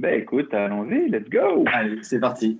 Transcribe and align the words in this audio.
Ben 0.00 0.18
écoute, 0.18 0.54
allons-y, 0.54 1.10
let's 1.10 1.28
go. 1.28 1.62
Allez, 1.66 2.02
c'est 2.02 2.20
parti. 2.20 2.58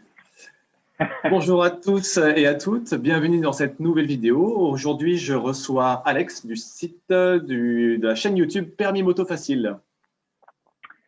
Bonjour 1.31 1.65
à 1.65 1.71
tous 1.71 2.19
et 2.19 2.47
à 2.47 2.55
toutes, 2.55 2.93
bienvenue 2.97 3.41
dans 3.41 3.55
cette 3.55 3.81
nouvelle 3.81 4.05
vidéo. 4.05 4.59
Aujourd'hui, 4.59 5.17
je 5.17 5.33
reçois 5.33 6.03
Alex 6.05 6.45
du 6.45 6.55
site 6.55 7.09
de 7.09 7.99
la 8.03 8.15
chaîne 8.15 8.37
YouTube 8.37 8.69
Permis 8.77 9.03
Moto 9.03 9.25
Facile. 9.25 9.79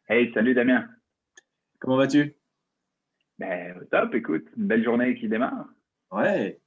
Hey, 0.09 0.33
salut 0.33 0.55
Damien. 0.55 0.89
Comment 1.79 1.99
vas-tu? 1.99 2.35
Ben 3.39 3.75
top, 3.91 4.15
écoute, 4.15 4.47
une 4.57 4.69
belle 4.69 4.85
journée 4.85 5.15
qui 5.15 5.29
démarre. 5.29 5.67
Ouais. 6.13 6.59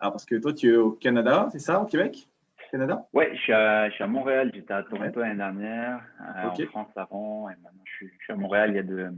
Alors 0.00 0.12
parce 0.12 0.26
que 0.26 0.34
toi, 0.34 0.52
tu 0.52 0.70
es 0.70 0.76
au 0.76 0.90
Canada, 0.90 1.48
c'est 1.50 1.60
ça, 1.60 1.80
au 1.80 1.86
Québec? 1.86 2.28
Canada? 2.74 3.06
Ouais, 3.12 3.30
je 3.36 3.40
suis, 3.40 3.52
à, 3.52 4.06
Montréal, 4.08 4.50
j'étais 4.52 4.74
à 4.74 4.82
Toronto 4.82 5.20
l'année 5.20 5.36
dernière, 5.36 6.00
euh, 6.20 6.48
en 6.48 6.66
France 6.66 6.88
avant, 6.96 7.48
et 7.48 7.52
maintenant 7.62 7.84
je 7.84 8.06
suis, 8.06 8.10
à 8.28 8.34
Montréal, 8.34 8.70
il 8.70 8.74
y, 8.74 8.78
a 8.80 8.82
de, 8.82 9.12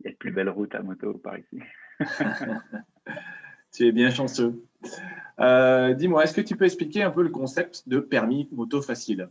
il 0.00 0.06
y 0.06 0.08
a 0.08 0.10
de 0.10 0.16
plus 0.16 0.32
belles 0.32 0.48
routes 0.48 0.74
à 0.74 0.82
moto 0.82 1.14
par 1.14 1.38
ici. 1.38 1.62
tu 3.72 3.86
es 3.86 3.92
bien 3.92 4.10
chanceux. 4.10 4.64
Euh, 5.38 5.94
dis-moi, 5.94 6.24
est-ce 6.24 6.34
que 6.34 6.40
tu 6.40 6.56
peux 6.56 6.64
expliquer 6.64 7.04
un 7.04 7.12
peu 7.12 7.22
le 7.22 7.28
concept 7.28 7.88
de 7.88 8.00
permis 8.00 8.48
moto 8.50 8.82
facile? 8.82 9.28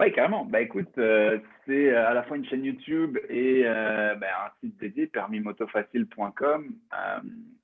Oui, 0.00 0.10
carrément. 0.10 0.44
Bah, 0.44 0.60
écoute, 0.60 0.98
euh, 0.98 1.38
c'est 1.68 1.94
à 1.94 2.14
la 2.14 2.24
fois 2.24 2.36
une 2.36 2.44
chaîne 2.46 2.64
YouTube 2.64 3.16
et 3.28 3.62
bah, 3.62 4.46
un 4.46 4.50
site 4.60 4.76
dédié, 4.80 5.06
permismotofacile.com, 5.06 6.74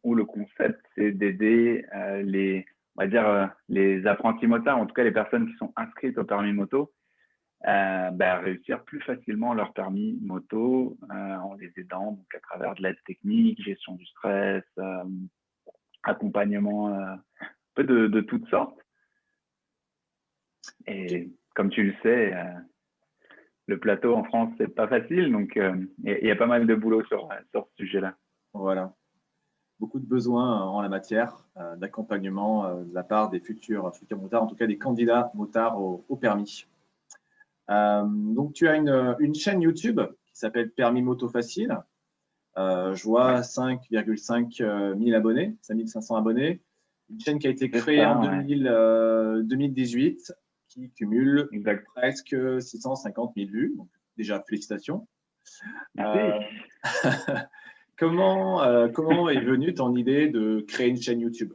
où 0.05 0.15
le 0.15 0.25
concept, 0.25 0.81
c'est 0.95 1.11
d'aider 1.11 1.85
les 2.23 2.67
on 2.97 3.03
va 3.03 3.09
dire, 3.09 3.27
euh, 3.27 3.47
les 3.69 4.07
apprentis 4.07 4.47
motards, 4.47 4.79
en 4.79 4.87
tout 4.87 4.95
cas 4.95 5.05
les 5.05 5.13
personnes 5.13 5.47
qui 5.47 5.57
sont 5.57 5.73
inscrites 5.77 6.19
au 6.19 6.25
permis 6.25 6.53
moto, 6.53 6.93
euh, 7.67 8.11
ben, 8.11 8.39
réussir 8.39 8.85
plus 8.85 9.01
facilement 9.03 9.55
leur 9.55 9.73
permis 9.73 10.19
moto 10.23 10.97
euh, 11.11 11.37
en 11.37 11.55
les 11.55 11.73
aidant 11.77 12.13
donc 12.13 12.35
à 12.35 12.41
travers 12.41 12.75
de 12.75 12.83
l'aide 12.83 12.97
technique, 13.07 13.63
gestion 13.63 13.95
du 13.95 14.07
stress, 14.07 14.65
accompagnement 16.03 16.89
un 16.89 17.23
peu 17.75 17.85
de, 17.85 18.07
de, 18.07 18.21
toutes 18.21 18.49
sortes. 18.49 18.79
Et 20.87 21.31
comme 21.55 21.71
tu 21.71 21.85
le 21.85 21.95
sais, 22.03 22.35
le 23.67 23.79
plateau 23.79 24.15
en 24.15 24.25
France, 24.25 24.55
c'est 24.57 24.75
pas 24.75 24.89
facile, 24.89 25.31
donc 25.31 25.53
il 25.57 26.27
y, 26.27 26.31
a 26.31 26.37
pas 26.37 26.47
mal 26.47 26.67
de 26.67 26.75
boulot 26.75 27.05
sur, 27.05 27.29
sur 27.51 27.69
ce 27.77 27.85
sujet-là. 27.85 28.17
Voilà 28.55 28.95
beaucoup 29.81 29.99
de 29.99 30.07
besoins 30.07 30.63
en 30.63 30.81
la 30.83 30.91
matière 30.91 31.43
euh, 31.57 31.75
d'accompagnement 31.77 32.67
euh, 32.67 32.85
de 32.85 32.95
la 32.95 33.03
part 33.03 33.31
des 33.31 33.41
futurs, 33.41 33.91
futurs 33.97 34.19
motards, 34.19 34.43
en 34.43 34.47
tout 34.47 34.55
cas 34.55 34.67
des 34.67 34.77
candidats 34.77 35.33
motards 35.35 35.81
au, 35.81 36.17
permis. 36.17 36.67
Euh, 37.71 38.05
donc, 38.07 38.53
tu 38.53 38.69
as 38.69 38.77
une, 38.77 39.17
une, 39.19 39.35
chaîne 39.35 39.63
YouTube 39.63 40.01
qui 40.27 40.39
s'appelle 40.39 40.71
Permis 40.71 41.01
Moto 41.03 41.29
Facile. 41.29 41.79
je 42.57 43.03
vois 43.03 43.41
5,5 43.41 45.03
000 45.03 45.17
abonnés, 45.17 45.57
5500 45.63 46.17
abonnés. 46.17 46.61
Une 47.09 47.21
chaîne 47.21 47.39
qui 47.39 47.47
a 47.47 47.51
été 47.51 47.71
créée 47.71 48.05
en 48.05 48.21
2018 48.23 50.35
qui 50.69 50.91
cumule 50.91 51.49
presque 51.95 52.37
650 52.61 53.33
000 53.37 53.51
vues. 53.51 53.73
Donc, 53.77 53.89
déjà, 54.17 54.43
félicitations. 54.47 55.09
Comment, 58.01 58.63
euh, 58.63 58.89
comment 58.89 59.29
est 59.29 59.41
venue 59.41 59.75
ton 59.75 59.95
idée 59.95 60.29
de 60.29 60.65
créer 60.67 60.89
une 60.89 60.97
chaîne 60.97 61.21
YouTube? 61.21 61.53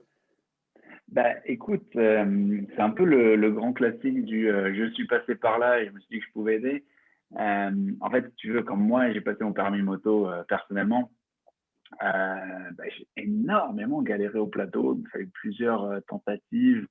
Bah, 1.07 1.31
écoute, 1.45 1.87
euh, 1.95 2.61
c'est 2.75 2.81
un 2.81 2.91
peu 2.91 3.03
le, 3.03 3.51
grand 3.51 3.73
classique 3.73 4.23
du 4.25 4.47
euh, 4.47 4.71
je 4.75 4.91
suis 4.93 5.07
passé 5.07 5.33
par 5.33 5.57
là 5.57 5.81
et 5.81 5.87
je 5.87 5.91
me 5.91 5.99
suis 5.99 6.09
dit 6.11 6.19
que 6.19 6.25
je 6.27 6.31
pouvais 6.33 6.57
aider. 6.57 6.85
en 7.35 8.09
fait, 8.11 8.29
si 8.29 8.35
tu 8.35 8.51
veux, 8.51 8.61
comme 8.61 8.85
moi, 8.85 9.11
j'ai 9.11 9.21
passé 9.21 9.43
mon 9.43 9.53
permis 9.53 9.81
moto 9.81 10.29
personnellement. 10.47 11.11
Bah, 11.99 12.83
j'ai 12.95 13.07
énormément 13.17 14.03
galéré 14.03 14.37
au 14.37 14.45
plateau. 14.45 14.99
Il 14.99 15.09
fallu 15.09 15.27
plusieurs 15.33 15.99
tentatives, 16.05 16.85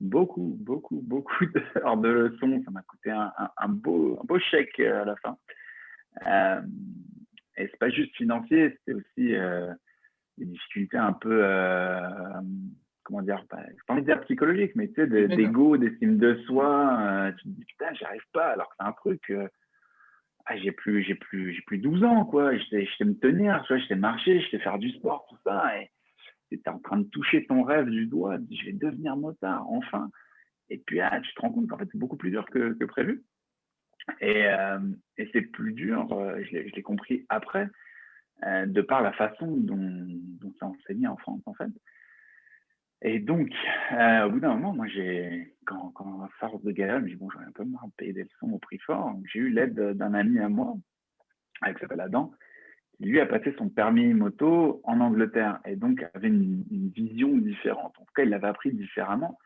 beaucoup, 0.00 0.56
beaucoup, 0.60 1.00
beaucoup 1.02 1.44
d'heures 1.46 1.96
de 1.96 2.08
leçons. 2.08 2.62
Ça 2.64 2.70
m'a 2.70 2.82
coûté 2.82 3.10
un 3.10 3.68
beau 3.68 4.38
chèque 4.38 4.78
à 4.78 5.04
la 5.04 5.16
fin. 5.16 5.36
Et 7.56 7.68
c'est 7.68 7.78
pas 7.78 7.90
juste 7.90 8.14
financier, 8.16 8.78
c'est 8.84 8.94
aussi 8.94 9.34
euh, 9.34 9.72
des 10.38 10.46
difficultés 10.46 10.96
un 10.96 11.12
peu, 11.12 11.40
euh, 11.44 12.00
comment 13.04 13.22
dire, 13.22 13.44
pas, 13.48 13.62
pas 13.86 13.94
envie 13.94 14.02
de 14.02 14.06
dire 14.06 14.20
psychologiques, 14.22 14.74
mais 14.74 14.88
tu 14.88 14.94
sais, 14.94 15.06
d'ego, 15.06 15.76
d'estime 15.76 16.18
de 16.18 16.34
soi. 16.46 16.98
Euh, 17.00 17.32
tu 17.32 17.44
te 17.44 17.48
dis, 17.48 17.64
putain, 17.64 17.92
j'y 17.94 18.04
arrive 18.04 18.26
pas, 18.32 18.48
alors 18.48 18.68
que 18.70 18.74
c'est 18.78 18.86
un 18.86 18.92
truc. 18.92 19.22
Euh, 19.30 19.48
ah, 20.46 20.56
j'ai 20.56 20.72
plus, 20.72 21.04
j'ai 21.04 21.14
plus, 21.14 21.54
j'ai 21.54 21.62
plus 21.62 21.78
12 21.78 22.02
ans, 22.04 22.24
quoi. 22.24 22.56
Je 22.56 22.64
sais 22.98 23.04
me 23.04 23.14
tenir, 23.14 23.64
je 23.68 23.78
sais 23.86 23.94
marcher, 23.94 24.40
je 24.40 24.50
sais 24.50 24.58
faire 24.58 24.78
du 24.78 24.90
sport, 24.90 25.26
tout 25.28 25.38
ça. 25.44 25.78
Et 25.80 25.90
tu 26.50 26.58
es 26.58 26.68
en 26.68 26.78
train 26.78 26.98
de 26.98 27.08
toucher 27.08 27.46
ton 27.46 27.62
rêve 27.62 27.88
du 27.88 28.06
doigt, 28.06 28.38
je 28.50 28.66
vais 28.66 28.72
devenir 28.72 29.16
motard, 29.16 29.70
enfin. 29.70 30.10
Et 30.68 30.78
puis, 30.78 31.00
ah, 31.00 31.20
tu 31.20 31.34
te 31.34 31.40
rends 31.40 31.52
compte 31.52 31.68
qu'en 31.68 31.76
fait, 31.76 31.88
c'est 31.92 31.98
beaucoup 31.98 32.16
plus 32.16 32.30
dur 32.30 32.46
que, 32.46 32.72
que 32.72 32.84
prévu. 32.86 33.22
Et, 34.20 34.46
euh, 34.46 34.78
et 35.18 35.28
c'est 35.32 35.42
plus 35.42 35.72
dur, 35.72 36.12
euh, 36.12 36.42
je 36.44 36.56
l'ai 36.56 36.82
compris 36.82 37.24
après, 37.28 37.68
euh, 38.44 38.66
de 38.66 38.80
par 38.80 39.02
la 39.02 39.12
façon 39.12 39.46
dont, 39.46 40.06
dont 40.40 40.52
c'est 40.58 40.64
enseigné 40.64 41.06
en 41.06 41.16
France, 41.16 41.42
en 41.46 41.54
fait. 41.54 41.70
Et 43.04 43.18
donc, 43.18 43.50
au 43.90 44.30
bout 44.30 44.38
d'un 44.38 44.54
moment, 44.54 44.72
moi, 44.74 44.86
j'ai, 44.86 45.56
quand, 45.66 45.90
quand 45.90 46.28
force 46.38 46.62
de 46.62 46.70
galère, 46.70 47.00
je 47.00 47.04
me 47.04 47.08
dis, 47.08 47.16
bon, 47.16 47.28
j'aurais 47.30 47.46
un 47.46 47.52
peu 47.52 47.64
marre 47.64 47.88
de 47.88 47.92
payer 47.96 48.12
des 48.12 48.22
leçons 48.22 48.52
au 48.52 48.58
prix 48.58 48.78
fort. 48.78 49.12
J'ai 49.24 49.40
eu 49.40 49.50
l'aide 49.50 49.74
d'un 49.74 50.14
ami 50.14 50.38
à 50.38 50.48
moi, 50.48 50.76
qui 51.66 51.80
s'appelle 51.80 52.00
Adam, 52.00 52.30
qui 52.96 53.06
lui 53.06 53.18
a 53.18 53.26
passé 53.26 53.52
son 53.58 53.68
permis 53.68 54.14
moto 54.14 54.80
en 54.84 55.00
Angleterre 55.00 55.58
et 55.64 55.74
donc 55.74 56.06
avait 56.14 56.28
une, 56.28 56.64
une 56.70 56.90
vision 56.90 57.36
différente. 57.38 57.92
En 57.98 58.04
tout 58.04 58.12
cas, 58.14 58.22
il 58.22 58.28
l'avait 58.28 58.46
appris 58.46 58.72
différemment. 58.72 59.36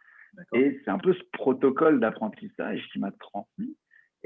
Et 0.52 0.78
c'est 0.84 0.90
un 0.90 0.98
peu 0.98 1.14
ce 1.14 1.22
protocole 1.32 1.98
d'apprentissage 1.98 2.86
qui 2.92 2.98
m'a 2.98 3.10
transmis 3.12 3.74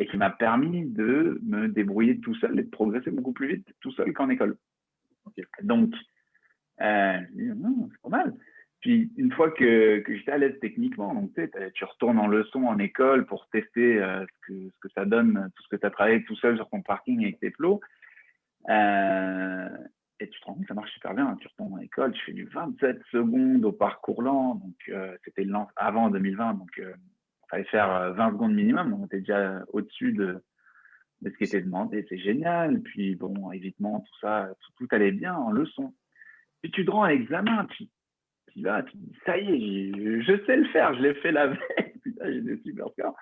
et 0.01 0.07
qui 0.07 0.17
m'a 0.17 0.31
permis 0.31 0.87
de 0.87 1.39
me 1.43 1.69
débrouiller 1.69 2.19
tout 2.21 2.35
seul 2.37 2.59
et 2.59 2.63
de 2.63 2.71
progresser 2.71 3.11
beaucoup 3.11 3.33
plus 3.33 3.49
vite 3.49 3.69
tout 3.81 3.93
seul 3.93 4.15
qu'en 4.15 4.31
école. 4.31 4.57
Donc, 5.63 5.95
euh, 6.81 7.19
c'est 7.37 8.03
pas 8.03 8.09
mal. 8.09 8.35
Puis 8.81 9.13
une 9.19 9.31
fois 9.31 9.51
que, 9.51 9.99
que 9.99 10.17
j'étais 10.17 10.33
à 10.33 10.39
l'aise 10.39 10.59
techniquement, 10.63 11.15
donc 11.15 11.33
tu, 11.75 11.85
retournes 11.85 12.19
en 12.19 12.29
leçon 12.29 12.65
en 12.65 12.79
école 12.79 13.27
pour 13.27 13.47
tester 13.51 14.03
euh, 14.03 14.25
ce, 14.25 14.47
que, 14.47 14.71
ce 14.71 14.81
que 14.81 14.89
ça 14.95 15.05
donne, 15.05 15.51
tout 15.55 15.63
ce 15.65 15.69
que 15.69 15.77
tu 15.77 15.87
as 15.87 15.91
travaillé 15.91 16.25
tout 16.25 16.37
seul 16.37 16.57
sur 16.57 16.69
ton 16.71 16.81
parking 16.81 17.23
avec 17.23 17.39
tes 17.39 17.51
plots. 17.51 17.83
Euh, 18.71 19.69
et 20.19 20.31
tu 20.31 20.41
te 20.41 20.47
rends 20.47 20.55
compte 20.55 20.63
que 20.63 20.69
ça 20.69 20.75
marche 20.75 20.93
super 20.93 21.13
bien. 21.13 21.37
Tu 21.43 21.49
retournes 21.49 21.75
en 21.75 21.79
école, 21.79 22.13
tu 22.13 22.25
fais 22.25 22.33
du 22.33 22.47
27 22.47 23.03
secondes 23.13 23.67
au 23.67 23.73
parcours 23.73 24.23
lent. 24.23 24.55
Donc, 24.55 24.77
euh, 24.89 25.15
c'était 25.27 25.47
avant 25.77 26.09
2020. 26.09 26.55
Donc, 26.55 26.81
fallait 27.51 27.65
faire 27.65 28.15
20 28.15 28.29
euh, 28.29 28.33
secondes 28.33 28.55
minimum, 28.55 28.95
on 28.95 29.07
était 29.07 29.19
déjà 29.19 29.63
au-dessus 29.69 30.13
de, 30.13 30.43
ce 31.23 31.31
qui 31.31 31.45
était 31.45 31.61
demandé. 31.61 32.07
C'est 32.09 32.19
génial. 32.19 32.81
Puis 32.81 33.17
bon, 33.17 33.51
évidemment, 33.53 34.01
tout 34.01 34.19
ça, 34.21 34.51
tout, 34.77 34.89
allait 34.93 35.13
bien 35.13 35.35
en 35.35 35.51
leçon. 35.51 35.95
Puis 36.63 36.71
tu 36.71 36.85
te 36.85 36.91
rends 36.91 37.05
à 37.05 37.13
l'examen, 37.13 37.67
tu, 37.77 37.85
tu 38.53 38.63
vas, 38.63 38.83
dis, 38.83 39.19
ça 39.27 39.37
y 39.39 39.49
est, 39.49 40.23
je, 40.23 40.45
sais 40.47 40.57
le 40.57 40.69
faire, 40.69 40.95
je 40.95 41.03
l'ai 41.03 41.15
fait 41.15 41.33
la 41.33 41.47
veille, 41.49 41.99
putain, 42.03 42.33
j'ai 42.33 42.41
des 42.41 42.59
super 42.63 42.89
scores. 42.91 43.17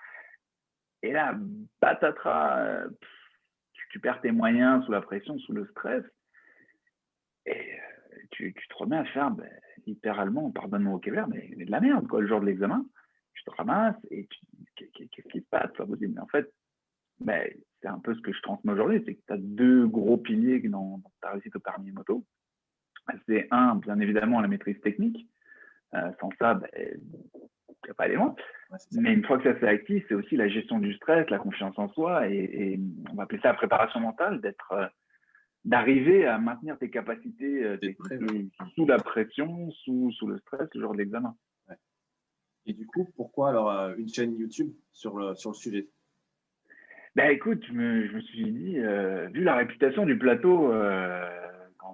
Et 1.03 1.13
là, 1.13 1.37
patatras, 1.81 2.61
euh, 2.61 2.89
tu, 3.91 4.01
perds 4.01 4.21
tes 4.21 4.33
moyens 4.33 4.85
sous 4.85 4.93
la 4.93 5.01
pression, 5.01 5.39
sous 5.39 5.53
le 5.53 5.67
stress. 5.67 6.05
Et 7.47 7.53
euh, 7.53 8.17
tu, 8.33 8.53
tu 8.53 8.69
te 8.69 8.75
remets 8.75 8.99
à 8.99 9.05
faire, 9.05 9.31
ben, 9.31 9.49
littéralement, 9.87 10.51
pardonne-moi 10.51 10.95
au 10.95 10.99
Québec, 10.99 11.25
mais, 11.29 11.51
mais 11.57 11.65
de 11.65 11.71
la 11.71 11.81
merde, 11.81 12.09
quoi, 12.09 12.21
le 12.21 12.27
jour 12.27 12.41
de 12.41 12.47
l'examen 12.47 12.85
tu 13.39 13.45
te 13.45 13.57
ramasses 13.57 13.97
et 14.11 14.29
qu'est-ce 14.77 15.29
qui 15.29 15.41
se 15.41 15.49
passe? 15.51 15.71
Mais 15.79 16.21
en 16.21 16.27
fait, 16.27 16.53
ben, 17.21 17.49
c'est 17.81 17.89
un 17.89 17.99
peu 17.99 18.15
ce 18.15 18.21
que 18.21 18.33
je 18.33 18.41
transmets 18.43 18.73
aujourd'hui, 18.73 19.03
c'est 19.05 19.15
que 19.15 19.23
tu 19.27 19.33
as 19.33 19.39
deux 19.39 19.87
gros 19.87 20.17
piliers 20.17 20.61
dans, 20.69 21.01
ta 21.21 21.31
réussite 21.31 21.57
au 21.57 21.61
permis 21.61 21.91
moto. 21.91 22.25
C'est 23.27 23.49
un, 23.51 23.77
bien 23.77 23.99
évidemment, 24.01 24.41
la 24.41 24.49
maîtrise 24.49 24.81
technique. 24.81 25.29
Euh, 25.95 26.11
sans 26.21 26.29
ça, 26.39 26.55
ben, 26.55 26.69
tu 27.85 27.95
pas 27.95 28.05
aller 28.05 28.17
loin. 28.17 28.35
Mais 28.93 29.15
une 29.15 29.25
fois 29.25 29.39
que 29.39 29.51
ça 29.51 29.59
s'est 29.59 29.69
acquis, 29.69 30.05
c'est 30.09 30.15
aussi 30.15 30.37
la 30.37 30.49
gestion 30.49 30.79
du 30.79 30.93
stress, 30.95 31.29
la 31.31 31.39
confiance 31.39 31.79
en 31.79 31.89
soi, 31.91 32.29
et, 32.29 32.79
on 33.11 33.15
va 33.15 33.23
appeler 33.23 33.41
ça 33.41 33.49
la 33.49 33.55
préparation 33.55 34.01
mentale, 34.01 34.41
d'être, 34.41 34.73
euh, 34.73 34.87
d'arriver 35.65 36.27
à 36.27 36.39
maintenir 36.39 36.79
tes 36.79 36.91
capacités 36.91 37.65
euh, 37.65 37.79
sous 38.75 38.87
la 38.87 38.99
pression, 38.99 39.71
sous, 39.71 40.13
sous 40.13 40.27
le 40.27 40.39
stress, 40.39 40.69
le 40.75 40.81
jour 40.83 40.93
de 40.93 40.99
l'examen. 40.99 41.35
Et 42.69 42.75
du 42.75 42.87
coup, 42.87 43.09
pourquoi 43.17 43.49
alors 43.49 43.71
euh, 43.71 43.95
une 43.97 44.09
chaîne 44.09 44.37
YouTube 44.37 44.71
sur 44.93 45.19
le, 45.19 45.35
sur 45.35 45.51
le 45.51 45.55
sujet? 45.55 45.89
Ben 47.17 47.31
écoute, 47.31 47.65
je 47.67 47.73
me, 47.73 48.13
me 48.13 48.21
suis 48.21 48.53
dit, 48.53 48.79
euh, 48.79 49.27
vu 49.29 49.43
la 49.43 49.57
réputation 49.57 50.05
du 50.05 50.19
plateau, 50.19 50.71
euh, 50.71 51.31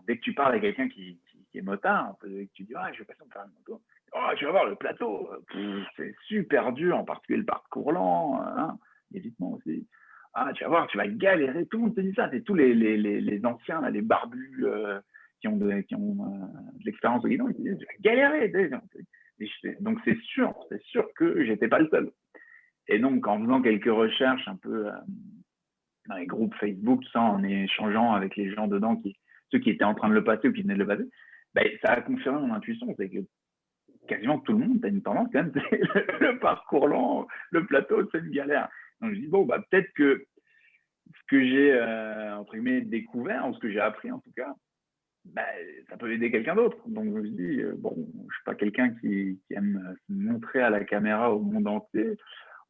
dès 0.09 0.17
que 0.17 0.23
tu 0.23 0.35
parles 0.35 0.57
à 0.57 0.59
quelqu'un 0.59 0.89
qui, 0.89 1.21
qui, 1.53 1.59
est 1.59 1.63
motard, 1.63 2.17
que 2.21 2.27
tu 2.53 2.65
dis, 2.65 2.73
ah, 2.75 2.93
je 2.93 2.99
vais 2.99 3.05
passer 3.05 3.21
faire 3.33 3.45
une 3.45 3.53
moto, 3.53 3.81
oh, 4.15 4.31
tu 4.37 4.45
vas 4.47 4.51
voir 4.51 4.67
le 4.67 4.75
plateau, 4.75 5.31
c'est 5.97 6.13
super 6.27 6.73
dur, 6.73 6.99
en 6.99 7.05
particulier 7.05 7.39
le 7.39 7.45
parcours 7.45 7.93
lent, 7.93 8.43
hein, 8.43 8.77
évitement 9.15 9.53
aussi. 9.53 9.87
ah, 10.35 10.51
tu 10.55 10.65
vas 10.65 10.71
voir, 10.71 10.89
tu 10.89 10.99
vas 10.99 11.07
galérer. 11.07 11.67
Tout 11.67 11.77
le 11.77 11.83
monde 11.85 11.95
te 11.95 12.01
dit 12.01 12.15
ça. 12.15 12.29
C'est 12.33 12.43
tous 12.43 12.55
les, 12.55 12.75
les, 12.75 12.97
les, 12.99 13.47
anciens, 13.47 13.89
les 13.91 14.03
barbus 14.03 14.65
qui 15.41 15.47
ont 15.47 15.57
de, 15.57 15.83
qui 15.83 15.95
ont, 15.95 16.17
de 16.17 16.85
l'expérience 16.85 17.25
au 17.25 17.29
guidon, 17.29 17.49
ils 17.49 17.63
disent, 17.63 17.79
tu 17.79 17.87
vas 17.87 17.93
galérer. 18.01 18.53
Donc, 19.81 19.99
c'est 20.05 20.19
sûr, 20.21 20.55
c'est 20.69 20.83
sûr 20.83 21.07
que 21.17 21.45
j'étais 21.45 21.69
pas 21.69 21.79
le 21.79 21.89
seul. 21.89 22.11
Et 22.89 22.99
donc, 22.99 23.27
en 23.27 23.41
faisant 23.41 23.63
quelques 23.63 23.85
recherches 23.87 24.47
un 24.47 24.57
peu 24.57 24.91
dans 26.07 26.17
les 26.17 26.27
groupes 26.27 26.55
Facebook, 26.57 27.03
en 27.15 27.43
échangeant 27.43 28.13
avec 28.13 28.37
les 28.37 28.53
gens 28.53 28.67
dedans, 28.67 28.97
qui, 28.97 29.17
ceux 29.51 29.59
qui 29.59 29.71
étaient 29.71 29.85
en 29.85 29.95
train 29.95 30.09
de 30.09 30.15
le 30.15 30.25
passer 30.25 30.49
ou 30.49 30.53
qui 30.53 30.63
venaient 30.63 30.75
de 30.75 30.81
le 30.81 30.87
passer, 30.87 31.09
ben, 31.55 31.67
ça 31.83 31.93
a 31.93 32.01
confirmé 32.01 32.47
mon 32.47 32.55
intuition. 32.55 32.95
C'est 32.99 33.09
que 33.09 33.19
quasiment 34.09 34.39
tout 34.41 34.53
le 34.53 34.67
monde 34.67 34.85
a 34.85 34.89
une 34.89 35.03
tendance 35.03 35.29
quand 35.33 35.43
même, 35.43 35.53
le 36.21 36.39
parcours 36.39 36.89
lent, 36.89 37.27
le 37.51 37.65
plateau, 37.65 38.09
c'est 38.11 38.19
une 38.19 38.31
galère. 38.31 38.69
Donc 39.01 39.15
je 39.15 39.21
dis, 39.21 39.29
bon, 39.29 39.45
bah, 39.45 39.65
peut-être 39.71 39.91
que 39.95 40.27
ce 41.07 41.21
que 41.29 41.43
j'ai, 41.43 41.73
euh, 41.73 42.39
entre 42.39 42.55
guillemets, 42.55 42.81
découvert, 42.83 43.49
ou 43.49 43.55
ce 43.55 43.59
que 43.61 43.71
j'ai 43.71 43.81
appris 43.81 44.11
en 44.11 44.19
tout 44.19 44.33
cas, 44.37 44.55
bah, 45.25 45.47
ça 45.89 45.97
peut 45.97 46.13
aider 46.13 46.31
quelqu'un 46.31 46.55
d'autre. 46.55 46.77
Donc 46.87 47.07
je 47.07 47.11
me 47.11 47.29
dis, 47.29 47.63
euh, 47.63 47.75
bon, 47.79 47.95
je 48.29 48.35
suis 48.35 48.45
pas 48.45 48.55
quelqu'un 48.55 48.91
qui, 49.01 49.41
aime 49.51 49.97
se 50.07 50.13
montrer 50.13 50.61
à 50.61 50.71
la 50.71 50.85
caméra 50.85 51.33
au 51.33 51.41
monde 51.41 51.67
entier. 51.67 52.17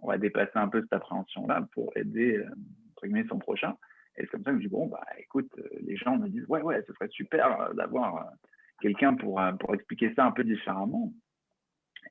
On 0.01 0.09
va 0.09 0.19
dépasser 0.19 0.56
un 0.56 0.69
peu 0.69 0.83
cette 0.83 0.93
appréhension-là 0.93 1.67
pour 1.73 1.93
aider, 1.97 2.37
euh, 2.37 2.51
entre 3.03 3.29
son 3.29 3.39
prochain. 3.39 3.77
Et 4.17 4.23
c'est 4.23 4.29
comme 4.29 4.45
ça 4.45 4.53
que 4.53 4.59
je 4.59 4.62
dis, 4.62 4.69
bon, 4.69 4.87
bah, 4.87 5.05
écoute, 5.19 5.51
les 5.81 5.97
gens 5.97 6.17
me 6.17 6.29
disent, 6.29 6.47
ouais, 6.49 6.62
ouais, 6.62 6.83
ce 6.87 6.93
serait 6.93 7.09
super 7.09 7.75
d'avoir 7.75 8.31
quelqu'un 8.81 9.15
pour, 9.15 9.41
pour 9.59 9.75
expliquer 9.75 10.12
ça 10.15 10.25
un 10.25 10.31
peu 10.31 10.45
différemment. 10.45 11.12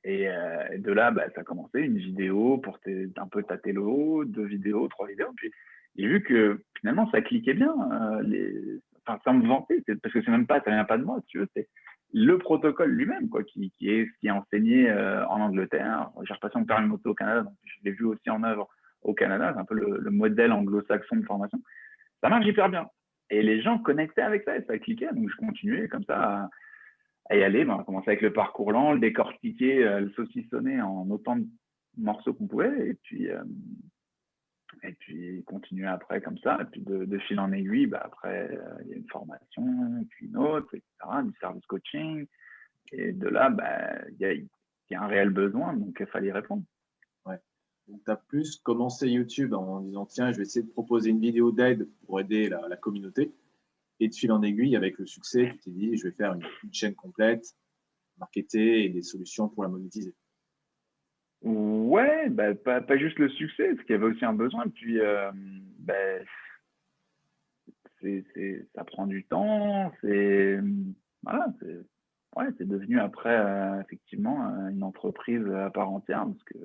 Et, 0.04 0.28
de 0.76 0.92
là, 0.92 1.10
bah, 1.10 1.24
ça 1.34 1.40
a 1.40 1.44
commencé 1.44 1.80
une 1.80 1.96
vidéo 1.96 2.58
pour 2.58 2.78
un 3.16 3.28
peu 3.28 3.42
tâter 3.42 3.72
le 3.72 3.80
haut, 3.80 4.24
deux 4.26 4.44
vidéos, 4.44 4.86
trois 4.88 5.06
vidéos. 5.08 5.32
Puis 5.36 5.50
j'ai 5.96 6.06
vu 6.06 6.22
que 6.22 6.60
finalement, 6.78 7.10
ça 7.10 7.22
cliquait 7.22 7.54
bien. 7.54 7.74
les... 8.22 8.80
Enfin, 9.06 9.20
sans 9.24 9.34
me 9.34 9.46
vanter, 9.46 9.82
parce 10.02 10.12
que 10.12 10.22
c'est 10.22 10.30
même 10.30 10.46
pas, 10.46 10.60
ça 10.60 10.70
vient 10.70 10.84
pas 10.84 10.98
de 10.98 11.04
moi, 11.04 11.20
tu 11.26 11.38
veux, 11.38 11.48
c'est 11.54 11.68
le 12.12 12.38
protocole 12.38 12.90
lui-même, 12.90 13.28
quoi, 13.28 13.42
qui, 13.42 13.72
est 13.82 14.08
qui 14.20 14.26
est 14.28 14.30
enseigné 14.30 14.90
en 14.92 15.40
Angleterre. 15.40 16.10
J'ai 16.22 16.34
repassé 16.34 16.58
mon 16.58 16.64
permis 16.64 16.86
moto 16.86 17.10
au 17.10 17.14
Canada, 17.14 17.42
donc 17.42 17.54
je 17.64 17.74
l'ai 17.84 17.90
vu 17.90 18.04
aussi 18.04 18.30
en 18.30 18.44
œuvre 18.44 18.68
au 19.02 19.14
Canada. 19.14 19.52
C'est 19.52 19.60
un 19.60 19.64
peu 19.64 19.74
le, 19.74 20.10
modèle 20.10 20.52
anglo-saxon 20.52 21.16
de 21.16 21.24
formation. 21.24 21.58
Ça 22.22 22.28
marche 22.28 22.46
hyper 22.46 22.68
bien. 22.68 22.88
Et 23.30 23.42
les 23.42 23.62
gens 23.62 23.78
connectaient 23.78 24.22
avec 24.22 24.44
ça 24.44 24.56
et 24.56 24.64
ça 24.64 24.78
cliquait. 24.78 25.12
Donc 25.12 25.28
je 25.28 25.36
continuais 25.36 25.88
comme 25.88 26.04
ça 26.04 26.48
à 27.30 27.36
y 27.36 27.42
aller. 27.42 27.64
Ben, 27.64 27.82
commencé 27.84 28.10
avec 28.10 28.22
le 28.22 28.32
parcours 28.32 28.72
lent, 28.72 28.92
le 28.92 29.00
décortiquer, 29.00 29.84
euh, 29.84 30.00
le 30.00 30.10
saucissonner 30.10 30.80
en 30.80 31.08
autant 31.10 31.36
de 31.36 31.46
morceaux 31.96 32.34
qu'on 32.34 32.46
pouvait, 32.46 32.88
et 32.88 32.94
puis, 32.94 33.30
euh, 33.30 33.42
et 34.82 34.92
puis 34.92 35.42
continuer 35.44 35.86
après 35.86 36.20
comme 36.20 36.38
ça. 36.38 36.58
Et 36.60 36.64
puis 36.64 36.80
de, 36.82 37.18
fil 37.18 37.38
en 37.40 37.52
aiguille, 37.52 37.86
ben, 37.86 38.00
après, 38.02 38.50
euh, 38.50 38.82
il 38.84 38.90
y 38.90 38.94
a 38.94 38.96
une 38.96 39.08
formation, 39.08 40.06
puis 40.10 40.26
une 40.26 40.36
autre, 40.36 40.74
etc., 40.74 41.22
du 41.24 41.32
service 41.38 41.64
coaching. 41.66 42.26
Et 42.92 43.12
de 43.12 43.28
là, 43.28 43.50
ben, 43.50 44.04
il 44.12 44.20
y, 44.20 44.24
a, 44.24 44.32
y, 44.34 44.94
a, 44.94 45.02
un 45.02 45.06
réel 45.06 45.30
besoin, 45.30 45.74
donc 45.74 45.96
il 45.98 46.06
fallait 46.06 46.32
répondre. 46.32 46.64
Ouais. 47.26 47.38
Donc, 47.88 48.04
tu 48.04 48.10
as 48.10 48.16
plus 48.16 48.56
commencé 48.56 49.08
YouTube 49.08 49.54
en 49.54 49.80
disant 49.80 50.06
tiens, 50.06 50.32
je 50.32 50.38
vais 50.38 50.42
essayer 50.42 50.64
de 50.64 50.70
proposer 50.70 51.10
une 51.10 51.20
vidéo 51.20 51.52
d'aide 51.52 51.88
pour 52.06 52.20
aider 52.20 52.48
la, 52.48 52.76
communauté. 52.76 53.32
Et 54.00 54.08
de 54.08 54.14
fil 54.14 54.32
en 54.32 54.42
aiguille, 54.42 54.76
avec 54.76 54.98
le 54.98 55.06
succès, 55.06 55.52
tu 55.52 55.58
t'es 55.58 55.70
dit, 55.70 55.96
je 55.96 56.08
vais 56.08 56.14
faire 56.14 56.34
une, 56.34 56.42
chaîne 56.72 56.94
complète, 56.94 57.54
marketer 58.18 58.84
et 58.84 58.88
des 58.88 59.02
solutions 59.02 59.48
pour 59.48 59.62
la 59.62 59.68
monétiser. 59.68 60.14
Ouais, 61.44 62.30
bah, 62.30 62.54
pas, 62.54 62.80
pas, 62.80 62.96
juste 62.96 63.18
le 63.18 63.28
succès, 63.28 63.68
parce 63.74 63.86
qu'il 63.86 63.94
y 63.94 63.98
avait 63.98 64.06
aussi 64.06 64.24
un 64.24 64.32
besoin. 64.32 64.66
Puis, 64.68 64.98
euh, 64.98 65.30
bah, 65.78 65.94
c'est, 68.34 68.66
ça 68.74 68.84
prend 68.84 69.06
du 69.06 69.24
temps. 69.24 69.92
C'est 70.00 70.58
voilà, 71.22 71.46
ouais, 72.36 72.46
c'est 72.58 72.68
devenu 72.68 73.00
après 73.00 73.36
euh, 73.36 73.80
effectivement 73.80 74.48
euh, 74.48 74.68
une 74.68 74.82
entreprise 74.82 75.46
à 75.48 75.70
part 75.70 75.90
entière, 75.90 76.24
parce 76.26 76.44
que 76.44 76.58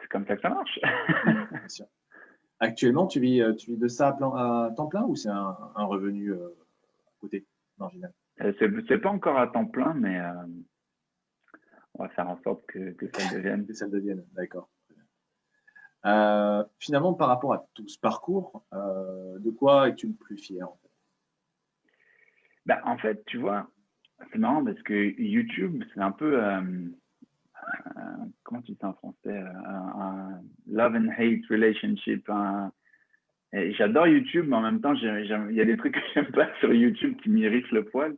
c'est 0.00 0.08
comme 0.08 0.26
ça 0.26 0.36
que 0.36 0.42
ça 0.42 0.50
marche. 0.50 0.78
Actuellement, 2.60 3.06
tu 3.06 3.20
vis, 3.20 3.40
euh, 3.40 3.54
tu 3.54 3.72
vis 3.72 3.78
de 3.78 3.88
ça 3.88 4.08
à, 4.08 4.70
temps 4.76 4.86
plein 4.86 5.04
ou 5.04 5.16
c'est 5.16 5.30
un, 5.30 5.56
revenu 5.76 6.32
euh, 6.32 6.48
à 7.06 7.20
côté 7.20 7.46
marginal? 7.78 8.12
C'est 8.38 8.98
pas 8.98 9.10
encore 9.10 9.38
à 9.38 9.48
temps 9.48 9.66
plein, 9.66 9.92
mais 9.94 10.18
on 12.00 12.04
va 12.04 12.08
faire 12.10 12.28
en 12.28 12.40
sorte 12.42 12.64
que, 12.66 12.94
ça 13.12 13.34
devienne. 13.34 13.66
Que 13.66 13.74
ça 13.74 13.86
devienne, 13.86 14.24
d'accord. 14.32 14.70
finalement, 16.78 17.12
par 17.14 17.28
rapport 17.28 17.52
à 17.52 17.66
tout 17.74 17.86
ce 17.88 17.98
parcours, 17.98 18.64
de 18.72 19.50
quoi 19.50 19.88
es-tu 19.88 20.08
le 20.08 20.14
plus 20.14 20.38
fier 20.38 20.66
en 20.66 20.78
fait? 20.82 20.90
Ben, 22.66 22.80
En 22.84 22.96
fait, 22.96 23.22
tu 23.26 23.38
vois, 23.38 23.70
c'est 24.32 24.38
marrant 24.38 24.64
parce 24.64 24.80
que 24.82 24.94
YouTube, 25.20 25.84
c'est 25.92 26.00
un 26.00 26.12
peu 26.12 26.40
comment 28.44 28.62
tu 28.62 28.72
dis 28.72 28.78
en 28.82 28.94
français, 28.94 29.44
un, 29.66 30.40
love 30.66 30.94
and 30.94 31.10
hate 31.18 31.44
relationship. 31.50 32.30
J'adore 33.52 34.06
YouTube, 34.06 34.46
mais 34.48 34.56
en 34.56 34.62
même 34.62 34.80
temps, 34.80 34.94
il 34.94 35.54
y 35.54 35.60
a 35.60 35.64
des 35.66 35.76
trucs 35.76 35.94
que 35.94 36.00
j'aime 36.14 36.32
pas 36.32 36.48
sur 36.60 36.72
YouTube 36.72 37.20
qui 37.22 37.28
m'irritent 37.28 37.70
le 37.72 37.84
poil. 37.84 38.16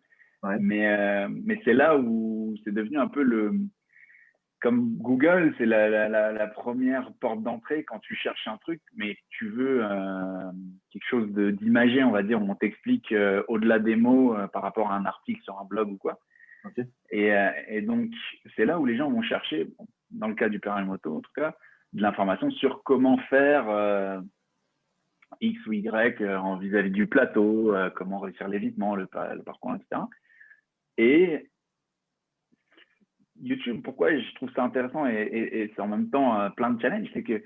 Mais, 0.60 0.88
euh, 0.88 1.28
mais 1.30 1.60
c'est 1.64 1.72
là 1.72 1.96
où 1.96 2.54
c'est 2.64 2.74
devenu 2.74 2.98
un 2.98 3.08
peu 3.08 3.22
le. 3.22 3.52
Comme 4.60 4.96
Google, 4.98 5.52
c'est 5.58 5.66
la, 5.66 6.08
la, 6.08 6.30
la, 6.30 6.46
première 6.46 7.12
porte 7.14 7.42
d'entrée 7.42 7.82
quand 7.82 7.98
tu 7.98 8.14
cherches 8.14 8.46
un 8.46 8.58
truc, 8.58 8.80
mais 8.94 9.16
tu 9.30 9.48
veux 9.48 9.80
euh, 9.82 10.52
quelque 10.92 11.08
chose 11.08 11.28
d'imagé, 11.32 12.04
on 12.04 12.12
va 12.12 12.22
dire, 12.22 12.40
où 12.40 12.48
on 12.48 12.54
t'explique 12.54 13.10
euh, 13.10 13.42
au-delà 13.48 13.80
des 13.80 13.96
mots 13.96 14.36
par 14.52 14.62
rapport 14.62 14.92
à 14.92 14.96
un 14.96 15.04
article 15.04 15.42
sur 15.42 15.58
un 15.58 15.64
blog 15.64 15.90
ou 15.90 15.96
quoi. 15.96 16.20
Et, 17.10 17.32
et, 17.66 17.82
donc, 17.82 18.10
c'est 18.54 18.64
là 18.64 18.78
où 18.78 18.86
les 18.86 18.96
gens 18.96 19.10
vont 19.10 19.22
chercher, 19.22 19.66
dans 20.12 20.28
le 20.28 20.36
cas 20.36 20.48
du 20.48 20.60
permis 20.60 20.86
moto 20.86 21.16
en 21.16 21.20
tout 21.20 21.32
cas, 21.34 21.56
de 21.92 22.00
l'information 22.00 22.48
sur 22.52 22.84
comment 22.84 23.18
faire 23.18 24.22
X 25.40 25.66
ou 25.66 25.72
Y 25.72 26.20
euh, 26.20 26.36
en 26.38 26.56
vis-à-vis 26.56 26.90
du 26.90 27.06
plateau, 27.06 27.74
comment 27.96 28.18
réussir 28.18 28.48
l'évitement, 28.48 28.94
le, 28.94 29.08
le, 29.34 29.42
parcours, 29.42 29.74
etc. 29.74 30.02
Et 30.98 31.48
YouTube, 33.40 33.82
pourquoi 33.82 34.16
je 34.16 34.34
trouve 34.34 34.52
ça 34.52 34.62
intéressant 34.62 35.06
et, 35.06 35.28
et, 35.32 35.72
c'est 35.74 35.82
en 35.82 35.88
même 35.88 36.10
temps 36.10 36.50
plein 36.52 36.70
de 36.70 36.80
challenges, 36.80 37.08
c'est 37.12 37.24
que 37.24 37.42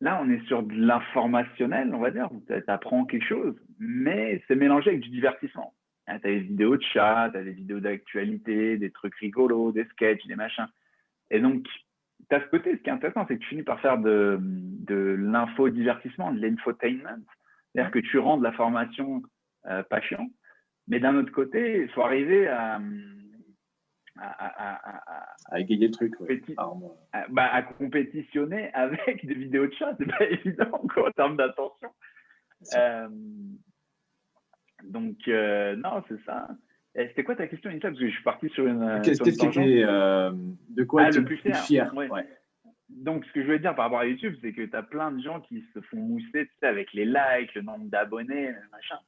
là, 0.00 0.20
on 0.22 0.30
est 0.30 0.44
sur 0.46 0.62
de 0.62 0.74
l'informationnel, 0.74 1.94
on 1.94 2.00
va 2.00 2.10
dire, 2.10 2.28
tu 2.46 2.62
apprends 2.66 3.04
quelque 3.04 3.26
chose, 3.26 3.56
mais 3.78 4.42
c'est 4.46 4.56
mélangé 4.56 4.90
avec 4.90 5.00
du 5.00 5.10
divertissement. 5.10 5.74
Hein, 6.08 6.18
tu 6.18 6.26
as 6.26 6.30
des 6.30 6.40
vidéos 6.40 6.76
de 6.76 6.82
chat, 6.82 7.30
tu 7.30 7.38
as 7.38 7.44
des 7.44 7.52
vidéos 7.52 7.80
d'actualité, 7.80 8.76
des 8.76 8.90
trucs 8.90 9.14
rigolos, 9.14 9.72
des 9.72 9.84
sketchs, 9.84 10.26
des 10.26 10.36
machins. 10.36 10.66
Et 11.30 11.40
donc, 11.40 11.64
tu 12.28 12.36
as 12.36 12.40
ce 12.40 12.46
côté, 12.46 12.76
ce 12.76 12.82
qui 12.82 12.90
est 12.90 12.92
intéressant, 12.92 13.24
c'est 13.28 13.36
que 13.36 13.42
tu 13.42 13.48
finis 13.48 13.62
par 13.62 13.80
faire 13.80 13.98
de, 13.98 14.38
de 14.40 15.16
l'infodivertissement, 15.18 16.32
de 16.32 16.40
l'infotainment. 16.40 17.22
C'est-à-dire 17.72 17.92
que 17.92 18.00
tu 18.00 18.18
rends 18.18 18.38
de 18.38 18.44
la 18.44 18.52
formation 18.52 19.22
euh, 19.66 19.82
pas 19.84 20.00
chiant. 20.00 20.28
Mais 20.92 21.00
d'un 21.00 21.16
autre 21.16 21.32
côté, 21.32 21.84
il 21.84 21.88
faut 21.88 22.02
arriver 22.02 22.46
à, 22.48 22.78
à, 24.18 25.58
égayer 25.58 25.86
le 25.86 25.92
truc. 25.92 26.12
Bah, 27.30 27.48
à, 27.50 27.62
compétitionner 27.62 28.70
avec 28.74 29.24
des 29.24 29.32
vidéos 29.32 29.68
de 29.68 29.72
chat. 29.72 29.96
C'est 29.98 30.18
pas 30.18 30.22
évident 30.30 30.82
en 30.96 31.10
termes 31.12 31.38
d'attention. 31.38 31.88
Donc, 34.84 35.16
euh, 35.28 35.76
non, 35.76 36.02
c'est 36.08 36.22
ça. 36.26 36.48
C'était 36.94 37.24
quoi 37.24 37.36
ta 37.36 37.46
question, 37.46 37.70
Insta 37.70 37.88
Parce 37.88 37.98
que 37.98 38.08
je 38.08 38.12
suis 38.12 38.22
parti 38.22 38.50
sur 38.50 38.66
une. 38.66 39.00
Qu'est-ce 39.02 39.22
que 39.22 39.86
euh, 39.86 40.30
De 40.68 40.84
quoi 40.84 41.04
ah, 41.04 41.08
es 41.08 41.12
le 41.12 41.24
plus 41.24 41.38
fier, 41.38 41.90
Donc, 42.90 43.24
ce 43.24 43.32
que 43.32 43.42
je 43.42 43.46
veux 43.46 43.58
dire 43.58 43.74
par 43.74 43.86
rapport 43.86 44.00
à 44.00 44.06
YouTube, 44.06 44.34
c'est 44.42 44.52
que 44.52 44.60
tu 44.60 44.76
as 44.76 44.82
plein 44.82 45.10
de 45.10 45.22
gens 45.22 45.40
qui 45.40 45.64
se 45.72 45.80
font 45.80 45.96
mousser 45.96 46.48
tu 46.48 46.50
sais, 46.60 46.66
avec 46.66 46.92
les 46.92 47.06
likes, 47.06 47.54
le 47.54 47.62
nombre 47.62 47.86
d'abonnés, 47.86 48.52
machin. 48.70 48.98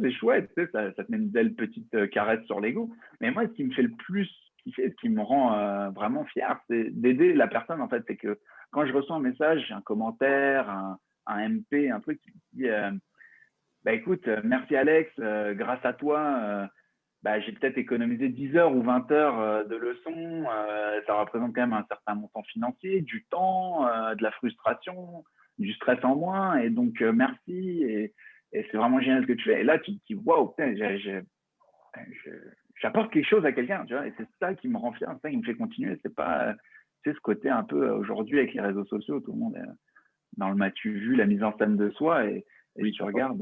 C'est 0.00 0.12
chouette, 0.12 0.50
ça, 0.72 0.92
te 0.92 1.10
met 1.10 1.18
une 1.18 1.28
belle 1.28 1.54
petite 1.54 1.94
euh, 1.94 2.06
caresse 2.06 2.44
sur 2.46 2.60
l'ego. 2.60 2.90
Mais 3.20 3.30
moi, 3.30 3.44
ce 3.44 3.52
qui 3.52 3.64
me 3.64 3.72
fait 3.72 3.82
le 3.82 3.92
plus 3.92 4.28
kiffer, 4.62 4.90
ce 4.90 4.96
qui 4.96 5.08
me 5.08 5.22
rend 5.22 5.90
vraiment 5.92 6.24
fier, 6.26 6.60
c'est 6.68 6.90
d'aider 6.90 7.32
la 7.32 7.46
personne, 7.46 7.80
en 7.80 7.88
fait. 7.88 8.02
C'est 8.06 8.16
que 8.16 8.38
quand 8.70 8.84
je 8.86 8.92
reçois 8.92 9.16
un 9.16 9.20
message, 9.20 9.70
un 9.70 9.80
commentaire, 9.80 10.68
un, 11.26 11.48
MP, 11.48 11.90
un 11.90 12.00
truc 12.00 12.20
qui 12.20 12.32
dit 12.52 12.68
bah 13.84 13.92
écoute, 13.92 14.26
euh, 14.28 14.40
merci 14.44 14.76
Alex, 14.76 15.10
euh, 15.18 15.54
grâce 15.54 15.84
à 15.84 15.92
toi, 15.92 16.20
euh, 16.42 16.66
bah, 17.22 17.40
j'ai 17.40 17.52
peut-être 17.52 17.78
économisé 17.78 18.28
10 18.28 18.56
heures 18.56 18.74
ou 18.74 18.82
20 18.82 19.10
heures 19.12 19.66
de 19.66 19.76
leçons. 19.76 20.44
ça 21.06 21.14
représente 21.14 21.54
quand 21.54 21.62
même 21.62 21.72
un 21.72 21.86
certain 21.88 22.14
montant 22.14 22.42
financier, 22.42 23.00
du 23.00 23.24
temps, 23.30 23.84
de 24.14 24.22
la 24.22 24.30
frustration, 24.32 25.24
du 25.58 25.72
stress 25.72 25.98
en 26.04 26.16
moins. 26.16 26.58
Et 26.58 26.70
donc, 26.70 27.00
merci. 27.00 28.12
C'est 28.52 28.76
vraiment 28.76 29.00
génial 29.00 29.22
ce 29.22 29.26
que 29.26 29.32
tu 29.34 29.44
fais. 29.44 29.60
Et 29.60 29.64
là, 29.64 29.78
tu 29.78 29.92
te 29.92 30.06
dis, 30.06 30.14
waouh, 30.14 30.54
j'apporte 32.80 33.12
quelque 33.12 33.28
chose 33.28 33.44
à 33.44 33.52
quelqu'un. 33.52 33.84
Et 34.04 34.12
c'est 34.16 34.28
ça 34.40 34.54
qui 34.54 34.68
me 34.68 34.76
rend 34.76 34.92
fier, 34.92 35.10
c'est 35.14 35.22
ça 35.22 35.30
qui 35.30 35.36
me 35.36 35.42
fait 35.42 35.54
continuer. 35.54 35.98
C'est 36.02 36.14
pas, 36.14 36.54
c'est 37.04 37.12
ce 37.12 37.20
côté 37.20 37.48
un 37.48 37.64
peu 37.64 37.90
aujourd'hui 37.90 38.38
avec 38.38 38.54
les 38.54 38.60
réseaux 38.60 38.84
sociaux, 38.86 39.20
tout 39.20 39.32
le 39.32 39.38
monde 39.38 39.56
est 39.56 39.68
dans 40.36 40.50
le 40.50 40.56
matu 40.56 40.92
vu, 40.92 41.16
la 41.16 41.26
mise 41.26 41.42
en 41.42 41.56
scène 41.58 41.76
de 41.76 41.90
soi 41.90 42.26
et, 42.26 42.44
oui, 42.76 42.92
tu 42.92 43.02
regardes. 43.02 43.38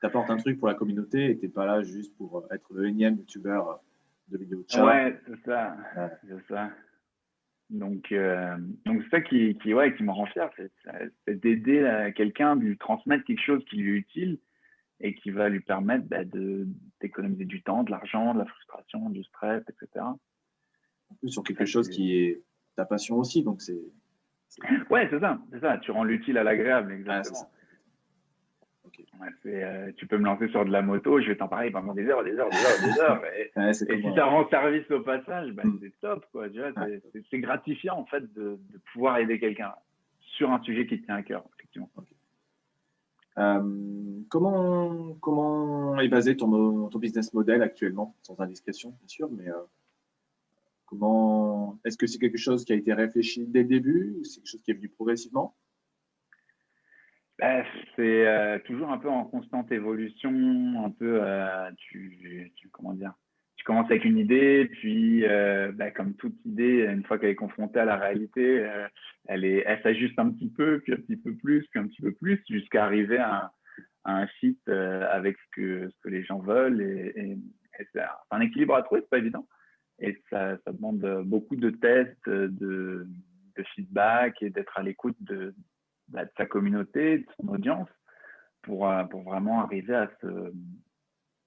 Tu 0.00 0.06
apportes 0.06 0.30
un 0.30 0.36
truc 0.36 0.58
pour 0.58 0.68
la 0.68 0.74
communauté 0.74 1.30
et 1.30 1.38
tu 1.38 1.46
n'es 1.46 1.52
pas 1.52 1.66
là 1.66 1.82
juste 1.82 2.16
pour 2.16 2.46
être 2.50 2.72
le 2.72 2.88
énième 2.88 3.16
youtubeur 3.16 3.80
de 4.28 4.38
vidéos 4.38 4.62
de 4.62 4.70
chat. 4.70 4.84
Ouais, 4.84 5.20
c'est 5.26 5.44
ça. 5.44 5.76
C'est 6.26 6.48
ça. 6.48 6.70
Donc, 7.72 8.12
euh, 8.12 8.54
donc 8.84 9.02
c'est 9.02 9.08
ça 9.08 9.20
qui, 9.22 9.56
qui, 9.62 9.72
ouais, 9.72 9.94
qui 9.94 10.02
me 10.02 10.12
rend 10.12 10.26
fier, 10.26 10.50
c'est 11.24 11.40
d'aider 11.40 12.12
quelqu'un, 12.14 12.54
de 12.56 12.64
lui 12.64 12.76
transmettre 12.76 13.24
quelque 13.24 13.42
chose 13.42 13.64
qui 13.64 13.76
lui 13.76 13.96
est 13.96 13.98
utile 14.00 14.38
et 15.00 15.14
qui 15.14 15.30
va 15.30 15.48
lui 15.48 15.60
permettre 15.60 16.06
bah, 16.06 16.22
d'économiser 17.00 17.46
du 17.46 17.62
temps, 17.62 17.82
de 17.82 17.90
l'argent, 17.90 18.34
de 18.34 18.40
la 18.40 18.44
frustration, 18.44 19.08
du 19.08 19.24
stress, 19.24 19.62
etc. 19.68 20.04
En 20.04 21.14
plus, 21.18 21.30
sur 21.30 21.42
quelque 21.42 21.64
chose 21.64 21.88
qui 21.88 22.16
est 22.16 22.42
ta 22.76 22.84
passion 22.84 23.16
aussi, 23.16 23.42
donc 23.42 23.62
c'est. 23.62 23.80
Ouais, 24.90 25.08
c'est 25.10 25.20
ça, 25.20 25.40
c'est 25.50 25.60
ça. 25.60 25.78
Tu 25.78 25.90
rends 25.92 26.04
l'utile 26.04 26.36
à 26.36 26.44
l'agréable, 26.44 26.92
exactement. 26.92 27.50
Euh, 29.46 29.92
tu 29.96 30.06
peux 30.06 30.18
me 30.18 30.24
lancer 30.24 30.48
sur 30.48 30.64
de 30.64 30.70
la 30.70 30.82
moto, 30.82 31.20
je 31.20 31.28
vais 31.28 31.36
t'en 31.36 31.48
parler 31.48 31.70
pendant 31.70 31.94
des 31.94 32.06
heures, 32.06 32.24
des 32.24 32.36
heures, 32.38 32.50
des 32.50 32.56
heures, 32.56 32.94
des 32.94 33.00
heures. 33.00 33.22
Et, 33.68 33.72
si 33.74 34.14
ça 34.14 34.24
rend 34.26 34.48
service 34.48 34.90
au 34.90 35.00
passage, 35.00 35.52
ben, 35.52 35.78
c'est 35.80 35.92
top. 36.00 36.24
Quoi, 36.32 36.46
c'est, 37.30 37.38
gratifiant 37.38 37.98
en 37.98 38.04
fait 38.06 38.32
de, 38.34 38.58
pouvoir 38.92 39.18
aider 39.18 39.38
quelqu'un 39.38 39.72
sur 40.20 40.50
un 40.50 40.62
sujet 40.62 40.86
qui 40.86 41.00
tient 41.02 41.16
à 41.16 41.22
cœur. 41.22 41.44
Effectivement. 41.58 41.90
Euh, 43.38 44.20
comment, 44.28 45.14
comment 45.20 45.98
est 46.00 46.08
basé 46.08 46.36
ton, 46.36 46.88
ton 46.88 46.98
business 46.98 47.32
model 47.32 47.62
actuellement 47.62 48.14
Sans 48.22 48.38
indiscrétion, 48.40 48.90
bien 48.90 49.08
sûr, 49.08 49.30
mais 49.30 49.48
euh, 49.48 49.54
comment 50.86 51.78
est-ce 51.84 51.96
que 51.96 52.06
c'est 52.06 52.18
quelque 52.18 52.38
chose 52.38 52.64
qui 52.64 52.72
a 52.72 52.76
été 52.76 52.92
réfléchi 52.92 53.46
dès 53.46 53.62
le 53.62 53.68
début 53.68 54.16
ou 54.18 54.24
c'est 54.24 54.40
quelque 54.40 54.48
chose 54.48 54.62
qui 54.62 54.70
est 54.70 54.74
venu 54.74 54.88
progressivement? 54.88 55.54
Bah, 57.42 57.64
c'est 57.96 58.24
euh, 58.24 58.60
toujours 58.60 58.90
un 58.90 58.98
peu 58.98 59.08
en 59.08 59.24
constante 59.24 59.72
évolution, 59.72 60.30
un 60.84 60.90
peu, 60.90 61.18
euh, 61.20 61.70
tu, 61.76 62.52
comment 62.70 62.94
dire, 62.94 63.14
tu 63.56 63.64
commences 63.64 63.90
avec 63.90 64.04
une 64.04 64.16
idée, 64.16 64.70
puis 64.70 65.26
euh, 65.26 65.72
bah, 65.72 65.90
comme 65.90 66.14
toute 66.14 66.36
idée, 66.44 66.86
une 66.86 67.02
fois 67.02 67.18
qu'elle 67.18 67.30
est 67.30 67.34
confrontée 67.34 67.80
à 67.80 67.84
la 67.84 67.96
réalité, 67.96 68.64
elle 69.26 69.80
s'ajuste 69.82 70.16
un 70.20 70.30
petit 70.30 70.50
peu, 70.50 70.78
puis 70.84 70.92
un 70.92 70.98
petit 70.98 71.16
peu 71.16 71.34
plus, 71.34 71.66
puis 71.66 71.80
un 71.80 71.88
petit 71.88 72.00
peu 72.00 72.12
plus, 72.12 72.40
jusqu'à 72.48 72.84
arriver 72.84 73.18
à, 73.18 73.50
un 74.04 74.28
site 74.38 74.68
avec 74.68 75.36
ce 75.36 75.90
que, 76.00 76.08
les 76.08 76.22
gens 76.22 76.38
veulent. 76.38 76.80
Et, 76.80 77.38
c'est 77.92 78.02
un 78.30 78.40
équilibre 78.40 78.76
à 78.76 78.82
trouver, 78.82 79.00
c'est 79.00 79.10
pas 79.10 79.18
évident. 79.18 79.48
Et 79.98 80.16
ça, 80.30 80.58
demande 80.68 81.24
beaucoup 81.24 81.56
de 81.56 81.70
tests, 81.70 82.28
de, 82.28 83.08
de 83.56 83.62
feedback 83.74 84.40
et 84.42 84.50
d'être 84.50 84.78
à 84.78 84.84
l'écoute 84.84 85.16
de, 85.20 85.54
de 86.12 86.30
sa 86.36 86.46
communauté, 86.46 87.18
de 87.18 87.26
son 87.40 87.48
audience, 87.48 87.88
pour, 88.62 88.88
euh, 88.88 89.04
pour 89.04 89.22
vraiment 89.22 89.62
arriver 89.62 89.94
à 89.94 90.10
ce, 90.20 90.52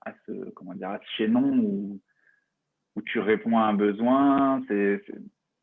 à 0.05 0.13
ce, 0.25 0.49
comment 0.51 0.73
dire, 0.73 0.89
à 0.89 0.99
ce 0.99 1.15
chaînon 1.17 1.59
où, 1.59 2.01
où 2.95 3.01
tu 3.01 3.19
réponds 3.19 3.57
à 3.57 3.63
un 3.63 3.73
besoin, 3.73 4.63
c'est 4.67 5.01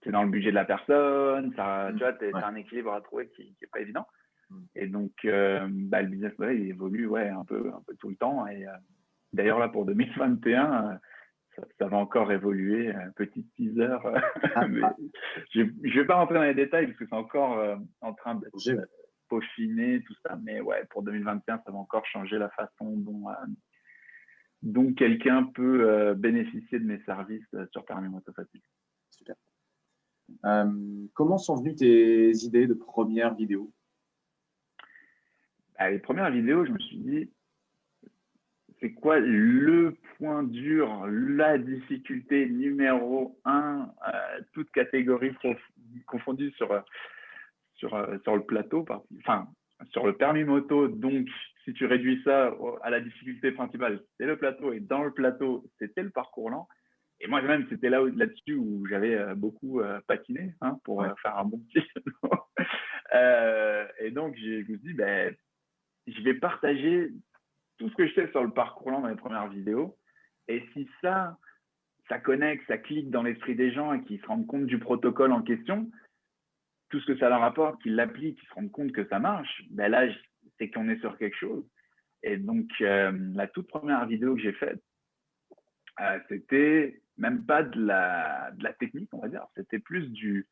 dans 0.07 0.25
le 0.25 0.31
budget 0.31 0.51
de 0.51 0.57
la 0.57 0.65
personne, 0.65 1.53
ça, 1.55 1.89
tu 1.93 1.99
vois, 1.99 2.13
tu 2.15 2.25
as 2.35 2.47
un 2.47 2.57
équilibre 2.57 2.93
à 2.93 3.01
trouver 3.01 3.29
qui 3.29 3.57
n'est 3.61 3.69
pas 3.69 3.81
évident. 3.81 4.07
Mm. 4.51 4.57
Et 4.75 4.87
donc, 4.87 5.13
euh, 5.25 5.67
bah, 5.71 6.03
le 6.03 6.09
business 6.09 6.37
model, 6.39 6.61
il 6.61 6.69
évolue 6.71 7.07
ouais, 7.07 7.29
un, 7.29 7.45
peu, 7.45 7.73
un 7.75 7.83
peu 7.87 7.95
tout 7.97 8.09
le 8.09 8.17
temps. 8.17 8.47
Et 8.47 8.67
euh, 8.67 8.73
d'ailleurs, 9.33 9.59
là, 9.59 9.69
pour 9.69 9.87
2021, 9.87 10.99
ça, 11.57 11.87
va 11.87 11.97
encore 11.97 12.33
évoluer, 12.33 12.91
un 12.91 13.11
petit 13.11 13.45
teaser. 13.57 13.97
Ah, 14.05 14.21
ah. 14.55 14.67
je 15.51 15.63
ne 15.63 15.95
vais 15.95 16.07
pas 16.07 16.17
rentrer 16.17 16.35
dans 16.35 16.43
les 16.43 16.55
détails 16.55 16.87
parce 16.87 16.99
que 16.99 17.07
c'est 17.07 17.15
encore 17.15 17.59
euh, 17.59 17.77
en 18.01 18.15
train 18.15 18.37
de 18.37 18.49
peaufiner 19.29 20.03
tout 20.05 20.15
ça. 20.25 20.39
Mais 20.43 20.61
ouais, 20.61 20.85
pour 20.91 21.03
2021, 21.03 21.63
ça 21.65 21.71
va 21.71 21.79
encore 21.79 22.07
changer 22.07 22.39
la 22.39 22.51
façon 22.51 22.97
dont, 22.97 23.29
euh, 23.29 23.35
dont 24.63 24.93
quelqu'un 24.95 25.45
peut 25.55 25.89
euh, 25.89 26.15
bénéficier 26.15 26.79
de 26.79 26.85
mes 26.85 27.01
services 27.05 27.55
sur 27.73 27.85
Permis 27.85 28.09
Moto 28.09 28.33
Facile. 28.33 28.63
Super. 29.11 29.37
comment 31.15 31.39
sont 31.39 31.57
venues 31.57 31.75
tes 31.75 32.31
idées 32.31 32.67
de 32.67 32.75
premières 32.75 33.35
vidéos 33.35 33.71
bah, 35.79 35.91
Les 35.91 35.99
premières 35.99 36.31
vidéos, 36.31 36.65
je 36.65 36.73
me 36.73 36.79
suis 36.79 36.99
dit, 36.99 37.32
c'est 38.83 38.93
quoi 38.93 39.21
le 39.21 39.97
point 40.19 40.43
dur, 40.43 41.07
la 41.07 41.57
difficulté 41.57 42.47
numéro 42.47 43.39
un, 43.45 43.89
euh, 44.13 44.41
toute 44.53 44.73
catégorie 44.73 45.33
confondue 46.07 46.51
sur, 46.57 46.73
euh, 46.73 46.81
sur, 47.77 47.95
euh, 47.95 48.19
sur 48.25 48.35
le 48.35 48.43
plateau, 48.43 48.85
enfin, 49.21 49.47
sur 49.93 50.05
le 50.05 50.17
permis 50.17 50.43
moto? 50.43 50.89
Donc, 50.89 51.29
si 51.65 51.73
tu 51.75 51.87
réduis 51.87 52.21
ça 52.25 52.53
à 52.83 52.91
la 52.91 53.01
difficulté 53.01 53.53
principale, 53.53 54.03
c'est 54.19 54.27
le 54.27 54.37
plateau. 54.37 54.73
Et 54.73 54.81
dans 54.81 55.05
le 55.05 55.13
plateau, 55.13 55.65
c'était 55.79 56.03
le 56.03 56.11
parcours 56.11 56.51
lent. 56.51 56.67
Et 57.21 57.29
moi, 57.29 57.41
même, 57.41 57.67
c'était 57.71 57.89
là, 57.89 58.01
là-dessus 58.17 58.57
où 58.57 58.85
j'avais 58.89 59.17
beaucoup 59.37 59.81
patiné 60.09 60.55
hein, 60.61 60.77
pour 60.83 61.07
faire 61.23 61.39
un 61.39 61.45
bon 61.45 61.61
petit 61.73 61.87
et 64.01 64.11
donc, 64.11 64.35
je 64.37 64.59
me 64.59 64.65
suis 64.65 64.79
dit, 64.79 64.95
ben, 64.95 65.33
je 66.09 66.21
vais 66.23 66.35
partager 66.35 67.13
tout 67.83 67.91
ce 67.91 67.97
que 67.97 68.07
je 68.07 68.15
sais 68.15 68.31
sur 68.31 68.45
le 68.45 68.51
parcours 68.51 68.93
dans 68.93 69.09
les 69.09 69.17
premières 69.17 69.49
vidéos. 69.49 69.99
Et 70.47 70.63
si 70.73 70.89
ça, 71.01 71.37
ça 72.09 72.21
connecte, 72.21 72.65
ça 72.69 72.79
clique 72.79 73.11
dans 73.11 73.25
l'esprit 73.25 73.57
des 73.57 73.73
gens 73.73 73.93
et 73.93 74.03
qu'ils 74.05 74.21
se 74.21 74.27
rendent 74.27 74.47
compte 74.47 74.67
du 74.67 74.79
protocole 74.79 75.33
en 75.33 75.43
question, 75.43 75.91
tout 76.91 77.01
ce 77.01 77.07
que 77.07 77.19
ça 77.19 77.29
leur 77.29 77.43
apporte, 77.43 77.83
qu'ils 77.83 77.97
l'appliquent, 77.97 78.39
qu'ils 78.39 78.49
se 78.49 78.55
rendent 78.55 78.71
compte 78.71 78.93
que 78.93 79.05
ça 79.09 79.19
marche, 79.19 79.65
ben 79.71 79.91
là, 79.91 80.07
c'est 80.59 80.71
qu'on 80.71 80.89
est 80.89 81.01
sur 81.01 81.19
quelque 81.19 81.37
chose. 81.37 81.65
Et 82.23 82.37
donc, 82.37 82.69
euh, 82.83 83.11
la 83.35 83.49
toute 83.49 83.67
première 83.67 84.07
vidéo 84.07 84.37
que 84.37 84.43
j'ai 84.43 84.53
faite, 84.53 84.81
euh, 86.01 86.21
c'était 86.29 87.03
même 87.17 87.45
pas 87.45 87.65
de 87.65 87.85
la, 87.85 88.53
de 88.53 88.63
la 88.63 88.75
technique, 88.75 89.13
on 89.13 89.19
va 89.19 89.29
dire, 89.29 89.45
c'était 89.57 89.81
plus 89.81 90.09
du, 90.13 90.47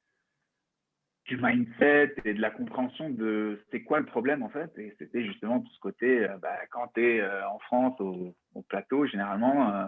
du 1.30 1.36
mindset 1.40 2.16
et 2.24 2.34
de 2.34 2.40
la 2.40 2.50
compréhension 2.50 3.08
de 3.08 3.62
c'est 3.70 3.84
quoi 3.84 4.00
le 4.00 4.04
problème 4.04 4.42
en 4.42 4.48
fait. 4.48 4.76
Et 4.78 4.94
c'était 4.98 5.24
justement 5.24 5.60
tout 5.60 5.72
ce 5.72 5.78
côté, 5.78 6.28
euh, 6.28 6.36
bah, 6.38 6.56
quand 6.72 6.88
tu 6.94 7.06
es 7.06 7.20
euh, 7.20 7.48
en 7.48 7.58
France 7.60 7.98
au, 8.00 8.34
plateau, 8.68 9.06
généralement, 9.06 9.72
euh, 9.72 9.86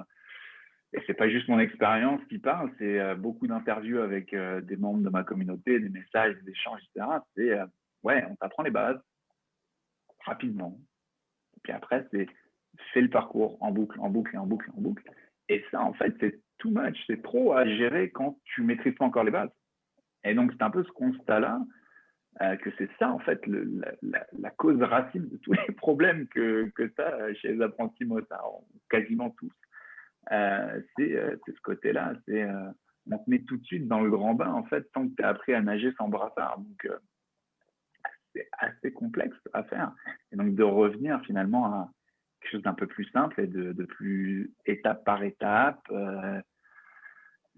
et 0.94 1.02
c'est 1.06 1.14
pas 1.14 1.28
juste 1.28 1.48
mon 1.48 1.58
expérience 1.58 2.20
qui 2.28 2.38
parle, 2.38 2.70
c'est 2.78 3.14
beaucoup 3.16 3.46
d'interviews 3.46 4.00
avec 4.00 4.34
des 4.34 4.76
membres 4.76 5.02
de 5.02 5.08
ma 5.08 5.24
communauté, 5.24 5.80
des 5.80 5.88
messages, 5.88 6.36
des 6.42 6.50
échanges, 6.50 6.80
etc. 6.94 7.06
C'est 7.34 7.58
ouais, 8.02 8.24
on 8.28 8.36
t'apprend 8.36 8.62
les 8.62 8.70
bases 8.70 9.00
rapidement. 10.26 10.78
Et 11.56 11.60
puis 11.62 11.72
après, 11.72 12.06
c'est 12.10 12.26
fais 12.92 13.00
le 13.00 13.08
parcours 13.08 13.56
en 13.62 13.70
boucle, 13.72 13.98
en 14.00 14.10
boucle, 14.10 14.36
en 14.36 14.46
boucle, 14.46 14.70
en 14.76 14.80
boucle. 14.80 15.10
Et 15.48 15.64
ça, 15.70 15.80
en 15.80 15.94
fait, 15.94 16.14
c'est 16.20 16.40
too 16.58 16.70
much, 16.70 16.98
c'est 17.06 17.22
trop 17.22 17.54
à 17.54 17.66
gérer 17.66 18.10
quand 18.10 18.38
tu 18.44 18.62
maîtrises 18.62 18.94
pas 18.94 19.06
encore 19.06 19.24
les 19.24 19.30
bases. 19.30 19.50
Et 20.24 20.34
donc, 20.34 20.52
c'est 20.52 20.62
un 20.62 20.70
peu 20.70 20.84
ce 20.84 20.92
constat-là, 20.92 21.60
euh, 22.40 22.56
que 22.56 22.70
c'est 22.78 22.88
ça, 22.98 23.10
en 23.10 23.18
fait, 23.18 23.40
la, 23.46 24.50
cause 24.50 24.80
racine 24.82 25.28
de 25.28 25.36
tous 25.38 25.52
les 25.68 25.74
problèmes 25.74 26.26
que, 26.28 26.70
que 26.74 26.84
tu 26.84 27.02
as 27.02 27.34
chez 27.34 27.54
les 27.54 27.62
apprentis 27.62 28.04
motards, 28.04 28.60
quasiment 28.88 29.30
tous. 29.30 29.52
Euh, 30.30 30.80
euh, 31.00 31.36
c'est 31.44 31.54
ce 31.54 31.60
côté-là, 31.62 32.14
c'est 32.26 32.46
on 33.10 33.18
te 33.18 33.28
met 33.28 33.40
tout 33.40 33.56
de 33.56 33.64
suite 33.64 33.88
dans 33.88 34.00
le 34.00 34.10
grand 34.10 34.34
bain, 34.34 34.52
en 34.52 34.62
fait, 34.64 34.88
tant 34.92 35.08
que 35.08 35.14
tu 35.16 35.24
as 35.24 35.28
appris 35.28 35.54
à 35.54 35.60
nager 35.60 35.92
sans 35.98 36.08
brassard. 36.08 36.58
Donc, 36.58 36.88
c'est 38.32 38.48
assez 38.58 38.92
complexe 38.92 39.36
à 39.52 39.64
faire. 39.64 39.92
Et 40.30 40.36
donc, 40.36 40.54
de 40.54 40.62
revenir 40.62 41.20
finalement 41.22 41.66
à 41.66 41.90
quelque 42.40 42.52
chose 42.52 42.62
d'un 42.62 42.74
peu 42.74 42.86
plus 42.86 43.04
simple 43.06 43.40
et 43.40 43.48
de 43.48 43.84
plus 43.84 44.54
étape 44.66 45.04
par 45.04 45.24
étape, 45.24 45.82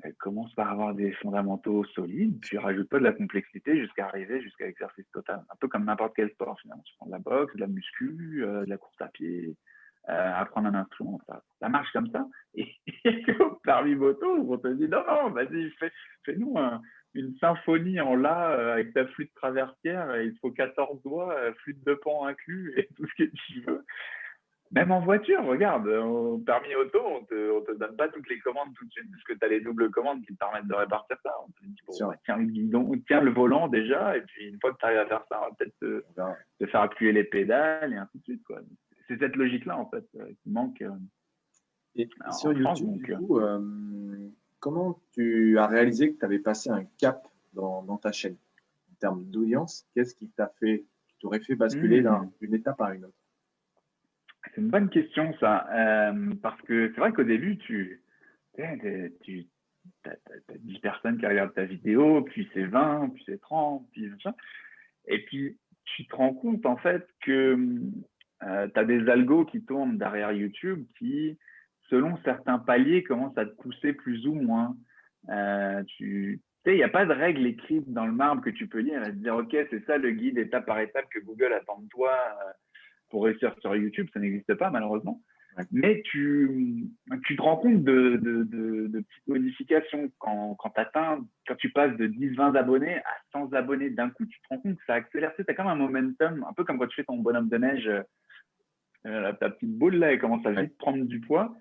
elle 0.02 0.14
commence 0.14 0.52
par 0.54 0.70
avoir 0.70 0.94
des 0.94 1.12
fondamentaux 1.12 1.84
solides, 1.94 2.38
puis 2.40 2.58
rajoute 2.58 2.88
pas 2.88 2.98
de 2.98 3.04
la 3.04 3.12
complexité 3.12 3.78
jusqu'à 3.80 4.06
arriver 4.06 4.40
jusqu'à 4.42 4.66
l'exercice 4.66 5.08
total. 5.12 5.42
Un 5.50 5.56
peu 5.60 5.68
comme 5.68 5.84
n'importe 5.84 6.14
quel 6.16 6.30
sport 6.30 6.58
finalement. 6.60 6.82
Tu 6.82 6.94
prends 6.96 7.06
de 7.06 7.12
la 7.12 7.18
boxe, 7.18 7.54
de 7.54 7.60
la 7.60 7.66
muscu, 7.66 8.44
euh, 8.44 8.64
de 8.64 8.70
la 8.70 8.76
course 8.76 9.00
à 9.00 9.08
pied, 9.08 9.56
euh, 10.08 10.32
apprendre 10.34 10.68
un 10.68 10.74
instrument, 10.74 11.20
ça, 11.60 11.68
marche 11.68 11.90
comme 11.92 12.10
ça. 12.10 12.26
Et, 12.54 12.68
parmi 13.64 13.94
moto, 13.94 14.26
on 14.26 14.58
te 14.58 14.68
dit 14.68 14.88
non, 14.88 15.04
non, 15.06 15.30
vas-y, 15.30 15.70
fais-nous 16.24 16.56
une 17.14 17.34
symphonie 17.36 18.00
en 18.00 18.16
La 18.16 18.50
euh, 18.50 18.72
avec 18.74 18.92
ta 18.92 19.06
flûte 19.06 19.32
traversière, 19.34 20.20
il 20.20 20.34
te 20.34 20.40
faut 20.40 20.50
14 20.50 21.02
doigts, 21.02 21.36
flûte 21.62 21.82
de 21.84 21.94
pan 21.94 22.26
inclus 22.26 22.74
et 22.76 22.88
tout 22.96 23.06
ce 23.06 23.24
que 23.24 23.30
tu 23.30 23.60
veux. 23.60 23.84
Même 24.74 24.90
en 24.90 25.00
voiture, 25.00 25.44
regarde, 25.44 25.86
au 25.86 26.38
permis 26.38 26.74
auto, 26.74 26.98
on 27.06 27.20
ne 27.20 27.60
te, 27.60 27.78
donne 27.78 27.94
pas 27.94 28.08
toutes 28.08 28.28
les 28.28 28.40
commandes 28.40 28.74
tout 28.74 28.84
de 28.84 28.90
suite, 28.90 29.08
puisque 29.12 29.38
tu 29.38 29.44
as 29.44 29.48
les 29.48 29.60
doubles 29.60 29.88
commandes 29.92 30.20
qui 30.22 30.32
te 30.32 30.38
permettent 30.38 30.66
de 30.66 30.74
répartir 30.74 31.16
ça. 31.22 31.32
On 31.46 31.50
te 31.52 31.64
dit, 31.64 31.80
bon, 31.86 32.12
tiens 32.24 32.36
le 32.38 32.46
guidon, 32.46 32.92
tiens 33.06 33.20
le 33.20 33.30
volant 33.30 33.68
déjà, 33.68 34.16
et 34.16 34.22
puis 34.22 34.48
une 34.48 34.58
fois 34.60 34.72
que 34.72 34.78
tu 34.78 34.86
arrives 34.86 34.98
à 34.98 35.06
faire 35.06 35.24
ça, 35.28 35.40
on 35.40 35.48
va 35.48 35.54
peut-être 35.56 35.78
te, 36.58 36.66
faire 36.66 36.80
appuyer 36.80 37.12
les 37.12 37.22
pédales, 37.22 37.92
et 37.92 37.96
ainsi 37.96 38.18
de 38.18 38.24
suite. 38.24 38.42
C'est 39.06 39.18
cette 39.18 39.36
logique-là, 39.36 39.78
en 39.78 39.88
fait, 39.88 40.04
euh, 40.16 40.26
qui 40.42 40.50
manque. 40.50 40.82
Euh, 40.82 40.90
et 41.94 42.08
sur 42.32 42.52
YouTube, 42.52 43.00
du 43.00 43.16
coup, 43.16 43.38
euh, 43.38 43.60
comment 44.58 45.00
tu 45.12 45.56
as 45.56 45.68
réalisé 45.68 46.12
que 46.12 46.18
tu 46.18 46.24
avais 46.24 46.40
passé 46.40 46.70
un 46.70 46.84
cap 46.98 47.28
dans, 47.52 47.84
dans 47.84 47.98
ta 47.98 48.10
chaîne? 48.10 48.36
En 48.90 48.94
termes 48.98 49.24
d'audience, 49.24 49.86
qu'est-ce 49.94 50.16
qui 50.16 50.30
t'a 50.30 50.48
fait 50.58 50.84
qui 51.06 51.16
t'aurait 51.20 51.40
fait 51.40 51.54
basculer 51.54 52.00
hmm. 52.00 52.30
d'une 52.40 52.54
étape 52.54 52.80
à 52.80 52.94
une 52.94 53.04
autre? 53.04 53.23
C'est 54.44 54.60
une 54.60 54.68
bonne 54.68 54.88
question, 54.88 55.34
ça. 55.40 55.66
Euh, 55.72 56.32
parce 56.42 56.60
que 56.62 56.92
c'est 56.94 57.00
vrai 57.00 57.12
qu'au 57.12 57.24
début, 57.24 57.56
tu, 57.58 58.00
as, 58.58 58.76
10 60.58 60.78
personnes 60.78 61.18
qui 61.18 61.26
regardent 61.26 61.54
ta 61.54 61.64
vidéo, 61.64 62.22
puis 62.22 62.48
c'est 62.52 62.64
20, 62.64 63.10
puis 63.14 63.22
c'est 63.26 63.40
30, 63.40 63.86
puis 63.92 64.10
ça. 64.22 64.34
Et 65.06 65.24
puis, 65.24 65.56
tu 65.84 66.06
te 66.06 66.16
rends 66.16 66.34
compte, 66.34 66.64
en 66.66 66.76
fait, 66.76 67.06
que 67.22 67.56
euh, 68.42 68.68
tu 68.72 68.80
as 68.80 68.84
des 68.84 69.08
algos 69.08 69.44
qui 69.44 69.64
tournent 69.64 69.98
derrière 69.98 70.32
YouTube 70.32 70.84
qui, 70.98 71.38
selon 71.90 72.16
certains 72.24 72.58
paliers, 72.58 73.02
commencent 73.02 73.38
à 73.38 73.46
te 73.46 73.54
pousser 73.62 73.92
plus 73.92 74.26
ou 74.26 74.34
moins. 74.34 74.76
Euh, 75.30 75.82
tu 75.96 76.40
sais, 76.64 76.74
il 76.74 76.76
n'y 76.76 76.82
a 76.82 76.88
pas 76.88 77.06
de 77.06 77.12
règle 77.12 77.46
écrite 77.46 77.90
dans 77.92 78.06
le 78.06 78.12
marbre 78.12 78.42
que 78.42 78.50
tu 78.50 78.66
peux 78.66 78.80
lire 78.80 79.02
et 79.02 79.10
te 79.10 79.16
dire, 79.16 79.36
OK, 79.36 79.56
c'est 79.70 79.84
ça 79.86 79.98
le 79.98 80.10
guide 80.10 80.38
étape 80.38 80.66
par 80.66 80.80
étape 80.80 81.08
que 81.10 81.20
Google 81.20 81.52
attend 81.52 81.80
de 81.80 81.88
toi 81.88 82.12
euh, 82.12 82.52
pour 83.10 83.24
réussir 83.24 83.54
sur 83.60 83.74
YouTube. 83.76 84.08
Ça 84.12 84.20
n'existe 84.20 84.54
pas, 84.54 84.70
malheureusement. 84.70 85.20
Mais 85.70 86.02
tu, 86.02 86.88
tu 87.26 87.36
te 87.36 87.42
rends 87.42 87.56
compte 87.56 87.84
de, 87.84 88.16
de, 88.16 88.42
de, 88.42 89.00
petites 89.00 89.26
modifications 89.28 90.10
quand, 90.18 90.56
quand, 90.56 90.72
atteins, 90.76 91.24
quand 91.46 91.54
tu 91.54 91.70
passes 91.70 91.96
de 91.96 92.08
10-20 92.08 92.56
abonnés 92.56 92.96
à 92.96 93.16
100 93.32 93.52
abonnés 93.52 93.90
d'un 93.90 94.10
coup, 94.10 94.26
tu 94.26 94.40
te 94.40 94.48
rends 94.50 94.58
compte 94.58 94.76
que 94.76 94.84
ça 94.86 94.94
accélère. 94.94 95.32
Tu 95.36 95.44
as 95.46 95.54
comme 95.54 95.68
un 95.68 95.76
momentum, 95.76 96.44
un 96.48 96.52
peu 96.54 96.64
comme 96.64 96.78
quand 96.78 96.88
tu 96.88 96.96
fais 96.96 97.04
ton 97.04 97.18
bonhomme 97.18 97.48
de 97.48 97.56
neige, 97.56 97.88
euh, 99.06 99.32
ta 99.34 99.50
petite 99.50 99.76
boule 99.78 99.96
là, 99.96 100.12
elle 100.12 100.18
commence 100.18 100.44
à 100.44 100.50
vite 100.50 100.76
prendre 100.76 101.04
du 101.04 101.20
poids. 101.20 101.54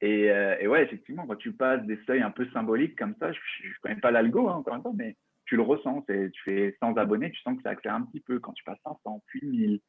Et, 0.00 0.30
euh, 0.30 0.56
et, 0.60 0.68
ouais, 0.68 0.82
effectivement, 0.82 1.26
quand 1.26 1.36
tu 1.36 1.52
passes 1.52 1.84
des 1.86 1.98
seuils 2.06 2.22
un 2.22 2.30
peu 2.30 2.46
symboliques 2.50 2.98
comme 2.98 3.14
ça, 3.18 3.32
je 3.32 3.38
ne 3.38 3.72
connais 3.82 4.00
pas 4.00 4.10
l'algo, 4.10 4.48
hein, 4.48 4.56
encore 4.56 4.76
une 4.76 4.82
fois, 4.82 4.92
mais 4.94 5.16
tu 5.44 5.56
le 5.56 5.62
ressens. 5.62 6.04
Tu 6.08 6.32
fais 6.44 6.76
100 6.80 6.96
abonnés, 6.98 7.30
tu 7.30 7.40
sens 7.40 7.56
que 7.56 7.62
ça 7.62 7.70
accélère 7.70 7.96
un 7.96 8.02
petit 8.02 8.20
peu. 8.20 8.38
Quand 8.38 8.52
tu 8.52 8.62
passes 8.64 8.78
500, 8.84 9.22
puis 9.26 9.46
1000, 9.46 9.80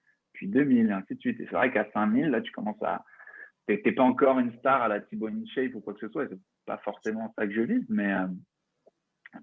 puis 0.43 0.51
2000, 0.51 0.87
et 0.87 0.91
ainsi 0.91 1.15
de 1.15 1.19
suite. 1.19 1.39
Et 1.39 1.45
c'est 1.45 1.55
vrai 1.55 1.71
qu'à 1.71 1.87
5000, 1.93 2.27
là, 2.27 2.41
tu 2.41 2.51
commences 2.51 2.81
à. 2.83 3.03
Tu 3.67 3.79
n'es 3.85 3.91
pas 3.93 4.03
encore 4.03 4.39
une 4.39 4.51
star 4.59 4.81
à 4.81 4.87
la 4.87 4.99
Thibaut 4.99 5.29
Shape 5.55 5.73
ou 5.75 5.79
quoi 5.79 5.93
que 5.93 6.01
ce 6.01 6.09
soit. 6.09 6.27
C'est 6.27 6.39
pas 6.65 6.77
forcément 6.79 7.33
ça 7.37 7.47
que 7.47 7.53
je 7.53 7.61
vise, 7.61 7.85
mais, 7.89 8.13
euh, 8.13 8.27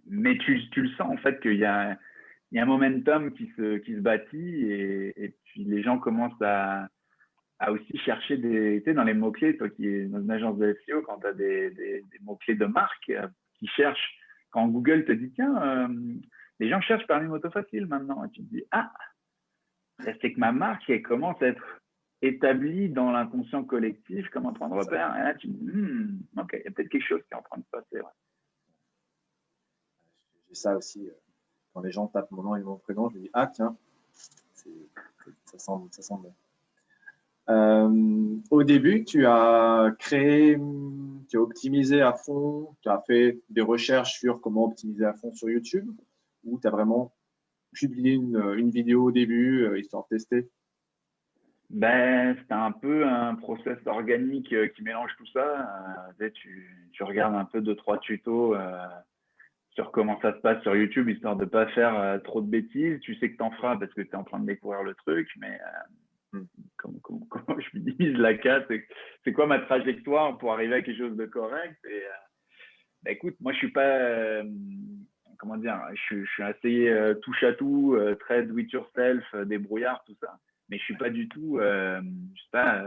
mais 0.06 0.36
tu, 0.38 0.60
le 0.76 0.88
sens 0.90 1.10
en 1.10 1.16
fait 1.16 1.40
qu'il 1.40 1.56
y 1.56 1.64
a, 1.64 1.98
il 2.50 2.56
y 2.56 2.58
a 2.58 2.62
un 2.62 2.66
momentum 2.66 3.32
qui 3.32 3.50
se, 3.56 3.78
qui 3.78 3.94
se 3.94 4.00
bâtit 4.00 4.66
et, 4.66 5.24
et 5.24 5.34
puis 5.44 5.64
les 5.64 5.82
gens 5.82 5.98
commencent 5.98 6.42
à 6.42 6.88
à 7.60 7.70
aussi 7.72 7.96
chercher 7.98 8.38
des, 8.38 8.78
tu 8.78 8.84
sais, 8.84 8.94
dans 8.94 9.04
les 9.04 9.12
mots-clés, 9.14 9.56
toi 9.58 9.68
qui 9.68 9.86
es 9.86 10.06
dans 10.06 10.20
une 10.20 10.30
agence 10.30 10.58
de 10.58 10.76
SEO, 10.86 11.02
quand 11.02 11.18
tu 11.18 11.26
as 11.26 11.34
des, 11.34 11.70
des, 11.70 12.04
mots-clés 12.22 12.54
de 12.54 12.64
marque 12.64 13.10
euh, 13.10 13.28
qui 13.58 13.66
cherchent, 13.68 14.18
quand 14.50 14.66
Google 14.68 15.04
te 15.04 15.12
dit, 15.12 15.30
tiens, 15.32 15.62
euh, 15.62 15.88
les 16.58 16.70
gens 16.70 16.80
cherchent 16.80 17.06
permis 17.06 17.28
moto 17.28 17.50
facile 17.50 17.86
maintenant, 17.86 18.24
et 18.24 18.30
tu 18.30 18.42
te 18.42 18.54
dis, 18.54 18.64
ah, 18.70 18.90
c'est 20.04 20.32
que 20.32 20.40
ma 20.40 20.52
marque, 20.52 20.88
elle 20.88 21.02
commence 21.02 21.40
à 21.42 21.46
être 21.46 21.80
établie 22.22 22.88
dans 22.88 23.10
l'inconscient 23.10 23.64
collectif 23.64 24.28
comme 24.30 24.46
un 24.46 24.52
point 24.52 24.68
de 24.68 24.74
repère, 24.74 25.16
et 25.16 25.22
là 25.22 25.34
tu 25.34 25.48
dis, 25.48 25.64
hmm, 25.64 26.22
ok, 26.38 26.50
il 26.52 26.64
y 26.64 26.68
a 26.68 26.70
peut-être 26.70 26.88
quelque 26.88 27.06
chose 27.06 27.22
qui 27.22 27.32
est 27.32 27.36
en 27.36 27.42
train 27.42 27.58
de 27.58 27.64
se 27.64 27.70
passer. 27.70 28.04
J'ai 30.48 30.54
ça 30.54 30.76
aussi, 30.76 31.08
euh, 31.08 31.12
quand 31.72 31.80
les 31.80 31.92
gens 31.92 32.08
tapent 32.08 32.30
mon 32.30 32.42
nom 32.42 32.56
et 32.56 32.62
mon 32.62 32.76
prénom, 32.76 33.08
je 33.10 33.18
dis, 33.18 33.30
ah 33.32 33.46
tiens, 33.46 33.76
ça 35.44 35.58
semble, 35.58 35.88
ça 35.92 36.02
semble 36.02 36.30
euh, 37.50 38.36
au 38.50 38.62
début, 38.62 39.04
tu 39.04 39.26
as 39.26 39.92
créé, 39.98 40.56
tu 41.28 41.36
as 41.36 41.40
optimisé 41.40 42.00
à 42.00 42.12
fond, 42.12 42.76
tu 42.80 42.88
as 42.88 43.02
fait 43.06 43.40
des 43.48 43.60
recherches 43.60 44.20
sur 44.20 44.40
comment 44.40 44.66
optimiser 44.66 45.04
à 45.04 45.14
fond 45.14 45.32
sur 45.32 45.50
YouTube 45.50 45.90
ou 46.44 46.60
tu 46.60 46.68
as 46.68 46.70
vraiment 46.70 47.12
publié 47.72 48.14
une, 48.14 48.70
vidéo 48.70 49.04
au 49.04 49.12
début, 49.12 49.64
euh, 49.64 49.78
histoire 49.78 50.04
de 50.10 50.16
tester? 50.16 50.48
Ben, 51.70 52.36
c'est 52.36 52.54
un 52.54 52.72
peu 52.72 53.06
un 53.06 53.34
process 53.36 53.78
organique 53.86 54.52
euh, 54.52 54.68
qui 54.68 54.82
mélange 54.82 55.12
tout 55.16 55.26
ça. 55.26 56.08
tu, 56.34 56.90
tu, 56.92 57.02
regardes 57.04 57.34
un 57.34 57.44
peu 57.44 57.60
deux, 57.60 57.76
trois 57.76 57.98
tutos 57.98 58.56
sur 59.70 59.92
comment 59.92 60.20
ça 60.20 60.34
se 60.34 60.40
passe 60.40 60.60
sur 60.62 60.74
YouTube, 60.74 61.08
histoire 61.08 61.36
de 61.36 61.44
ne 61.44 61.48
pas 61.48 61.68
faire 61.68 62.20
trop 62.24 62.40
de 62.40 62.50
bêtises. 62.50 62.98
Tu 63.00 63.14
sais 63.16 63.30
que 63.30 63.36
tu 63.36 63.42
en 63.42 63.52
feras 63.52 63.76
parce 63.76 63.92
que 63.94 64.02
tu 64.02 64.10
es 64.10 64.16
en 64.16 64.24
train 64.24 64.40
de 64.40 64.46
découvrir 64.46 64.82
le 64.82 64.94
truc, 64.94 65.28
mais 65.38 65.60
comment, 66.76 67.58
je 67.58 67.78
minimise 67.78 68.16
la 68.16 68.34
casse 68.34 68.64
C'est 69.24 69.32
quoi 69.32 69.46
ma 69.46 69.60
trajectoire 69.60 70.38
pour 70.38 70.52
arriver 70.52 70.76
à 70.76 70.82
quelque 70.82 70.98
chose 70.98 71.16
de 71.16 71.26
correct? 71.26 71.78
Et, 71.84 72.02
euh, 72.04 72.10
bah, 73.02 73.10
Écoute, 73.12 73.36
moi, 73.40 73.52
je 73.52 73.58
suis 73.58 73.72
pas. 73.72 74.42
Euh, 75.40 75.46
comment 75.46 75.56
dire 75.56 75.80
Je, 76.10 76.24
suis 76.24 76.42
assez 76.42 76.88
euh, 76.88 77.14
touche 77.14 77.42
à 77.42 77.52
tout, 77.52 77.98
très 78.20 78.42
do 78.44 78.58
it 78.58 78.72
yourself, 78.72 79.24
débrouillard, 79.46 80.02
tout 80.04 80.16
ça. 80.20 80.38
Mais 80.68 80.78
je 80.78 80.84
suis 80.84 80.96
pas 80.96 81.10
du 81.10 81.28
tout. 81.28 81.58
je 81.60 82.42
sais 82.42 82.48
pas. 82.52 82.84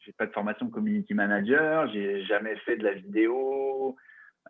j'ai 0.00 0.12
pas 0.12 0.26
de 0.26 0.32
formation 0.32 0.68
community 0.68 1.14
manager. 1.14 1.88
J'ai 1.92 2.24
jamais 2.24 2.56
fait 2.56 2.76
de 2.76 2.84
la 2.84 2.94
vidéo. 2.94 3.96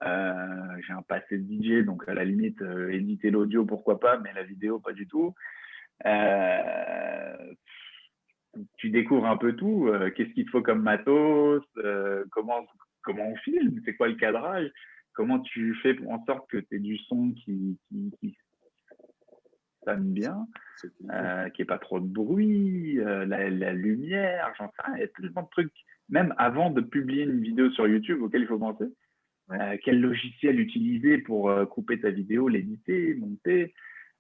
j'ai 0.01 0.93
un 0.93 1.03
passé 1.03 1.39
de 1.39 1.45
DJ, 1.45 1.85
donc 1.85 2.09
à 2.09 2.15
la 2.15 2.25
limite, 2.25 2.63
éditer 2.91 3.31
l'audio, 3.31 3.65
pourquoi 3.65 3.99
pas, 3.99 4.19
mais 4.19 4.33
la 4.35 4.45
vidéo, 4.45 4.79
pas 4.79 4.93
du 4.93 5.09
tout. 5.09 5.35
Euh, 6.07 7.55
tu 8.77 8.91
découvres 8.91 9.27
un 9.27 9.37
peu 9.37 9.55
tout. 9.55 9.89
Euh, 9.89 10.11
qu'est-ce 10.11 10.31
qu'il 10.31 10.45
te 10.45 10.51
faut 10.51 10.63
comme 10.63 10.83
matos 10.83 11.63
euh, 11.79 12.25
comment 12.31 12.67
on 13.09 13.37
filme 13.37 13.81
C'est 13.85 13.95
quoi 13.95 14.09
le 14.09 14.15
cadrage? 14.15 14.71
Comment 15.15 15.41
tu 15.41 15.75
fais 15.83 15.95
pour 15.95 16.11
en 16.11 16.25
sorte 16.25 16.49
que 16.51 16.59
tu 16.59 16.77
aies 16.77 16.79
du 16.79 16.99
son 16.99 17.33
qui, 17.33 17.79
qui, 18.21 18.37
sonne 19.85 20.13
bien, 20.13 20.47
euh, 21.11 21.49
qu'il 21.51 21.63
n'y 21.63 21.65
ait 21.65 21.67
pas 21.67 21.79
trop 21.79 21.99
de 21.99 22.07
bruit, 22.07 22.95
la, 22.95 23.73
lumière, 23.73 24.53
j'en 24.59 24.69
sais 24.69 24.83
rien. 24.85 24.97
Il 24.97 25.01
y 25.01 25.05
a 25.05 25.09
tellement 25.09 25.43
de 25.43 25.49
trucs. 25.51 25.73
Même 26.09 26.35
avant 26.39 26.71
de 26.71 26.81
publier 26.81 27.25
une 27.25 27.41
vidéo 27.41 27.71
sur 27.71 27.89
YouTube 27.89 28.23
auquel 28.23 28.43
il 28.43 28.47
faut 28.47 28.59
penser. 28.59 28.87
quel 29.83 30.01
logiciel 30.01 30.61
utiliser 30.61 31.19
pour 31.19 31.53
couper 31.69 32.01
ta 32.01 32.11
vidéo, 32.11 32.49
l'éditer, 32.49 33.15
monter 33.15 33.75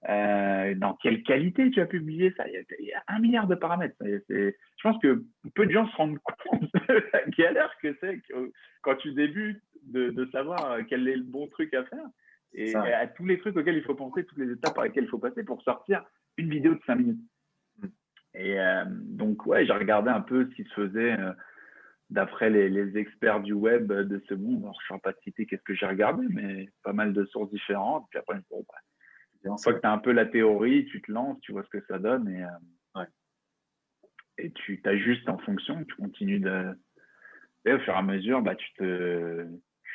euh, 0.08 0.74
dans 0.74 0.94
quelle 0.94 1.22
qualité 1.22 1.70
tu 1.70 1.80
as 1.80 1.86
publié 1.86 2.32
ça? 2.36 2.44
Il 2.48 2.86
y 2.86 2.92
a, 2.92 3.02
un 3.08 3.18
milliard 3.20 3.46
de 3.46 3.54
paramètres. 3.54 3.96
je 4.00 4.52
pense 4.82 5.00
que 5.00 5.24
peu 5.54 5.66
de 5.66 5.72
gens 5.72 5.88
se 5.88 5.96
rendent 5.96 6.18
compte 6.44 6.62
de 6.88 7.04
la 7.12 7.24
galère 7.36 7.72
que 7.80 7.96
c'est 8.00 8.20
quand 8.82 8.96
tu 8.96 9.12
débutes 9.12 9.62
de, 9.84 10.28
savoir 10.32 10.78
quel 10.88 11.06
est 11.08 11.16
le 11.16 11.22
bon 11.22 11.46
truc 11.48 11.72
à 11.74 11.84
faire 11.84 12.06
et, 12.54 12.74
à 12.74 13.06
tous 13.06 13.24
les 13.24 13.38
trucs 13.38 13.56
auxquels 13.56 13.76
il 13.76 13.84
faut 13.84 13.94
penser, 13.94 14.24
toutes 14.24 14.38
les 14.38 14.52
étapes 14.52 14.74
par 14.74 14.84
lesquelles 14.84 15.04
il 15.04 15.10
faut 15.10 15.18
passer 15.18 15.42
pour 15.42 15.62
sortir 15.62 16.04
une 16.36 16.50
vidéo 16.50 16.74
de 16.74 16.80
5 16.86 16.94
minutes. 16.96 17.20
Mm. 17.78 17.86
Et 18.34 18.60
euh, 18.60 18.84
donc, 18.88 19.46
ouais, 19.46 19.66
j'ai 19.66 19.72
regardé 19.72 20.10
un 20.10 20.20
peu 20.20 20.48
ce 20.50 20.54
qui 20.54 20.64
se 20.64 20.74
faisait 20.74 21.18
euh, 21.18 21.32
d'après 22.10 22.50
les, 22.50 22.96
experts 22.98 23.40
du 23.40 23.52
web 23.52 23.90
de 23.90 24.22
ce 24.28 24.34
monde. 24.34 24.62
Alors, 24.62 24.78
je 24.86 24.92
ne 24.92 24.98
vais 24.98 25.02
pas 25.02 25.12
te 25.12 25.22
citer 25.22 25.46
qu'est-ce 25.46 25.62
que 25.62 25.74
j'ai 25.74 25.86
regardé, 25.86 26.26
mais 26.30 26.68
pas 26.82 26.92
mal 26.92 27.12
de 27.12 27.24
sources 27.26 27.50
différentes. 27.50 28.06
Puis 28.10 28.18
après, 28.18 28.36
je 28.36 28.56
me 28.56 28.62
une 29.44 29.58
fois 29.58 29.74
que 29.74 29.80
tu 29.80 29.86
as 29.86 29.92
un 29.92 29.98
peu 29.98 30.12
la 30.12 30.26
théorie, 30.26 30.86
tu 30.86 31.02
te 31.02 31.10
lances, 31.10 31.38
tu 31.40 31.52
vois 31.52 31.64
ce 31.64 31.68
que 31.68 31.84
ça 31.86 31.98
donne 31.98 32.28
et, 32.28 32.44
euh, 32.44 33.04
et 34.38 34.50
tu 34.52 34.80
t'ajustes 34.80 35.28
en 35.28 35.38
fonction, 35.38 35.84
tu 35.84 35.94
continues 35.96 36.40
de. 36.40 36.76
Et 37.64 37.72
au 37.72 37.78
fur 37.80 37.94
et 37.94 37.96
à 37.96 38.02
mesure, 38.02 38.42
bah, 38.42 38.56
tu 38.56 38.72
te, 38.74 39.46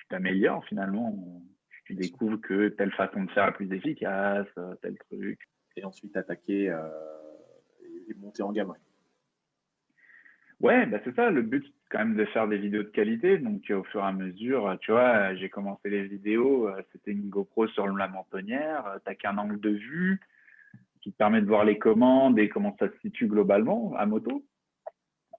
t'améliores 0.09 0.65
finalement. 0.65 1.41
Tu 1.85 1.95
découvres 1.95 2.41
que 2.41 2.67
telle 2.69 2.91
façon 2.93 3.23
de 3.23 3.31
faire 3.31 3.47
est 3.47 3.53
plus 3.53 3.71
efficace, 3.73 4.47
tel 4.81 4.97
truc. 5.09 5.39
Et 5.75 5.85
ensuite 5.85 6.15
attaquer 6.17 6.69
euh, 6.69 6.89
et 8.09 8.13
monter 8.15 8.41
en 8.41 8.51
gamme. 8.51 8.73
Ouais, 10.59 10.85
bah 10.87 10.99
c'est 11.03 11.15
ça. 11.15 11.29
Le 11.29 11.43
but, 11.43 11.63
quand 11.89 11.99
même 11.99 12.15
de 12.15 12.25
faire 12.25 12.47
des 12.47 12.57
vidéos 12.57 12.83
de 12.83 12.89
qualité. 12.89 13.37
Donc, 13.37 13.63
au 13.69 13.83
fur 13.83 14.01
et 14.01 14.07
à 14.07 14.11
mesure, 14.11 14.77
tu 14.81 14.91
vois, 14.91 15.35
j'ai 15.35 15.49
commencé 15.49 15.89
les 15.89 16.03
vidéos, 16.03 16.67
euh, 16.67 16.81
c'était 16.91 17.11
une 17.11 17.29
GoPro 17.29 17.67
sur 17.67 17.87
la 17.87 18.07
mentonnière, 18.07 18.85
euh, 18.87 18.97
n'as 19.05 19.15
qu'un 19.15 19.37
angle 19.37 19.59
de 19.59 19.69
vue 19.69 20.19
qui 21.01 21.11
te 21.11 21.17
permet 21.17 21.41
de 21.41 21.47
voir 21.47 21.63
les 21.63 21.77
commandes 21.77 22.37
et 22.39 22.49
comment 22.49 22.75
ça 22.79 22.89
se 22.89 22.99
situe 22.99 23.27
globalement 23.27 23.93
à 23.97 24.05
moto. 24.05 24.43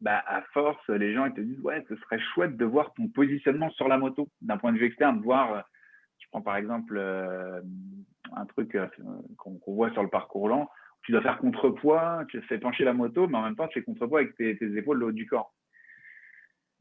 Bah, 0.00 0.22
à 0.26 0.42
force, 0.52 0.88
les 0.88 1.12
gens 1.12 1.26
ils 1.26 1.34
te 1.34 1.40
disent, 1.40 1.60
ouais, 1.60 1.84
ce 1.88 1.96
serait 1.96 2.20
chouette 2.34 2.56
de 2.56 2.64
voir 2.64 2.94
ton 2.94 3.08
positionnement 3.08 3.68
sur 3.70 3.88
la 3.88 3.98
moto, 3.98 4.28
d'un 4.40 4.56
point 4.56 4.72
de 4.72 4.78
vue 4.78 4.86
externe, 4.86 5.18
de 5.18 5.24
voir, 5.24 5.64
tu 6.18 6.28
prends 6.28 6.40
par 6.40 6.56
exemple 6.56 6.96
euh, 6.96 7.60
un 8.34 8.46
truc 8.46 8.78
qu'on 9.36 9.58
voit 9.66 9.90
sur 9.90 10.04
le 10.04 10.08
parcours 10.08 10.48
lent, 10.48 10.70
tu 11.02 11.12
dois 11.12 11.22
faire 11.22 11.38
contrepoids, 11.38 12.24
tu 12.28 12.40
fais 12.42 12.58
pencher 12.58 12.84
la 12.84 12.92
moto, 12.92 13.26
mais 13.26 13.38
en 13.38 13.42
même 13.42 13.56
temps, 13.56 13.66
tu 13.68 13.80
fais 13.80 13.84
contrepoids 13.84 14.20
avec 14.20 14.36
tes, 14.36 14.56
tes 14.56 14.76
épaules, 14.76 14.98
le 14.98 15.06
haut 15.06 15.12
du 15.12 15.26
corps. 15.26 15.52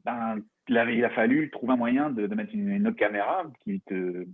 Ben, 0.08 0.42
il, 0.68 1.04
a, 1.04 1.10
fallu 1.10 1.50
trouver 1.50 1.74
un 1.74 1.76
moyen 1.76 2.10
de, 2.10 2.26
mettre 2.34 2.54
une, 2.54 2.86
autre 2.86 2.96
caméra 2.96 3.44
qui 3.60 3.80
te, 3.82 4.26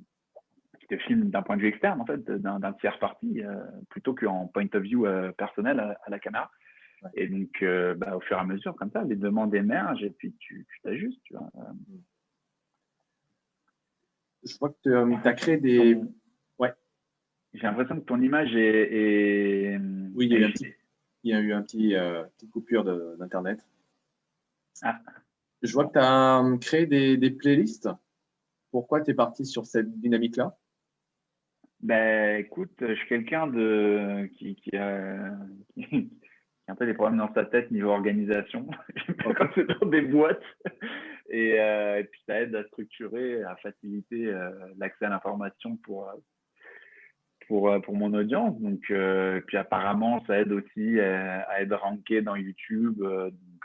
te 0.89 0.97
filme 0.99 1.31
d'un 1.31 1.43
point 1.43 1.57
de 1.57 1.63
vue 1.63 1.69
externe, 1.69 2.01
en 2.01 2.07
fait, 2.07 2.25
d'un 2.31 2.73
tiers 2.75 2.99
parti, 3.01 3.43
euh, 3.43 3.65
plutôt 3.91 4.15
qu'en 4.15 4.47
point 4.47 4.67
of 4.73 4.83
view 4.83 5.07
euh, 5.07 5.33
personnel 5.33 5.81
à, 5.81 5.99
la 6.09 6.19
caméra. 6.21 6.51
Et 7.15 7.27
donc, 7.27 7.51
euh, 7.63 7.95
ben, 7.95 8.15
au 8.15 8.21
fur 8.21 8.37
et 8.37 8.41
à 8.41 8.45
mesure, 8.45 8.75
comme 8.77 8.91
ça, 8.91 9.03
les 9.03 9.17
demandes 9.17 9.55
émergent 9.55 10.05
et 10.05 10.11
puis 10.11 10.33
tu 10.39 10.67
t'ajustes. 10.83 11.21
Tu 11.25 11.35
vois. 11.35 11.51
Je 14.45 14.59
vois 14.59 14.71
que 14.71 14.77
tu 15.23 15.29
as 15.29 15.33
créé 15.35 15.57
des. 15.57 16.01
Ouais. 16.59 16.73
J'ai 17.53 17.63
l'impression 17.63 17.97
que 17.97 18.05
ton 18.05 18.21
image 18.21 18.55
est. 18.55 19.79
Oui, 20.15 20.27
il 20.27 20.33
y, 20.33 20.37
a 20.37 20.39
eu 20.39 20.45
un 20.45 20.51
petit, 20.51 20.73
il 21.25 21.31
y 21.31 21.35
a 21.35 21.41
eu 21.41 21.53
un 21.53 21.63
petit, 21.63 21.95
euh, 21.95 22.23
petite 22.37 22.51
coupure 22.51 22.85
d'Internet. 23.19 23.61
Ah. 24.83 25.01
Je 25.62 25.73
vois 25.73 25.87
que 25.87 25.93
tu 25.93 25.99
as 25.99 26.43
créé 26.61 26.87
des, 26.87 27.17
des 27.17 27.31
playlists. 27.31 27.88
Pourquoi 28.71 29.01
tu 29.01 29.12
es 29.12 29.14
parti 29.14 29.47
sur 29.47 29.67
cette 29.67 29.90
dynamique-là? 30.01 30.57
Ben, 31.81 32.40
écoute, 32.40 32.73
je 32.81 32.95
suis 32.95 33.09
quelqu'un 33.09 33.47
de 33.47 34.29
qui, 34.38 34.57
qui, 34.57 34.77
a, 34.77 35.31
qui, 35.77 36.11
a 36.67 36.73
un 36.73 36.75
peu 36.75 36.87
des 36.87 36.95
problèmes 36.95 37.19
dans 37.19 37.33
sa 37.35 37.45
tête 37.45 37.71
niveau 37.71 37.90
organisation. 37.90 38.67
Quand 39.37 39.49
c'est 39.55 39.67
dans 39.67 39.87
des 39.87 40.03
boîtes. 40.03 40.43
Et, 41.29 41.61
euh, 41.61 42.01
et, 42.01 42.05
puis 42.05 42.21
ça 42.27 42.40
aide 42.40 42.55
à 42.55 42.64
structurer, 42.64 43.43
à 43.45 43.57
faciliter 43.57 44.27
euh, 44.27 44.51
l'accès 44.77 45.07
à 45.07 45.11
l'information 45.11 45.77
pour, 45.79 46.11
pour, 47.47 47.71
euh, 47.71 47.81
pour 47.81 47.97
mon 47.97 48.12
audience. 48.14 48.59
Donc, 48.61 48.81
euh, 48.90 49.40
puis 49.47 49.57
apparemment, 49.57 50.25
ça 50.27 50.38
aide 50.38 50.53
aussi 50.53 51.01
à, 51.01 51.61
être 51.61 51.77
ranké 51.77 52.23
dans 52.23 52.37
YouTube. 52.37 53.03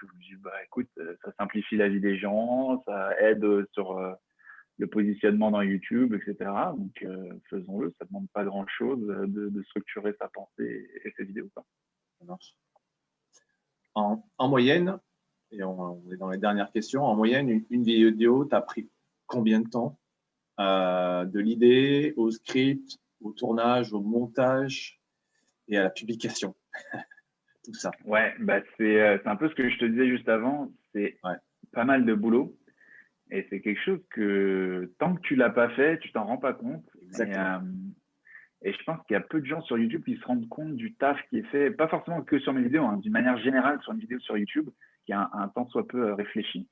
Je 0.07 0.15
me 0.15 0.21
dis, 0.21 0.35
bah, 0.41 0.53
écoute, 0.65 0.89
ça 1.23 1.31
simplifie 1.37 1.77
la 1.77 1.89
vie 1.89 1.99
des 1.99 2.17
gens, 2.17 2.83
ça 2.85 3.19
aide 3.21 3.45
sur 3.73 3.99
le 4.79 4.87
positionnement 4.87 5.51
dans 5.51 5.61
YouTube, 5.61 6.13
etc. 6.15 6.49
Donc, 6.75 7.05
faisons-le. 7.49 7.93
Ça 7.99 8.05
ne 8.05 8.07
demande 8.07 8.29
pas 8.33 8.45
grand-chose 8.45 9.05
de, 9.05 9.63
structurer 9.63 10.15
sa 10.19 10.29
pensée 10.29 10.89
et 11.03 11.11
ses 11.17 11.25
vidéos. 11.25 11.49
En, 13.93 14.23
en, 14.37 14.47
moyenne, 14.47 14.97
et 15.51 15.63
on, 15.63 16.01
est 16.11 16.17
dans 16.17 16.29
les 16.29 16.37
dernières 16.37 16.71
questions, 16.71 17.03
en 17.03 17.15
moyenne, 17.15 17.63
une, 17.69 17.83
vidéo 17.83 18.45
t'a 18.45 18.61
pris 18.61 18.89
combien 19.27 19.59
de 19.59 19.69
temps 19.69 19.99
de 20.57 21.39
l'idée 21.39 22.13
au 22.17 22.31
script, 22.31 22.97
au 23.21 23.31
tournage, 23.31 23.93
au 23.93 24.01
montage 24.01 25.01
et 25.67 25.77
à 25.77 25.83
la 25.83 25.89
publication? 25.89 26.55
Tout 27.71 27.79
ça. 27.79 27.91
Ouais, 28.05 28.33
bah 28.39 28.61
euh, 28.81 29.17
c'est 29.21 29.29
un 29.29 29.35
peu 29.35 29.47
ce 29.47 29.55
que 29.55 29.69
je 29.69 29.77
te 29.77 29.85
disais 29.85 30.07
juste 30.07 30.27
avant. 30.27 30.71
C'est 30.93 31.17
pas 31.71 31.85
mal 31.85 32.05
de 32.05 32.13
boulot. 32.13 32.55
Et 33.31 33.45
c'est 33.49 33.61
quelque 33.61 33.81
chose 33.83 33.99
que 34.09 34.91
tant 34.97 35.15
que 35.15 35.21
tu 35.21 35.35
l'as 35.35 35.51
pas 35.51 35.69
fait, 35.69 35.99
tu 35.99 36.11
t'en 36.11 36.25
rends 36.25 36.37
pas 36.37 36.53
compte. 36.53 36.83
Exactement. 37.03 37.59
Euh, 37.61 38.67
et, 38.67 38.73
je 38.73 38.83
pense 38.85 38.99
qu'il 39.05 39.13
y 39.13 39.17
a 39.17 39.21
peu 39.21 39.39
de 39.39 39.45
gens 39.45 39.61
sur 39.61 39.77
YouTube 39.77 40.03
qui 40.03 40.17
se 40.17 40.25
rendent 40.25 40.49
compte 40.49 40.75
du 40.75 40.95
taf 40.95 41.17
qui 41.29 41.37
est 41.37 41.43
fait, 41.43 41.69
pas 41.69 41.87
forcément 41.87 42.23
que 42.23 42.39
sur 42.39 42.53
mes 42.53 42.63
vidéos, 42.63 42.85
hein, 42.85 42.97
d'une 42.97 43.13
manière 43.13 43.37
générale 43.37 43.79
sur 43.83 43.93
une 43.93 43.99
vidéo 43.99 44.19
sur 44.19 44.35
YouTube, 44.35 44.69
qui 45.05 45.13
a 45.13 45.29
un, 45.31 45.41
un 45.41 45.47
temps 45.49 45.67
soit 45.67 45.87
peu 45.87 46.09
euh, 46.09 46.15
réfléchi. 46.15 46.67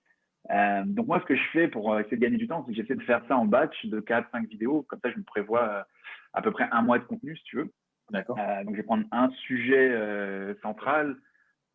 Euh, 0.50 0.84
donc 0.86 1.08
moi, 1.08 1.20
ce 1.20 1.26
que 1.26 1.36
je 1.36 1.48
fais 1.52 1.68
pour 1.68 1.98
essayer 2.00 2.18
de 2.18 2.22
gagner 2.22 2.38
du 2.38 2.48
temps, 2.48 2.64
c'est 2.66 2.72
que 2.74 2.82
j'essaie 2.82 2.96
de 2.96 3.04
faire 3.04 3.24
ça 3.28 3.38
en 3.38 3.46
batch 3.46 3.86
de 3.86 4.00
4-5 4.00 4.48
vidéos. 4.48 4.84
Comme 4.84 5.00
ça, 5.04 5.12
je 5.12 5.18
me 5.18 5.24
prévois 5.24 5.86
à 6.34 6.42
peu 6.42 6.52
près 6.52 6.68
un 6.72 6.82
mois 6.82 6.98
de 6.98 7.04
contenu, 7.04 7.38
si 7.38 7.44
tu 7.44 7.58
veux. 7.58 7.72
D'accord. 8.12 8.38
Euh, 8.40 8.64
donc, 8.64 8.74
je 8.74 8.78
vais 8.78 8.84
prendre 8.84 9.06
un 9.12 9.30
sujet 9.32 9.90
euh, 9.92 10.54
central 10.62 11.16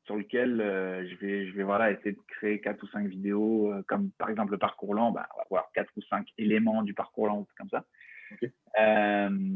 sur 0.04 0.16
lequel 0.16 0.60
euh, 0.60 1.06
je 1.08 1.14
vais, 1.16 1.46
je 1.46 1.52
vais 1.54 1.62
voilà, 1.62 1.92
essayer 1.92 2.12
de 2.12 2.20
créer 2.26 2.60
quatre 2.60 2.82
ou 2.82 2.88
cinq 2.88 3.06
vidéos, 3.06 3.72
comme 3.86 4.10
par 4.18 4.30
exemple 4.30 4.52
le 4.52 4.58
parcours 4.58 4.94
lent, 4.94 5.12
bah, 5.12 5.28
on 5.34 5.38
va 5.38 5.44
voir 5.50 5.70
quatre 5.74 5.92
ou 5.96 6.02
cinq 6.02 6.26
éléments 6.38 6.82
du 6.82 6.94
parcours 6.94 7.28
lent, 7.28 7.46
comme 7.56 7.68
ça. 7.68 7.84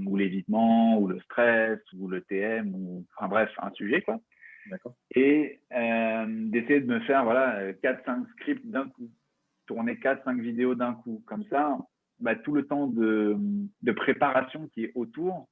ou 0.07 0.17
l'évitement, 0.17 0.99
ou 0.99 1.09
le 1.09 1.19
stress, 1.21 1.81
ou 1.95 2.09
le 2.09 2.21
TM, 2.21 2.75
ou 2.75 3.05
enfin 3.17 3.29
bref, 3.29 3.51
un 3.59 3.73
sujet 3.73 4.03
quoi. 4.03 4.21
Et 5.15 5.61
d'essayer 5.71 6.81
de 6.81 6.87
me 6.87 7.01
faire 7.01 7.25
voilà 7.25 7.73
quatre 7.83 8.05
cinq 8.05 8.29
scripts 8.31 8.67
d'un 8.67 8.89
coup, 8.89 9.11
tourner 9.67 9.99
quatre 9.99 10.23
cinq 10.25 10.41
vidéos 10.41 10.75
d'un 10.75 10.95
coup, 10.95 11.23
comme 11.27 11.45
ça, 11.45 11.79
bah, 12.21 12.35
tout 12.35 12.53
le 12.53 12.67
temps 12.67 12.87
de, 12.87 13.37
de, 13.83 13.93
préparation 13.93 14.69
qui 14.69 14.85
est 14.85 14.93
autour, 14.95 15.49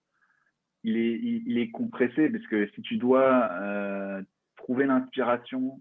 il 0.85 0.99
est, 0.99 1.19
il, 1.47 1.59
est 1.59 1.71
compressé 1.71 2.29
parce 2.29 2.47
que 2.47 2.69
si 2.75 2.83
tu 2.83 2.99
dois 2.99 3.51
euh, 3.53 4.23
trouver 4.57 4.87
l'inspiration, 4.87 5.81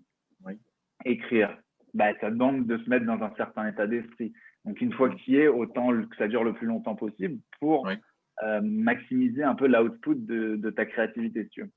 écrire, 1.06 1.58
bah, 1.94 2.18
ça 2.22 2.30
demande 2.32 2.66
de 2.66 2.78
se 2.78 2.90
mettre 2.90 3.06
dans 3.06 3.22
un 3.22 3.34
certain 3.36 3.68
état 3.68 3.86
d'esprit. 3.86 4.34
Donc, 4.64 4.80
une 4.80 4.94
fois 4.94 5.10
que 5.10 5.16
tu 5.16 5.32
y 5.32 5.36
es, 5.36 5.48
autant 5.48 5.90
que 5.90 6.16
ça 6.16 6.30
dure 6.30 6.46
le 6.46 6.54
plus 6.54 6.68
longtemps 6.68 6.96
possible 6.96 7.40
pour 7.60 7.90
euh, 8.44 8.62
maximiser 8.64 9.44
un 9.44 9.56
peu 9.56 9.68
l'output 9.68 10.16
de, 10.16 10.56
de, 10.56 10.70
ta 10.70 10.86
créativité. 10.86 11.50
tu. 11.50 11.70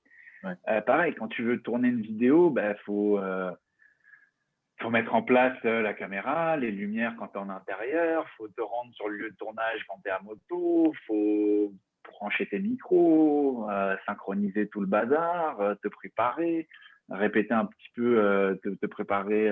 Euh, 0.69 0.81
pareil, 0.83 1.13
quand 1.17 1.27
tu 1.27 1.43
veux 1.43 1.61
tourner 1.61 1.89
une 1.89 2.03
vidéo, 2.03 2.51
il 2.51 2.55
bah, 2.55 2.75
faut 2.85 3.21
faut 4.81 4.91
mettre 4.91 5.15
en 5.15 5.23
place 5.23 5.61
la 5.65 5.95
caméra, 5.95 6.57
les 6.59 6.71
lumières 6.71 7.17
quand 7.19 7.29
tu 7.29 7.39
es 7.39 7.41
en 7.41 7.49
intérieur, 7.49 8.29
faut 8.37 8.47
te 8.47 8.61
rendre 8.61 8.93
sur 8.95 9.09
le 9.09 9.17
lieu 9.17 9.31
de 9.31 9.37
tournage 9.37 9.85
quand 9.89 9.99
tu 10.05 10.09
es 10.09 10.13
à 10.13 10.21
moto, 10.21 10.93
faut 11.07 11.73
brancher 12.07 12.47
tes 12.47 12.59
micros, 12.59 13.69
euh, 13.71 13.97
synchroniser 14.07 14.69
tout 14.69 14.81
le 14.81 14.87
bazar, 14.87 15.61
euh, 15.61 15.75
te 15.77 15.89
préparer, 15.89 16.69
répéter 17.09 17.55
un 17.55 17.67
petit 17.67 17.91
peu, 17.95 18.59
te, 18.65 18.69
te, 18.69 18.87
préparer 18.87 19.49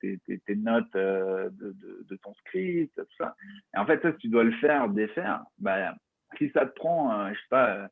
tes, 0.00 0.18
tes, 0.26 0.38
tes, 0.38 0.56
notes 0.56 0.94
de, 0.94 1.50
de, 1.52 2.06
de, 2.08 2.16
ton 2.16 2.32
script, 2.34 2.94
tout 2.96 3.16
ça. 3.18 3.34
Et 3.74 3.78
en 3.78 3.84
fait, 3.84 4.00
ça, 4.00 4.12
si 4.12 4.18
tu 4.18 4.28
dois 4.28 4.44
le 4.44 4.52
faire, 4.52 4.88
défaire, 4.88 5.44
bah, 5.58 5.94
si 6.38 6.48
ça 6.50 6.64
te 6.64 6.74
prend, 6.74 7.28
je 7.28 7.34
sais 7.34 7.46
pas, 7.50 7.90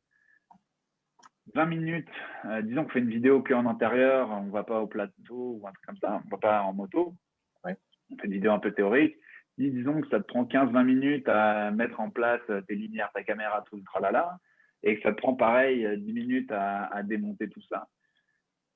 20 1.53 1.65
minutes, 1.65 2.09
euh, 2.45 2.61
disons 2.61 2.83
qu'on 2.83 2.89
fait 2.89 2.99
une 2.99 3.09
vidéo 3.09 3.41
que 3.41 3.53
en 3.53 3.65
intérieur, 3.65 4.29
on 4.29 4.43
ne 4.43 4.51
va 4.51 4.63
pas 4.63 4.81
au 4.81 4.87
plateau 4.87 5.59
ou 5.61 5.67
un 5.67 5.71
truc 5.71 5.85
comme 5.85 5.97
ça, 5.97 6.19
on 6.21 6.25
ne 6.25 6.31
va 6.31 6.37
pas 6.37 6.61
en 6.61 6.73
moto, 6.73 7.15
on 7.63 8.17
fait 8.17 8.27
une 8.27 8.33
vidéo 8.33 8.51
un 8.51 8.59
peu 8.59 8.71
théorique. 8.71 9.15
Disons 9.57 10.01
que 10.01 10.09
ça 10.09 10.19
te 10.19 10.27
prend 10.27 10.43
15-20 10.43 10.83
minutes 10.83 11.29
à 11.29 11.71
mettre 11.71 11.99
en 11.99 12.09
place 12.09 12.41
tes 12.67 12.75
lumières, 12.75 13.11
ta 13.13 13.23
caméra, 13.23 13.63
tout 13.69 13.77
le 13.77 13.83
tralala, 13.83 14.39
et 14.83 14.97
que 14.97 15.03
ça 15.03 15.11
te 15.11 15.17
prend 15.17 15.33
pareil 15.33 15.87
10 15.97 16.13
minutes 16.13 16.51
à, 16.51 17.01
démonter 17.03 17.49
tout 17.49 17.61
ça. 17.69 17.87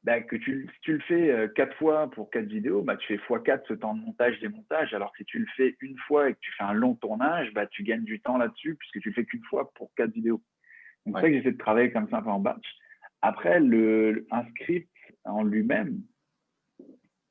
Bah, 0.04 0.20
que 0.20 0.36
tu, 0.36 0.67
si 0.74 0.82
tu 0.82 0.94
le 0.94 1.00
fais 1.02 1.52
4 1.56 1.70
euh, 1.70 1.76
fois 1.76 2.10
pour 2.10 2.32
4 2.32 2.46
vidéos, 2.46 2.82
bah, 2.82 2.98
tu 2.98 3.08
fais 3.08 3.24
x4 3.24 3.62
ce 3.67 3.74
temps 3.76 3.94
de 3.94 4.02
montage, 4.02 4.39
démontage. 4.39 4.96
Alors 4.96 5.12
que 5.12 5.20
si 5.20 5.26
tu 5.26 5.38
le 5.38 5.46
fais 5.56 5.76
une 5.80 5.98
fois 6.00 6.30
et 6.30 6.34
que 6.34 6.39
tu 6.39 6.52
fais 6.58 6.63
un 6.63 6.74
long 6.74 6.96
tournage, 6.96 7.54
bah, 7.54 7.67
tu 7.67 7.84
gagnes 7.84 8.04
du 8.04 8.20
temps 8.20 8.38
là-dessus 8.38 8.76
puisque 8.76 9.00
tu 9.00 9.10
le 9.10 9.13
fais 9.13 9.26
qu'une 9.26 9.44
fois 9.44 9.72
pour 9.76 9.94
4 9.96 10.12
vidéos. 10.12 10.41
Donc, 11.06 11.17
c'est 11.17 11.22
ça 11.22 11.30
que 11.30 11.38
j'essaie 11.38 11.52
de 11.52 11.58
travailler 11.58 11.91
comme 11.91 12.10
ça 12.10 12.17
un 12.17 12.22
peu 12.24 12.30
en 12.30 12.39
batch. 12.39 12.65
Après, 13.22 13.60
le, 13.60 14.26
un 14.32 14.44
script 14.50 14.89
en 15.24 15.44
lui-même, 15.44 16.02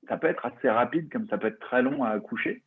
ça 0.08 0.16
peut 0.16 0.28
être 0.28 0.46
assez 0.46 0.70
rapide, 0.70 1.10
comme 1.10 1.26
ça 1.28 1.38
peut 1.38 1.48
être 1.48 1.58
très 1.58 1.82
long 1.82 2.04
à 2.04 2.10
accoucher. 2.10 2.62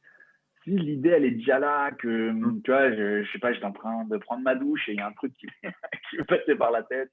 Si 0.64 0.72
l'idée, 0.72 1.10
elle 1.10 1.26
est 1.26 1.32
déjà 1.32 1.60
là, 1.60 1.92
que, 1.92 2.32
mm. 2.32 2.62
tu 2.64 2.72
vois, 2.72 2.92
je, 2.92 3.24
je 3.24 3.32
sais 3.32 3.40
pas, 3.40 3.54
j'étais 3.54 3.66
en 3.66 3.72
train 3.72 4.06
de 4.06 4.18
prendre 4.18 4.44
ma 4.44 4.56
douche 4.56 4.88
et 4.88 4.94
il 4.94 4.98
y 4.98 5.02
a 5.02 5.08
un 5.08 5.14
truc 5.14 5.34
qui, 5.34 5.48
qui 6.10 6.18
me 6.18 6.24
passer 6.24 6.56
par 6.56 6.72
la 6.72 6.84
tête, 6.84 7.12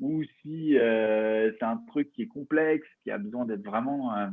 ou 0.00 0.22
si 0.42 0.78
euh, 0.78 1.52
c'est 1.58 1.64
un 1.64 1.78
truc 1.88 2.12
qui 2.12 2.22
est 2.22 2.28
complexe, 2.28 2.86
qui 3.02 3.10
a 3.10 3.18
besoin 3.18 3.46
d'être 3.46 3.64
vraiment 3.64 4.16
euh, 4.16 4.28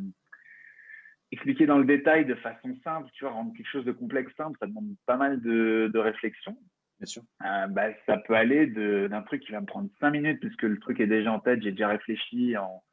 expliqué 1.32 1.65
dans 1.65 1.78
le 1.78 1.86
détail 1.86 2.25
de 2.25 2.36
façon 2.36 2.75
simple, 2.84 3.10
tu 3.13 3.23
vois, 3.23 3.34
rendre 3.34 3.54
quelque 3.56 3.69
chose 3.69 3.86
de 3.86 3.91
complexe 3.91 4.34
simple, 4.36 4.58
ça 4.60 4.67
demande 4.67 4.95
pas 5.06 5.17
mal 5.17 5.41
de, 5.41 5.89
de 5.93 5.99
réflexion. 5.99 6.58
Bien 6.99 7.08
sûr. 7.08 7.23
Euh, 7.43 7.67
bah, 7.67 7.89
ça 8.06 8.17
peut 8.17 8.36
aller 8.36 8.67
d'un 8.67 9.21
truc 9.23 9.41
qui 9.41 9.51
va 9.51 9.60
me 9.60 9.65
prendre 9.65 9.89
cinq 9.99 10.12
minutes 10.12 10.39
puisque 10.39 10.63
le 10.63 10.80
truc 10.80 10.99
est 10.99 11.08
déjà 11.08 11.32
en 11.32 11.39
tête, 11.39 11.62
j'ai 11.62 11.71
déjà 11.71 11.89
réfléchi 11.89 12.56
en, 12.58 12.84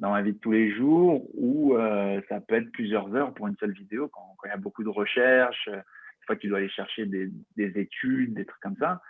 dans 0.00 0.10
ma 0.10 0.22
vie 0.22 0.32
de 0.32 0.38
tous 0.38 0.52
les 0.52 0.72
jours, 0.74 1.28
ou 1.34 1.76
euh, 1.76 2.20
ça 2.28 2.40
peut 2.40 2.56
être 2.56 2.72
plusieurs 2.72 3.14
heures 3.14 3.32
pour 3.34 3.46
une 3.46 3.56
seule 3.56 3.72
vidéo 3.72 4.08
quand, 4.08 4.34
il 4.44 4.48
y 4.48 4.52
a 4.52 4.56
beaucoup 4.56 4.82
de 4.82 4.88
recherches, 4.88 5.68
euh, 5.68 5.76
une 5.76 6.26
fois 6.26 6.36
tu 6.36 6.48
dois 6.48 6.58
aller 6.58 6.68
chercher 6.70 7.06
des, 7.06 7.30
des, 7.56 7.78
études, 7.78 8.34
des 8.34 8.44
trucs 8.44 8.62
comme 8.62 8.76
ça, 8.78 9.00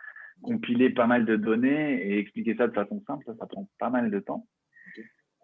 compiler 0.42 0.90
pas 0.90 1.06
mal 1.06 1.24
de 1.24 1.36
données 1.36 2.02
et 2.02 2.18
expliquer 2.18 2.56
ça 2.56 2.66
de 2.66 2.72
façon 2.72 3.02
simple, 3.06 3.24
ça, 3.24 3.34
ça 3.38 3.46
prend 3.46 3.68
pas 3.78 3.90
mal 3.90 4.10
de 4.10 4.18
temps. 4.18 4.46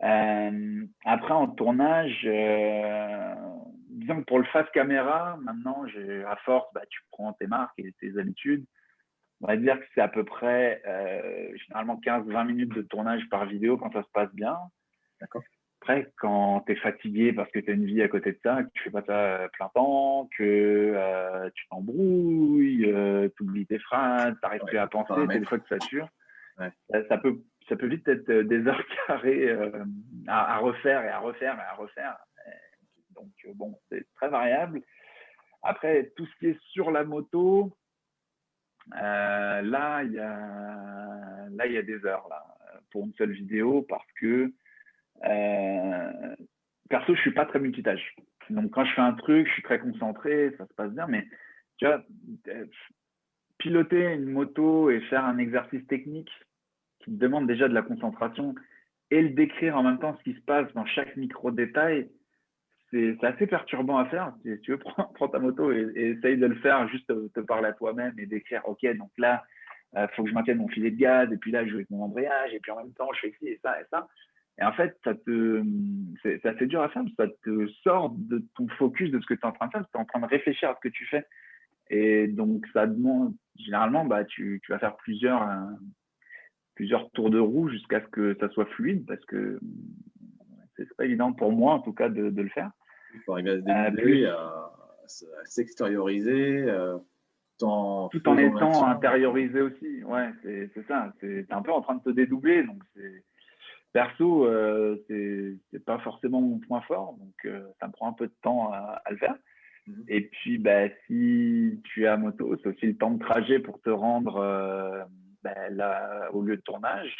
Euh, 0.02 0.84
après, 1.04 1.32
en 1.32 1.48
tournage, 1.48 2.22
euh, 2.26 3.34
disons 3.88 4.20
que 4.20 4.26
pour 4.26 4.38
le 4.38 4.44
face 4.46 4.68
caméra, 4.74 5.38
maintenant, 5.42 5.84
à 6.28 6.36
force, 6.44 6.66
bah, 6.74 6.82
tu 6.90 7.00
prends 7.12 7.32
tes 7.32 7.46
marques 7.46 7.78
et 7.78 7.94
tes 8.00 8.18
habitudes 8.18 8.66
on 9.40 9.48
va 9.48 9.56
dire 9.56 9.78
que 9.78 9.86
c'est 9.94 10.00
à 10.00 10.08
peu 10.08 10.24
près 10.24 10.82
euh, 10.86 11.56
généralement 11.56 12.00
15-20 12.04 12.46
minutes 12.46 12.74
de 12.74 12.82
tournage 12.82 13.28
par 13.28 13.46
vidéo 13.46 13.76
quand 13.76 13.92
ça 13.92 14.02
se 14.02 14.10
passe 14.12 14.32
bien. 14.34 14.56
Après, 15.80 16.12
quand 16.16 16.62
tu 16.66 16.72
es 16.72 16.76
fatigué 16.76 17.32
parce 17.32 17.50
que 17.50 17.58
tu 17.58 17.70
as 17.70 17.74
une 17.74 17.84
vie 17.84 18.02
à 18.02 18.08
côté 18.08 18.32
de 18.32 18.38
ça, 18.42 18.62
que 18.62 18.68
tu 18.74 18.82
fais 18.84 18.90
pas 18.90 19.04
ça 19.06 19.48
plein 19.52 19.68
temps, 19.74 20.28
que 20.36 20.92
euh, 20.96 21.50
tu 21.54 21.68
t'embrouilles, 21.68 22.86
euh, 22.86 23.28
tu 23.36 23.44
oublies 23.44 23.66
tes 23.66 23.78
phrases, 23.78 24.34
tu 24.34 24.40
n'arrives 24.42 24.64
plus 24.66 24.78
à 24.78 24.86
penser, 24.86 25.14
c'est 25.30 25.38
des 25.38 25.46
fois 25.46 25.58
que 25.58 25.68
ça 25.68 25.78
sature. 25.78 26.08
Ouais. 26.58 26.72
Ça, 27.08 27.18
peut, 27.18 27.38
ça 27.68 27.76
peut 27.76 27.86
vite 27.86 28.08
être 28.08 28.30
des 28.30 28.66
heures 28.66 28.82
carrées 29.06 29.50
à, 30.26 30.54
à, 30.54 30.58
refaire 30.58 31.04
et 31.04 31.08
à 31.08 31.18
refaire 31.18 31.56
et 31.56 31.72
à 31.72 31.74
refaire. 31.74 32.16
Donc, 33.14 33.30
bon, 33.54 33.78
c'est 33.90 34.06
très 34.14 34.28
variable. 34.28 34.82
Après, 35.62 36.12
tout 36.16 36.26
ce 36.26 36.34
qui 36.38 36.46
est 36.48 36.60
sur 36.72 36.90
la 36.90 37.04
moto, 37.04 37.76
euh, 38.94 39.62
là, 39.62 40.02
il 40.04 40.12
y 40.12 40.18
a 40.18 41.48
là 41.50 41.66
y 41.66 41.76
a 41.76 41.82
des 41.82 42.04
heures 42.04 42.26
là 42.28 42.44
pour 42.90 43.04
une 43.04 43.14
seule 43.14 43.32
vidéo 43.32 43.84
parce 43.88 44.06
que 44.20 44.26
euh, 44.26 44.52
perso 46.88 47.14
je 47.14 47.20
suis 47.20 47.32
pas 47.32 47.46
très 47.46 47.58
multitâche. 47.58 48.14
Donc 48.50 48.70
quand 48.70 48.84
je 48.84 48.94
fais 48.94 49.00
un 49.00 49.14
truc, 49.14 49.46
je 49.48 49.52
suis 49.52 49.62
très 49.62 49.78
concentré, 49.78 50.54
ça 50.58 50.66
se 50.66 50.74
passe 50.74 50.92
bien, 50.92 51.06
mais 51.06 51.26
tu 51.78 51.86
vois, 51.86 52.02
piloter 53.58 54.14
une 54.14 54.30
moto 54.30 54.90
et 54.90 55.00
faire 55.02 55.24
un 55.24 55.38
exercice 55.38 55.86
technique 55.86 56.30
qui 57.00 57.10
demande 57.10 57.46
déjà 57.46 57.68
de 57.68 57.74
la 57.74 57.82
concentration 57.82 58.54
et 59.10 59.22
le 59.22 59.30
décrire 59.30 59.76
en 59.76 59.82
même 59.82 59.98
temps 59.98 60.16
ce 60.18 60.22
qui 60.24 60.36
se 60.36 60.42
passe 60.42 60.72
dans 60.74 60.86
chaque 60.86 61.16
micro-détail, 61.16 62.08
c'est 62.90 63.22
assez 63.24 63.46
perturbant 63.46 63.98
à 63.98 64.06
faire. 64.06 64.34
Tu 64.42 64.70
veux, 64.70 64.78
prends, 65.14 65.28
ta 65.28 65.38
moto 65.38 65.72
et, 65.72 65.92
essaye 65.94 66.36
de 66.36 66.46
le 66.46 66.56
faire, 66.56 66.88
juste 66.88 67.06
te, 67.06 67.40
parler 67.40 67.68
à 67.68 67.72
toi-même 67.72 68.14
et 68.18 68.26
d'écrire, 68.26 68.62
OK, 68.66 68.84
donc 68.96 69.10
là, 69.18 69.44
il 69.92 70.00
euh, 70.00 70.08
faut 70.08 70.24
que 70.24 70.30
je 70.30 70.34
maintienne 70.34 70.58
mon 70.58 70.68
filet 70.68 70.90
de 70.90 70.96
gaz, 70.96 71.32
et 71.32 71.36
puis 71.36 71.52
là, 71.52 71.64
je 71.64 71.70
joue 71.70 71.76
avec 71.76 71.90
mon 71.90 72.02
embrayage, 72.02 72.52
et 72.52 72.60
puis 72.60 72.72
en 72.72 72.76
même 72.76 72.92
temps, 72.92 73.08
je 73.14 73.20
fais 73.20 73.34
ci 73.38 73.48
et 73.48 73.60
ça 73.62 73.80
et 73.80 73.84
ça. 73.90 74.08
Et 74.58 74.64
en 74.64 74.72
fait, 74.72 74.98
ça 75.04 75.14
te, 75.14 75.62
c'est 76.22 76.44
assez 76.46 76.66
dur 76.66 76.80
à 76.80 76.88
faire, 76.88 77.02
ça 77.16 77.26
te 77.42 77.66
sort 77.82 78.14
de 78.16 78.42
ton 78.54 78.66
focus 78.78 79.10
de 79.10 79.20
ce 79.20 79.26
que 79.26 79.34
tu 79.34 79.40
es 79.40 79.46
en 79.46 79.52
train 79.52 79.66
de 79.66 79.72
faire, 79.72 79.84
tu 79.92 79.98
es 79.98 80.00
en 80.00 80.06
train 80.06 80.20
de 80.20 80.26
réfléchir 80.26 80.70
à 80.70 80.74
ce 80.74 80.80
que 80.80 80.92
tu 80.92 81.04
fais. 81.06 81.26
Et 81.90 82.26
donc, 82.26 82.66
ça 82.72 82.86
demande, 82.86 83.34
généralement, 83.58 84.04
bah, 84.04 84.24
tu, 84.24 84.60
tu 84.64 84.72
vas 84.72 84.78
faire 84.78 84.96
plusieurs, 84.96 85.42
euh, 85.42 85.66
plusieurs 86.74 87.10
tours 87.10 87.30
de 87.30 87.38
roue 87.38 87.68
jusqu'à 87.68 88.00
ce 88.00 88.06
que 88.08 88.36
ça 88.40 88.48
soit 88.48 88.66
fluide 88.66 89.04
parce 89.06 89.24
que 89.26 89.60
c'est 90.76 90.96
pas 90.96 91.04
évident 91.04 91.32
pour 91.32 91.52
moi, 91.52 91.74
en 91.74 91.80
tout 91.80 91.92
cas, 91.92 92.08
de, 92.08 92.30
de 92.30 92.42
le 92.42 92.48
faire. 92.48 92.70
Il 93.14 93.20
faut 93.20 93.32
arriver 93.32 93.50
à 93.50 93.56
se 93.56 93.60
euh, 93.60 93.90
dénouer, 93.90 94.26
à, 94.26 94.70
s'extérioriser, 95.44 96.64
euh, 96.64 96.98
tout 97.58 97.66
en, 97.66 98.10
étant 98.38 98.86
intériorisé 98.86 99.60
aussi. 99.60 100.02
Ouais, 100.04 100.30
c'est 100.42 100.86
ça. 100.86 101.12
C'est 101.20 101.50
un 101.50 101.62
peu 101.62 101.72
en 101.72 101.80
train 101.80 101.94
de 101.94 102.02
te 102.02 102.10
dédoubler. 102.10 102.62
Donc, 102.64 102.82
c'est 102.94 103.24
perso, 103.96 104.44
euh, 104.44 105.02
c'est 105.08 105.82
pas 105.86 105.98
forcément 106.00 106.42
mon 106.42 106.58
point 106.58 106.82
fort. 106.82 107.16
Donc, 107.18 107.34
euh, 107.46 107.66
ça 107.80 107.86
me 107.86 107.92
prend 107.92 108.10
un 108.10 108.12
peu 108.12 108.26
de 108.26 108.34
temps 108.42 108.70
à, 108.70 109.00
à 109.02 109.10
le 109.10 109.16
faire. 109.16 109.34
Mhm. 109.86 110.04
Et 110.08 110.20
puis, 110.20 110.58
bah, 110.58 110.90
si 111.06 111.80
tu 111.84 112.04
es 112.04 112.06
à 112.06 112.18
moto, 112.18 112.54
c'est 112.58 112.68
aussi 112.68 112.86
le 112.88 112.96
temps 112.98 113.12
de 113.12 113.24
trajet 113.24 113.58
pour 113.58 113.80
te 113.80 113.88
rendre 113.88 114.36
euh, 114.36 115.02
bah, 115.42 115.70
là, 115.70 116.28
au 116.34 116.42
lieu 116.42 116.56
de 116.56 116.60
tournage. 116.60 117.16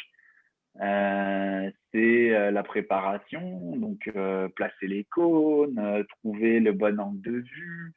Euh, 0.79 1.71
c'est 1.91 2.51
la 2.51 2.61
préparation, 2.61 3.75
donc 3.77 4.11
placer 4.55 4.85
les 4.85 5.05
cônes, 5.05 6.05
trouver 6.19 6.59
le 6.59 6.73
bon 6.73 6.99
angle 6.99 7.21
de 7.21 7.31
vue, 7.39 7.93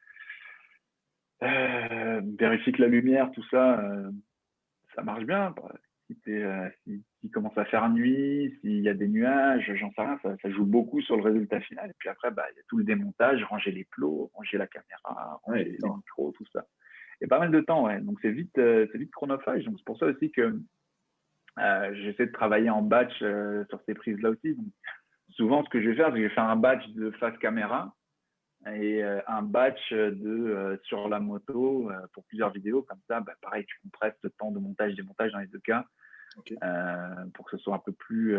vérifier 2.39 2.73
que 2.73 2.81
la 2.81 2.87
lumière, 2.87 3.29
tout 3.33 3.45
ça, 3.51 3.83
ça 4.95 5.03
marche 5.03 5.25
bien. 5.25 5.53
Si, 6.23 7.03
si, 7.21 7.31
commence 7.31 7.57
à 7.57 7.65
faire 7.65 7.89
nuit, 7.89 8.57
s'il 8.61 8.81
y 8.81 8.89
a 8.89 8.93
des 8.93 9.07
nuages, 9.07 9.71
j'en 9.75 9.91
sais 9.91 10.01
rien, 10.01 10.19
ça, 10.23 10.49
joue 10.49 10.65
beaucoup 10.65 11.01
sur 11.01 11.17
le 11.17 11.23
résultat 11.23 11.59
final. 11.61 11.89
Et 11.89 11.93
puis 11.97 12.09
après, 12.09 12.31
bah, 12.31 12.45
il 12.51 12.57
y 12.57 12.59
a 12.59 12.63
tout 12.67 12.77
le 12.77 12.83
démontage, 12.83 13.43
ranger 13.43 13.71
les 13.71 13.85
plots, 13.85 14.31
ranger 14.33 14.57
la 14.57 14.67
caméra, 14.67 15.39
ranger 15.43 15.65
les 15.65 15.89
micros, 15.89 16.31
tout 16.37 16.45
ça. 16.53 16.65
Et 17.21 17.27
pas 17.27 17.39
mal 17.39 17.51
de 17.51 17.61
temps, 17.61 17.85
ouais. 17.85 18.01
Donc 18.01 18.17
c'est 18.21 18.31
vite, 18.31 18.51
c'est 18.55 18.97
vite 18.97 19.11
chronophage. 19.11 19.63
Donc 19.65 19.75
c'est 19.77 19.85
pour 19.85 19.97
ça 19.97 20.07
aussi 20.07 20.31
que 20.31 20.59
euh, 21.59 21.93
j'essaie 21.95 22.27
de 22.27 22.31
travailler 22.31 22.69
en 22.69 22.81
batch 22.81 23.13
euh, 23.21 23.65
sur 23.69 23.81
ces 23.85 23.93
prises-là 23.93 24.29
aussi. 24.29 24.57
souvent, 25.29 25.63
ce 25.63 25.69
que 25.69 25.81
je 25.81 25.89
vais 25.89 25.95
faire, 25.95 26.07
c'est 26.07 26.13
que 26.13 26.17
je 26.19 26.27
vais 26.27 26.33
faire 26.33 26.49
un 26.49 26.55
batch 26.55 26.87
de 26.89 27.11
face 27.11 27.37
caméra 27.39 27.95
et 28.67 29.03
euh, 29.03 29.19
un 29.27 29.41
batch 29.41 29.91
de 29.91 30.79
sur 30.83 31.09
la 31.09 31.19
moto 31.19 31.89
pour 32.13 32.23
plusieurs 32.25 32.51
vidéos. 32.51 32.83
Comme 32.83 32.99
ça, 33.07 33.19
bah, 33.19 33.33
pareil, 33.41 33.65
tu 33.65 33.79
compresses 33.83 34.17
le 34.21 34.29
temps 34.31 34.51
de 34.51 34.59
montage, 34.59 34.95
démontage 34.95 35.31
dans 35.31 35.39
les 35.39 35.47
deux 35.47 35.59
cas 35.59 35.85
pour 37.33 37.45
que 37.45 37.57
ce 37.57 37.63
soit 37.63 37.75
un 37.75 37.79
peu 37.79 37.91
plus 37.91 38.37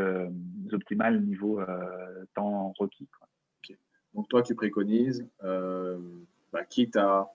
optimal 0.72 1.20
niveau 1.22 1.61
temps 2.35 2.72
requis. 2.78 3.08
Donc, 4.14 4.28
toi, 4.28 4.42
tu 4.42 4.54
préconises, 4.54 5.28
bah, 5.40 6.64
quitte 6.68 6.96
à, 6.96 7.30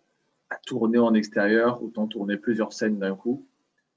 tourner 0.65 0.97
en 0.97 1.13
extérieur, 1.13 1.83
autant 1.83 2.07
tourner 2.07 2.37
plusieurs 2.37 2.73
scènes 2.73 2.99
d'un 2.99 3.15
coup. 3.15 3.45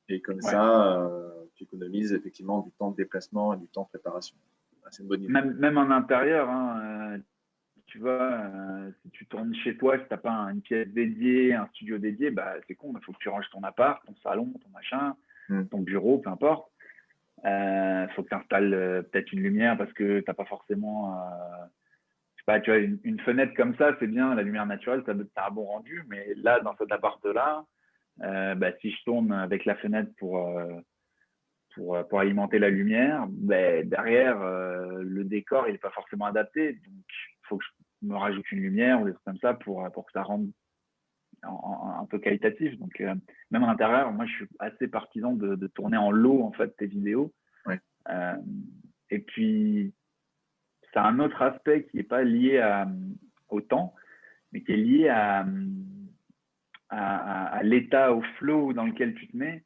Et 0.09 0.20
comme 0.20 0.40
ça, 0.40 1.11
tu 1.55 1.64
économises 1.64 2.12
effectivement 2.12 2.61
du 2.61 2.72
temps 2.72 2.90
de 2.90 2.96
déplacement 2.96 3.55
et 3.55 3.57
du 3.57 3.68
temps 3.68 3.85
de 3.85 3.88
préparation. 3.88 4.37
C'est 4.90 5.03
une 5.03 5.09
bonne 5.09 5.22
idée. 5.22 5.33
Même, 5.33 5.79
en 5.79 5.90
intérieur, 5.90 6.48
hein, 6.48 6.81
euh, 6.81 7.00
tu 7.90 7.98
vois, 7.98 8.22
euh, 8.22 8.90
si 9.03 9.11
tu 9.11 9.26
tournes 9.26 9.55
chez 9.55 9.76
toi, 9.76 9.98
si 9.98 10.05
tu 10.05 10.11
n'as 10.11 10.18
pas 10.18 10.31
une 10.31 10.62
pièce 10.62 10.88
dédiée, 10.88 11.55
un 11.55 11.66
studio 11.68 11.98
dédié, 11.98 12.31
bah, 12.31 12.55
c'est 12.66 12.74
con, 12.74 12.94
il 12.96 13.05
faut 13.05 13.12
que 13.12 13.18
tu 13.18 13.29
ranges 13.29 13.48
ton 13.50 13.62
appart, 13.62 14.05
ton 14.07 14.14
salon, 14.22 14.53
ton 14.62 14.68
machin, 14.70 15.14
hmm. 15.48 15.64
ton 15.64 15.81
bureau, 15.81 16.18
peu 16.18 16.31
importe. 16.31 16.70
Il 17.44 17.48
euh, 17.48 18.09
faut 18.09 18.22
que 18.22 18.29
tu 18.29 18.35
installes 18.35 19.07
peut-être 19.11 19.33
une 19.33 19.40
lumière 19.40 19.76
parce 19.76 19.92
que 19.92 20.20
tu 20.20 20.24
n'as 20.29 20.35
pas 20.35 20.44
forcément. 20.44 21.18
je 22.37 22.40
sais 22.40 22.44
pas, 22.46 22.61
tu 22.61 22.70
vois, 22.70 22.81
une, 22.81 23.20
fenêtre 23.20 23.55
comme 23.55 23.76
ça, 23.76 23.96
c'est 23.98 24.07
bien, 24.07 24.35
la 24.35 24.42
lumière 24.42 24.66
naturelle, 24.66 25.03
ça 25.07 25.12
a 25.12 25.48
un 25.48 25.50
bon 25.50 25.64
rendu, 25.64 26.05
mais 26.09 26.35
là, 26.37 26.61
dans 26.61 26.76
cet 26.76 26.92
appart-là, 26.92 27.64
bah, 28.18 28.72
si 28.81 28.90
je 28.90 29.05
tourne 29.05 29.33
avec 29.33 29.64
la 29.64 29.74
fenêtre 29.76 30.11
pour 30.18 30.48
pour, 31.74 31.96
euh, 31.96 32.03
pour 32.05 32.20
alimenter 32.20 32.59
la 32.59 32.70
lumière, 32.70 33.26
ben, 33.29 33.88
derrière, 33.88 34.40
euh, 34.40 35.03
le 35.03 35.24
décor, 35.24 35.68
il 35.68 35.72
n'est 35.72 35.79
pas 35.79 35.90
forcément 35.90 36.26
adapté. 36.26 36.72
Donc, 36.72 37.05
faut 37.51 37.59
que 37.59 37.65
je 38.03 38.07
me 38.07 38.17
rajoute 38.17 38.51
une 38.53 38.61
lumière 38.61 39.03
ou 39.03 39.05
des 39.05 39.13
trucs 39.13 39.25
comme 39.25 39.39
ça 39.39 39.55
pour, 39.55 39.87
pour 39.93 40.07
que 40.07 40.13
ça 40.13 40.23
rende 40.23 40.51
un 41.43 42.07
peu 42.09 42.19
qualitatif. 42.19 42.79
Donc, 42.79 43.01
euh, 43.01 43.15
même 43.51 43.65
à 43.65 43.67
l'intérieur, 43.67 44.13
moi, 44.13 44.27
je 44.27 44.33
suis 44.33 44.49
assez 44.59 44.89
partisan 44.89 45.33
de, 45.33 45.55
de, 45.55 45.67
tourner 45.67 45.97
en 45.97 46.11
lot, 46.11 46.43
en 46.43 46.53
fait, 46.53 46.77
tes 46.77 46.87
vidéos. 46.87 47.33
et 49.11 49.19
puis, 49.19 49.93
ça 50.93 51.03
a 51.03 51.09
un 51.09 51.19
autre 51.19 51.43
aspect 51.43 51.85
qui 51.87 51.97
n'est 51.97 52.03
pas 52.03 52.23
lié 52.23 52.59
à, 52.59 52.89
au 53.49 53.61
temps, 53.61 53.95
mais 54.53 54.63
qui 54.63 54.73
est 54.73 54.77
lié 54.77 55.09
à, 55.09 55.47
à, 56.89 57.47
à 57.47 57.63
l'état, 57.63 58.13
au 58.13 58.23
flow 58.39 58.73
dans 58.73 58.85
lequel 58.85 59.15
tu 59.15 59.29
te 59.29 59.37
mets. 59.37 59.65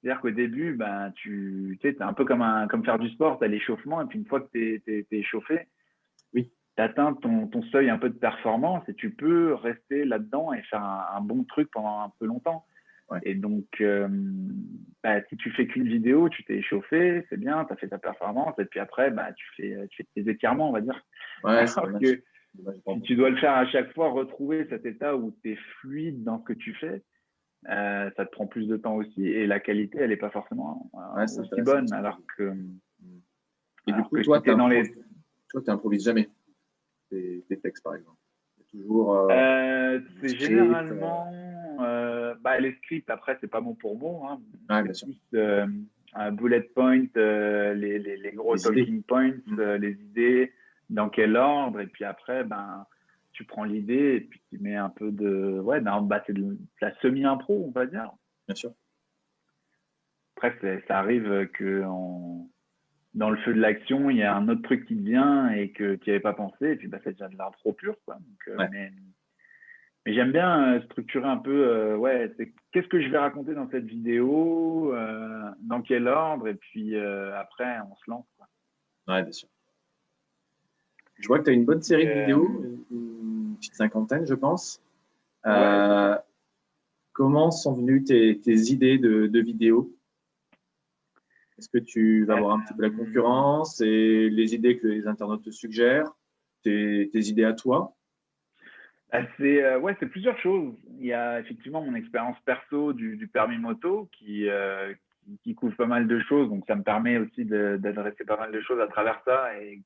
C'est-à-dire 0.00 0.20
qu'au 0.20 0.30
début, 0.30 0.74
ben, 0.74 1.10
tu 1.16 1.78
sais, 1.82 1.88
es 1.88 2.02
un 2.02 2.12
peu 2.12 2.24
comme, 2.24 2.42
un, 2.42 2.68
comme 2.68 2.84
faire 2.84 2.98
du 2.98 3.08
sport, 3.10 3.38
tu 3.38 3.44
as 3.44 3.48
l'échauffement, 3.48 4.02
et 4.02 4.06
puis 4.06 4.18
une 4.18 4.26
fois 4.26 4.40
que 4.40 4.48
tu 4.52 4.82
es, 4.86 5.06
échauffé, 5.10 5.54
oui. 5.54 5.62
Tu 6.76 6.82
atteins 6.82 7.14
ton, 7.14 7.46
ton, 7.46 7.62
seuil 7.64 7.90
un 7.90 7.98
peu 7.98 8.08
de 8.08 8.18
performance 8.18 8.86
et 8.88 8.94
tu 8.94 9.10
peux 9.10 9.54
rester 9.54 10.04
là-dedans 10.04 10.52
et 10.52 10.62
faire 10.62 10.82
un, 10.82 11.20
bon 11.20 11.44
truc 11.44 11.70
pendant 11.70 12.00
un 12.00 12.12
peu 12.18 12.26
longtemps. 12.26 12.64
Et 13.22 13.36
donc, 13.36 13.66
euh, 13.80 14.08
bah, 15.04 15.22
si 15.28 15.36
tu 15.36 15.52
fais 15.52 15.68
qu'une 15.68 15.86
vidéo, 15.86 16.28
tu 16.28 16.42
t'es 16.44 16.56
échauffé, 16.56 17.24
c'est 17.28 17.36
bien, 17.36 17.64
tu 17.64 17.72
as 17.72 17.76
fait 17.76 17.88
ta 17.88 17.98
performance, 17.98 18.58
et 18.58 18.64
puis 18.64 18.80
après, 18.80 19.12
bah, 19.12 19.32
tu, 19.32 19.46
fais, 19.56 19.86
tu 19.90 20.02
fais 20.02 20.22
tes 20.22 20.28
étirements, 20.28 20.70
on 20.70 20.72
va 20.72 20.80
dire. 20.80 21.00
Ouais, 21.44 21.66
que, 22.00 22.22
si 22.94 23.00
tu 23.02 23.14
dois 23.14 23.30
le 23.30 23.36
faire 23.36 23.52
à 23.52 23.66
chaque 23.66 23.92
fois, 23.94 24.10
retrouver 24.10 24.66
cet 24.68 24.86
état 24.86 25.16
où 25.16 25.36
tu 25.42 25.52
es 25.52 25.56
fluide 25.80 26.24
dans 26.24 26.40
ce 26.40 26.44
que 26.44 26.52
tu 26.52 26.74
fais, 26.74 27.02
euh, 27.68 28.10
ça 28.16 28.26
te 28.26 28.30
prend 28.30 28.46
plus 28.46 28.66
de 28.68 28.76
temps 28.76 28.94
aussi 28.94 29.26
et 29.26 29.46
la 29.46 29.60
qualité, 29.60 29.98
elle 30.00 30.10
n'est 30.10 30.16
pas 30.16 30.30
forcément 30.30 30.90
euh, 30.94 31.22
aussi 31.24 31.62
bonne. 31.62 31.92
Alors 31.92 32.20
que. 32.36 32.54
Et 33.88 33.92
du 33.92 34.02
coup, 34.02 34.20
toi, 34.22 34.40
tu 34.40 34.54
dans 34.54 34.68
les... 34.68 34.82
n'improvises 35.66 36.04
jamais? 36.04 36.28
Tes, 37.10 37.44
textes, 37.62 37.82
par 37.82 37.94
exemple. 37.94 38.18
toujours. 38.70 39.30
Euh, 39.30 40.00
c'est 40.20 40.38
généralement. 40.38 41.32
bah, 41.78 42.58
les 42.60 42.74
scripts, 42.76 43.10
après, 43.10 43.36
c'est 43.40 43.50
pas 43.50 43.60
mot 43.60 43.74
pour 43.74 43.98
mot. 43.98 44.24
Hein. 44.26 44.40
Ah, 44.68 44.82
bien 44.82 44.92
sûr. 44.92 45.08
un 46.14 46.32
bullet 46.32 46.62
point, 46.74 47.06
les, 47.14 47.98
les, 47.98 48.16
les, 48.16 48.32
gros 48.32 48.56
talking 48.56 49.02
points, 49.02 49.34
mm. 49.46 49.74
les 49.76 49.92
idées, 49.92 50.52
dans 50.90 51.08
quel 51.08 51.36
ordre, 51.36 51.80
et 51.80 51.86
puis 51.86 52.04
après, 52.04 52.44
ben 52.44 52.86
tu 53.36 53.44
prends 53.44 53.64
l'idée 53.64 54.14
et 54.16 54.20
puis 54.20 54.40
tu 54.48 54.58
mets 54.58 54.76
un 54.76 54.88
peu 54.88 55.12
de. 55.12 55.60
Ouais, 55.60 55.80
bah, 55.80 56.22
c'est 56.26 56.32
de, 56.32 56.56
la 56.80 56.94
semi-impro, 57.00 57.66
on 57.68 57.70
va 57.70 57.84
dire. 57.84 58.10
Bien 58.48 58.54
sûr. 58.54 58.72
Après, 60.36 60.82
ça 60.88 60.98
arrive 60.98 61.46
que 61.48 61.84
dans 63.16 63.30
le 63.30 63.38
feu 63.38 63.54
de 63.54 63.60
l'action, 63.60 64.10
il 64.10 64.18
y 64.18 64.22
a 64.22 64.36
un 64.36 64.46
autre 64.48 64.62
truc 64.62 64.86
qui 64.86 64.94
te 64.94 65.02
vient 65.02 65.48
et 65.48 65.70
que 65.70 65.96
tu 65.96 66.10
n'y 66.10 66.14
avais 66.14 66.20
pas 66.20 66.34
pensé, 66.34 66.72
et 66.72 66.76
puis 66.76 66.86
bah, 66.86 66.98
c'est 67.02 67.12
déjà 67.12 67.28
de 67.28 67.36
l'impro 67.36 67.72
pur. 67.72 67.96
Quoi. 68.04 68.18
Euh, 68.48 68.68
mais, 68.70 68.92
j'aime 70.14 70.32
bien 70.32 70.74
euh, 70.74 70.82
structurer 70.82 71.26
un 71.26 71.38
peu, 71.38 71.66
euh, 71.66 71.96
ouais, 71.96 72.30
qu'est-ce 72.72 72.88
que 72.88 73.00
je 73.00 73.08
vais 73.08 73.18
raconter 73.18 73.54
dans 73.54 73.68
cette 73.70 73.86
vidéo, 73.86 74.94
dans 75.60 75.82
quel 75.82 76.06
ordre, 76.08 76.46
et 76.46 76.54
puis 76.54 76.96
après, 76.96 77.78
on 77.90 77.96
se 77.96 78.10
lance. 78.10 78.26
Quoi. 78.36 78.46
Ouais, 79.08 79.22
bien 79.22 79.32
sûr. 79.32 79.48
Je 81.18 81.26
vois 81.28 81.38
que 81.38 81.44
tu 81.44 81.50
as 81.50 81.54
une 81.54 81.64
bonne 81.64 81.82
série 81.82 82.06
de 82.06 82.12
vidéos, 82.12 82.64
une 82.90 83.56
petite 83.56 83.74
cinquantaine, 83.74 84.26
je 84.26 84.34
pense. 84.34 84.82
Comment 87.12 87.50
sont 87.50 87.72
venues 87.72 88.04
tes, 88.04 88.36
idées 88.44 88.98
de, 88.98 89.40
vidéos? 89.40 89.95
Est-ce 91.58 91.68
que 91.68 91.78
tu 91.78 92.24
vas 92.24 92.38
voir 92.38 92.56
un 92.56 92.60
petit 92.60 92.74
peu 92.74 92.82
la 92.82 92.90
concurrence 92.90 93.80
et 93.80 94.28
les 94.30 94.54
idées 94.54 94.78
que 94.78 94.86
les 94.86 95.06
internautes 95.06 95.44
te 95.44 95.50
suggèrent, 95.50 96.12
tes, 96.62 97.08
idées 97.14 97.44
à 97.44 97.54
toi? 97.54 97.94
Ah, 99.10 99.22
c'est 99.38 99.64
euh, 99.64 99.78
ouais, 99.78 99.96
c'est 99.98 100.06
plusieurs 100.06 100.38
choses. 100.38 100.74
Il 100.98 101.06
y 101.06 101.12
a 101.12 101.40
effectivement 101.40 101.82
mon 101.82 101.94
expérience 101.94 102.36
perso 102.44 102.92
du, 102.92 103.28
permis 103.32 103.58
moto 103.58 104.10
euh, 104.28 104.94
qui, 105.24 105.38
qui, 105.42 105.54
couvre 105.54 105.76
pas 105.76 105.86
mal 105.86 106.06
de 106.06 106.20
choses, 106.20 106.48
donc 106.50 106.64
ça 106.66 106.74
me 106.74 106.82
permet 106.82 107.16
aussi 107.18 107.44
d'adresser 107.44 108.24
pas 108.24 108.36
mal 108.36 108.52
de 108.52 108.60
choses 108.60 108.80
à 108.80 108.88
travers 108.88 109.22
ça 109.24 109.58
et 109.62 109.80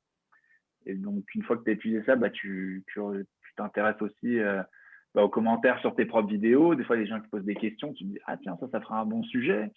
et 0.86 0.94
donc, 0.94 1.24
une 1.34 1.42
fois 1.42 1.56
que 1.56 1.64
tu 1.64 1.70
as 1.70 1.74
étudié 1.74 2.02
ça, 2.04 2.16
bah, 2.16 2.30
tu 2.30 2.84
t'intéresses 3.56 4.00
aussi 4.00 4.38
euh, 4.38 4.62
bah, 5.14 5.22
aux 5.22 5.28
commentaires 5.28 5.78
sur 5.80 5.94
tes 5.94 6.06
propres 6.06 6.28
vidéos. 6.28 6.74
Des 6.74 6.84
fois, 6.84 6.96
il 6.96 7.00
y 7.00 7.02
a 7.02 7.04
des 7.04 7.10
gens 7.10 7.20
qui 7.20 7.28
posent 7.28 7.44
des 7.44 7.54
questions, 7.54 7.92
tu 7.92 8.04
te 8.04 8.10
dis, 8.10 8.18
ah 8.26 8.36
tiens, 8.36 8.56
ça, 8.58 8.68
ça 8.70 8.80
fera 8.80 9.00
un 9.00 9.06
bon 9.06 9.22
sujet. 9.24 9.70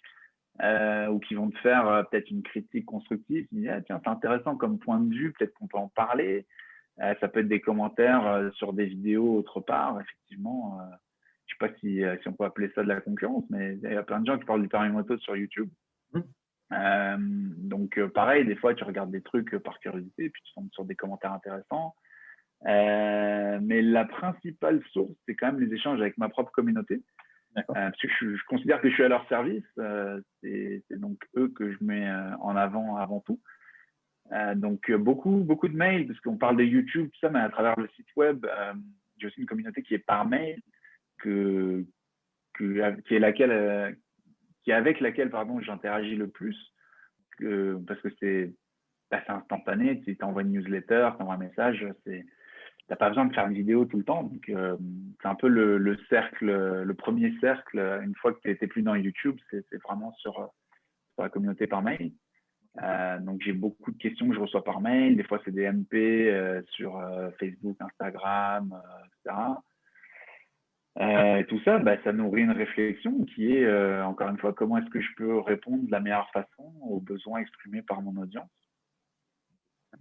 Euh, 0.62 1.08
ou 1.08 1.18
qui 1.18 1.34
vont 1.34 1.50
te 1.50 1.58
faire 1.58 1.88
euh, 1.88 2.04
peut-être 2.04 2.30
une 2.30 2.44
critique 2.44 2.86
constructive. 2.86 3.44
Tu 3.48 3.56
dis, 3.56 3.68
ah 3.68 3.80
tiens, 3.80 4.00
c'est 4.04 4.10
intéressant 4.10 4.56
comme 4.56 4.78
point 4.78 5.00
de 5.00 5.12
vue, 5.12 5.32
peut-être 5.32 5.52
qu'on 5.54 5.66
peut 5.66 5.78
en 5.78 5.88
parler. 5.88 6.46
Euh, 7.00 7.12
ça 7.20 7.26
peut 7.26 7.40
être 7.40 7.48
des 7.48 7.60
commentaires 7.60 8.52
sur 8.54 8.72
des 8.72 8.86
vidéos 8.86 9.36
autre 9.36 9.60
part. 9.60 10.00
Effectivement, 10.00 10.78
je 11.46 11.54
ne 11.54 11.68
sais 11.68 11.72
pas 11.72 11.78
si, 11.80 12.02
si, 12.22 12.28
on 12.28 12.34
peut 12.34 12.44
appeler 12.44 12.70
ça 12.76 12.84
de 12.84 12.88
la 12.88 13.00
concurrence, 13.00 13.44
mais 13.50 13.74
il 13.82 13.92
y 13.92 13.96
a 13.96 14.02
plein 14.04 14.20
de 14.20 14.26
gens 14.26 14.38
qui 14.38 14.44
parlent 14.44 14.62
du 14.62 14.68
permis 14.68 14.90
moto 14.90 15.18
sur 15.18 15.36
YouTube. 15.36 15.68
Mmh. 16.12 17.68
donc, 17.68 18.00
pareil, 18.14 18.46
des 18.46 18.54
fois, 18.54 18.74
tu 18.74 18.84
regardes 18.84 19.10
des 19.10 19.22
trucs 19.22 19.58
par 19.58 19.80
curiosité, 19.80 20.30
puis 20.30 20.42
tu 20.44 20.54
tombes 20.54 20.70
sur 20.70 20.84
des 20.84 20.94
commentaires 20.94 21.32
intéressants. 21.32 21.96
Euh, 22.66 23.58
mais 23.62 23.82
la 23.82 24.04
principale 24.04 24.82
source, 24.92 25.12
c'est 25.26 25.34
quand 25.34 25.52
même 25.52 25.60
les 25.60 25.74
échanges 25.74 26.00
avec 26.00 26.16
ma 26.16 26.28
propre 26.28 26.50
communauté. 26.52 27.02
Euh, 27.56 27.62
parce 27.66 28.00
que 28.00 28.08
je, 28.08 28.44
considère 28.46 28.80
que 28.80 28.88
je 28.88 28.94
suis 28.94 29.04
à 29.04 29.08
leur 29.08 29.28
service. 29.28 29.64
Euh, 29.78 30.20
c'est 30.42 30.82
donc 30.90 31.18
eux 31.36 31.48
que 31.48 31.72
je 31.72 31.78
mets 31.80 32.10
en 32.40 32.56
avant 32.56 32.96
avant 32.96 33.20
tout. 33.20 33.40
donc 34.56 34.90
beaucoup, 34.92 35.38
beaucoup 35.38 35.68
de 35.68 35.76
mails, 35.76 36.06
parce 36.06 36.20
qu'on 36.20 36.36
parle 36.36 36.56
de 36.56 36.64
YouTube, 36.64 37.10
tout 37.12 37.18
ça, 37.20 37.30
mais 37.30 37.40
à 37.40 37.48
travers 37.48 37.78
le 37.78 37.88
site 37.88 38.08
web, 38.16 38.46
j'ai 39.18 39.28
aussi 39.28 39.40
une 39.40 39.46
communauté 39.46 39.82
qui 39.82 39.94
est 39.94 39.98
par 39.98 40.26
mail, 40.26 40.60
qui 41.22 41.86
est 42.58 43.22
avec 44.72 45.00
laquelle 45.00 45.30
pardon, 45.30 45.60
j'interagis 45.60 46.16
le 46.16 46.28
plus, 46.28 46.56
parce 47.86 48.00
que 48.00 48.08
c'est 48.20 48.52
bah, 49.10 49.22
instantané. 49.28 50.00
Tu 50.00 50.16
envoies 50.22 50.42
une 50.42 50.52
newsletter, 50.52 51.10
tu 51.16 51.22
envoies 51.22 51.34
un 51.34 51.38
message, 51.38 51.86
c'est 52.04 52.24
n'as 52.90 52.96
pas 52.96 53.08
besoin 53.08 53.24
de 53.26 53.34
faire 53.34 53.46
une 53.46 53.54
vidéo 53.54 53.84
tout 53.84 53.96
le 53.96 54.04
temps. 54.04 54.24
Donc, 54.24 54.48
euh, 54.48 54.76
c'est 55.20 55.28
un 55.28 55.34
peu 55.34 55.48
le, 55.48 55.96
cercle, 56.08 56.46
le 56.82 56.94
premier 56.94 57.34
cercle. 57.40 57.78
Une 58.02 58.14
fois 58.14 58.32
que 58.32 58.40
tu 58.40 58.48
n'étais 58.48 58.66
plus 58.66 58.82
dans 58.82 58.94
YouTube, 58.94 59.38
c'est 59.50 59.82
vraiment 59.82 60.12
sur, 60.14 60.50
la 61.18 61.28
communauté 61.28 61.66
par 61.66 61.82
mail. 61.82 62.12
Euh, 62.82 63.20
donc, 63.20 63.40
j'ai 63.42 63.52
beaucoup 63.52 63.92
de 63.92 63.98
questions 63.98 64.28
que 64.28 64.34
je 64.34 64.40
reçois 64.40 64.64
par 64.64 64.80
mail. 64.80 65.16
Des 65.16 65.22
fois, 65.22 65.40
c'est 65.44 65.52
des 65.52 65.70
MP 65.70 65.94
euh, 65.94 66.60
sur 66.70 67.00
Facebook, 67.38 67.76
Instagram, 67.80 68.74
etc. 69.06 69.36
et 71.40 71.44
tout 71.46 71.60
ça, 71.60 71.78
bah, 71.78 71.96
ça 72.02 72.12
nourrit 72.12 72.42
une 72.42 72.50
réflexion 72.50 73.24
qui 73.24 73.56
est, 73.56 74.00
encore 74.02 74.28
une 74.28 74.38
fois, 74.38 74.52
comment 74.52 74.78
est-ce 74.78 74.90
que 74.90 75.00
je 75.00 75.14
peux 75.16 75.38
répondre 75.38 75.86
de 75.86 75.90
la 75.90 76.00
meilleure 76.00 76.30
façon 76.32 76.72
aux 76.82 77.00
besoins 77.00 77.38
exprimés 77.38 77.82
par 77.82 78.02
mon 78.02 78.20
audience? 78.20 78.50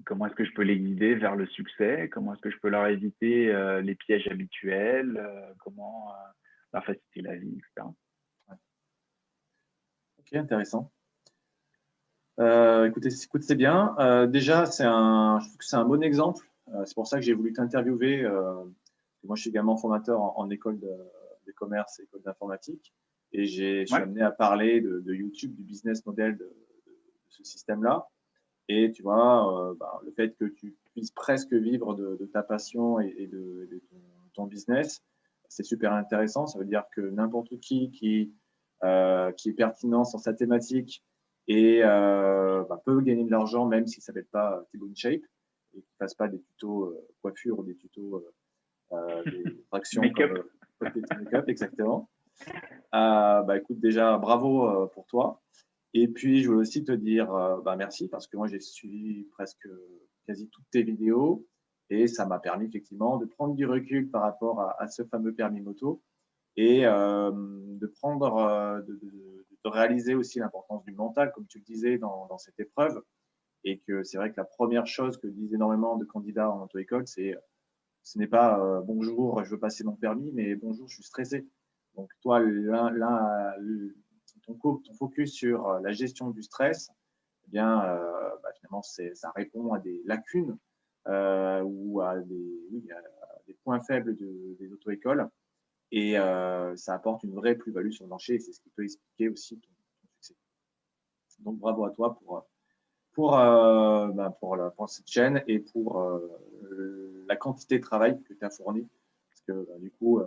Comment 0.06 0.28
est-ce 0.28 0.36
que 0.36 0.46
je 0.46 0.54
peux 0.54 0.64
les 0.64 0.78
guider 0.78 1.16
vers 1.16 1.36
le 1.36 1.46
succès? 1.48 2.10
Comment 2.12 2.34
est-ce 2.34 2.42
que 2.42 2.50
je 2.50 2.58
peux 2.60 2.70
leur 2.70 2.88
éviter 2.88 3.54
euh, 3.54 3.82
les 3.82 3.96
pièges 3.96 4.28
habituels 4.28 5.18
euh, 5.18 5.54
Comment 5.60 6.10
euh, 6.10 6.32
leur 6.74 6.86
faciliter 6.86 7.22
la 7.22 7.36
vie, 7.36 7.58
etc. 7.58 7.88
Ok, 10.20 10.34
intéressant. 10.34 10.92
écoutez, 12.40 13.10
c'est 13.10 13.56
bien. 13.56 14.28
déjà, 14.28 14.66
c'est 14.66 14.86
un, 14.86 15.40
je 15.40 15.46
trouve 15.46 15.58
que 15.58 15.66
c'est 15.66 15.76
un 15.76 15.86
bon 15.86 16.02
exemple. 16.02 16.46
c'est 16.86 16.96
pour 16.96 17.08
ça 17.08 17.18
que 17.18 17.24
j'ai 17.24 17.34
voulu 17.34 17.54
t'interviewer. 17.54 18.24
moi, 19.24 19.36
je 19.36 19.42
suis 19.42 19.50
également 19.50 19.78
formateur 19.78 20.22
en, 20.22 20.50
école 20.50 20.80
de, 20.80 21.52
commerce 21.56 22.00
et 22.00 22.04
école 22.04 22.24
d'informatique. 22.24 22.94
Et 23.34 23.46
j'ai, 23.46 23.82
je 23.82 23.94
suis 23.94 24.02
amené 24.02 24.22
à 24.22 24.32
parler 24.32 24.82
de, 24.82 25.14
YouTube, 25.14 25.54
du 25.54 25.64
business 25.64 26.04
model 26.06 26.38
de 26.38 26.50
ce 27.30 27.44
système-là. 27.44 28.08
Et 28.70 28.92
tu 28.92 29.04
vois, 29.04 29.70
euh, 29.70 29.74
bah, 29.76 30.02
le 30.06 30.12
fait 30.12 30.36
que 30.38 30.46
tu 30.46 30.76
puisses 30.92 31.12
presque 31.12 31.54
vivre 31.54 31.96
de, 31.96 32.30
ta 32.32 32.44
passion 32.44 33.00
et, 33.00 33.28
de, 33.28 33.82
ton, 34.34 34.46
business, 34.46 35.04
c'est 35.50 35.64
super 35.64 35.94
intéressant. 35.94 36.48
Ça 36.48 36.60
veut 36.60 36.66
dire 36.66 36.84
que 36.96 37.02
n'importe 37.02 37.60
qui 37.60 37.92
qui, 37.92 38.34
euh, 38.84 39.32
qui 39.34 39.50
est 39.50 39.54
pertinent 39.54 40.06
sur 40.06 40.20
sa 40.20 40.34
thématique 40.34 41.04
et 41.48 41.82
euh, 41.84 42.64
bah, 42.70 42.82
peut 42.86 43.02
gagner 43.02 43.26
de 43.26 43.32
l'argent 43.32 43.66
même 43.66 43.86
s'il 43.86 44.00
ne 44.00 44.04
s'appelle 44.04 44.28
pas 44.32 44.64
Thibaut 44.72 44.90
Shape 44.96 45.22
et 45.74 45.82
qu'il 45.82 45.82
ne 45.82 45.98
fasse 46.00 46.16
pas 46.16 46.30
des 46.30 46.40
tutos 46.40 46.98
coiffure 47.22 47.60
ou 47.60 47.64
des 47.64 47.76
tutos 47.76 48.26
des 49.26 49.44
tractions 49.72 50.02
make-up. 50.02 50.48
make 50.80 51.50
exactement. 51.50 52.10
bah, 52.92 53.58
écoute, 53.58 53.80
déjà, 53.82 54.18
bravo 54.18 54.88
pour 54.88 55.06
toi. 55.08 55.42
Et 55.94 56.08
puis, 56.08 56.42
je 56.42 56.48
voulais 56.48 56.62
aussi 56.62 56.84
te 56.84 56.92
dire 56.92 57.34
euh, 57.34 57.62
bah, 57.62 57.76
merci 57.76 58.08
parce 58.08 58.28
que 58.28 58.38
moi, 58.38 58.48
j'ai 58.48 58.60
suivi 58.60 59.26
presque 59.26 59.68
quasi 60.26 60.50
toutes 60.50 60.70
tes 60.72 60.84
vidéos 60.84 61.46
et 61.90 62.08
ça 62.08 62.26
m'a 62.26 62.40
permis 62.40 62.66
effectivement 62.66 63.18
de 63.18 63.26
prendre 63.26 63.56
du 63.56 63.66
recul 63.66 64.10
par 64.10 64.24
rapport 64.24 64.62
à, 64.62 64.88
ce 64.88 65.04
fameux 65.04 65.34
permis 65.34 65.62
moto 65.62 66.02
et 66.56 66.86
euh, 66.86 67.32
de 67.34 67.88
prendre, 67.88 68.38
euh, 68.38 68.82
de, 68.82 69.70
réaliser 69.70 70.14
aussi 70.14 70.40
l'importance 70.40 70.84
du 70.84 70.94
mental, 70.94 71.32
comme 71.34 71.48
tu 71.48 71.60
le 71.60 71.64
disais 71.64 71.98
dans, 71.98 72.28
dans 72.28 72.38
cette 72.38 72.60
épreuve. 72.60 73.02
Et 73.64 73.80
que 73.80 74.04
c'est 74.04 74.18
vrai 74.18 74.30
que 74.30 74.36
la 74.38 74.44
première 74.44 74.86
chose 74.86 75.18
que 75.18 75.28
disent 75.28 75.54
énormément 75.54 75.96
de 75.96 76.04
candidats 76.04 76.52
en 76.52 76.64
auto-école, 76.64 77.08
c'est 77.08 77.34
ce 78.02 78.20
n'est 78.20 78.28
pas 78.28 78.82
bonjour, 78.82 79.42
je 79.46 79.52
veux 79.52 79.60
passer 79.60 79.86
mon 79.86 79.96
permis, 79.96 80.34
mais 80.34 80.56
bonjour, 80.56 80.90
je 80.90 80.96
suis 80.96 81.04
stressé. 81.04 81.48
Donc, 81.96 82.12
toi, 82.22 82.42
l'un 82.42 83.54
ton, 84.46 84.58
focus 84.98 85.34
sur 85.34 85.68
euh, 85.68 85.80
la 85.82 85.92
gestion 85.92 86.30
du 86.30 86.44
stress, 86.44 86.92
eh 87.46 87.52
bien, 87.52 87.84
euh, 87.84 88.30
bah, 88.42 88.50
finalement, 88.56 88.82
ça 88.82 89.32
répond 89.36 89.74
à 89.74 89.80
des 89.80 90.02
lacunes 90.06 90.58
euh, 91.08 91.62
ou 91.64 92.02
à 92.02 92.20
des, 92.20 92.50
points 93.64 93.80
faibles 93.80 94.18
des 94.18 94.74
auto-écoles 94.74 95.30
et 95.92 96.16
ça 96.76 96.96
apporte 96.96 97.24
une 97.24 97.34
vraie 97.34 97.56
plus-value 97.56 97.92
sur 97.92 98.04
le 98.04 98.10
marché 98.10 98.34
et 98.36 98.40
c'est 98.40 98.52
ce 98.52 98.60
qui 98.60 98.70
peut 98.72 98.84
expliquer 98.84 99.30
aussi 99.30 99.58
ton, 99.58 99.70
succès. 100.20 100.36
Donc 101.40 101.60
bravo 101.60 101.86
à 101.86 101.92
toi 101.92 102.16
pour, 102.16 102.46
pour, 103.14 103.32
bah, 103.32 104.38
pour, 104.42 104.90
cette 104.90 105.08
chaîne 105.08 105.44
et 105.48 105.60
pour 105.60 106.02
la 107.28 107.38
quantité 107.38 107.78
de 107.78 107.84
travail 107.84 108.22
que 108.24 108.34
tu 108.34 108.44
as 108.44 108.50
fourni. 108.50 108.86
Parce 109.30 109.42
que 109.48 109.66
bah, 109.66 109.80
du 109.80 109.92
coup, 109.92 110.22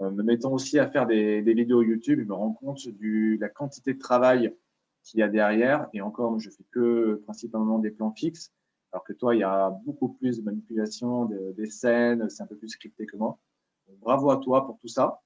me 0.00 0.22
mettant 0.22 0.52
aussi 0.52 0.78
à 0.78 0.88
faire 0.90 1.06
des, 1.06 1.40
vidéos 1.42 1.82
YouTube, 1.82 2.20
je 2.20 2.24
me 2.24 2.34
rends 2.34 2.52
compte 2.52 2.86
de 2.86 3.40
la 3.40 3.48
quantité 3.48 3.94
de 3.94 3.98
travail 3.98 4.54
qu'il 5.02 5.20
y 5.20 5.22
a 5.22 5.28
derrière. 5.28 5.88
Et 5.92 6.00
encore, 6.00 6.38
je 6.38 6.50
fais 6.50 6.64
que 6.70 7.22
principalement 7.24 7.78
des 7.78 7.90
plans 7.90 8.12
fixes, 8.12 8.52
alors 8.92 9.04
que 9.04 9.12
toi, 9.12 9.34
il 9.34 9.40
y 9.40 9.44
a 9.44 9.70
beaucoup 9.84 10.08
plus 10.08 10.38
de 10.38 10.42
manipulation 10.42 11.24
des 11.24 11.66
scènes, 11.66 12.28
c'est 12.28 12.42
un 12.42 12.46
peu 12.46 12.56
plus 12.56 12.68
scripté 12.68 13.06
que 13.06 13.16
moi. 13.16 13.38
bravo 14.00 14.30
à 14.30 14.38
toi 14.38 14.66
pour 14.66 14.78
tout 14.78 14.88
ça. 14.88 15.20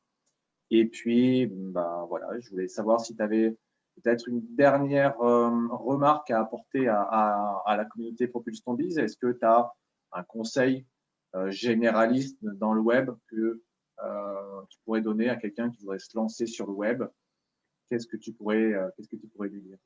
Et 0.71 0.87
puis, 0.87 1.47
bah, 1.47 2.07
voilà, 2.09 2.39
je 2.39 2.51
voulais 2.51 2.69
savoir 2.69 3.01
si 3.01 3.17
tu 3.17 3.23
avais 3.23 3.57
peut-être 3.97 4.29
une 4.29 4.43
dernière 4.55 5.21
euh, 5.21 5.51
remarque 5.71 6.31
à 6.31 6.41
apporter 6.41 6.89
à, 6.89 7.65
la 7.67 7.85
communauté 7.85 8.29
Propulse 8.29 8.63
Ton 8.63 8.77
Est-ce 8.77 9.17
que 9.17 9.33
tu 9.33 9.45
as 9.45 9.73
un 10.13 10.23
conseil 10.23 10.87
euh, 11.35 11.51
généraliste 11.51 12.39
dans 12.43 12.73
le 12.73 12.81
web 12.81 13.11
que 13.29 13.63
tu 14.69 14.79
pourrais 14.85 15.03
donner 15.03 15.29
à 15.29 15.37
quelqu'un 15.37 15.71
qui 15.71 15.81
voudrait 15.81 15.99
se 15.99 16.17
lancer 16.17 16.47
sur 16.47 16.67
le 16.67 16.73
web 16.73 17.05
Qu'est-ce 17.91 18.07
que 18.07 18.17
tu 18.17 18.33
pourrais, 18.33 18.73
euh, 18.73 18.89
qu'est-ce 18.97 19.09
que 19.09 19.17
tu 19.17 19.27
pourrais 19.27 19.49
lui 19.49 19.61
dire? 19.61 19.77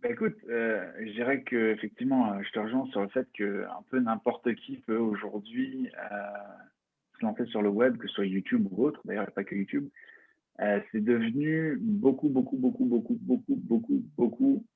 Bah, 0.00 0.10
écoute, 0.10 0.36
euh, 0.48 0.92
je 0.98 1.12
dirais 1.12 1.42
que 1.42 1.72
effectivement, 1.72 2.42
je 2.42 2.50
te 2.50 2.58
rejoins 2.58 2.86
sur 2.86 3.02
le 3.02 3.08
fait 3.08 3.28
que 3.32 3.64
un 3.66 3.82
peu 3.88 4.00
n'importe 4.00 4.52
qui 4.56 4.78
peut 4.78 4.98
aujourd'hui 4.98 5.88
se 7.18 7.24
lancer 7.24 7.46
sur 7.46 7.62
le 7.62 7.68
web, 7.68 7.96
que 7.96 8.08
ce 8.08 8.14
soit 8.14 8.26
YouTube 8.26 8.66
ou 8.70 8.84
autre. 8.84 9.00
D'ailleurs, 9.04 9.30
pas 9.30 9.44
que 9.44 9.54
YouTube. 9.54 9.88
c'est 10.58 11.00
devenu 11.00 11.78
beaucoup, 11.80 12.28
beaucoup, 12.28 12.56
beaucoup, 12.56 12.84
beaucoup, 12.84 13.16
beaucoup, 13.22 13.56
beaucoup, 13.56 14.02
beaucoup. 14.16 14.66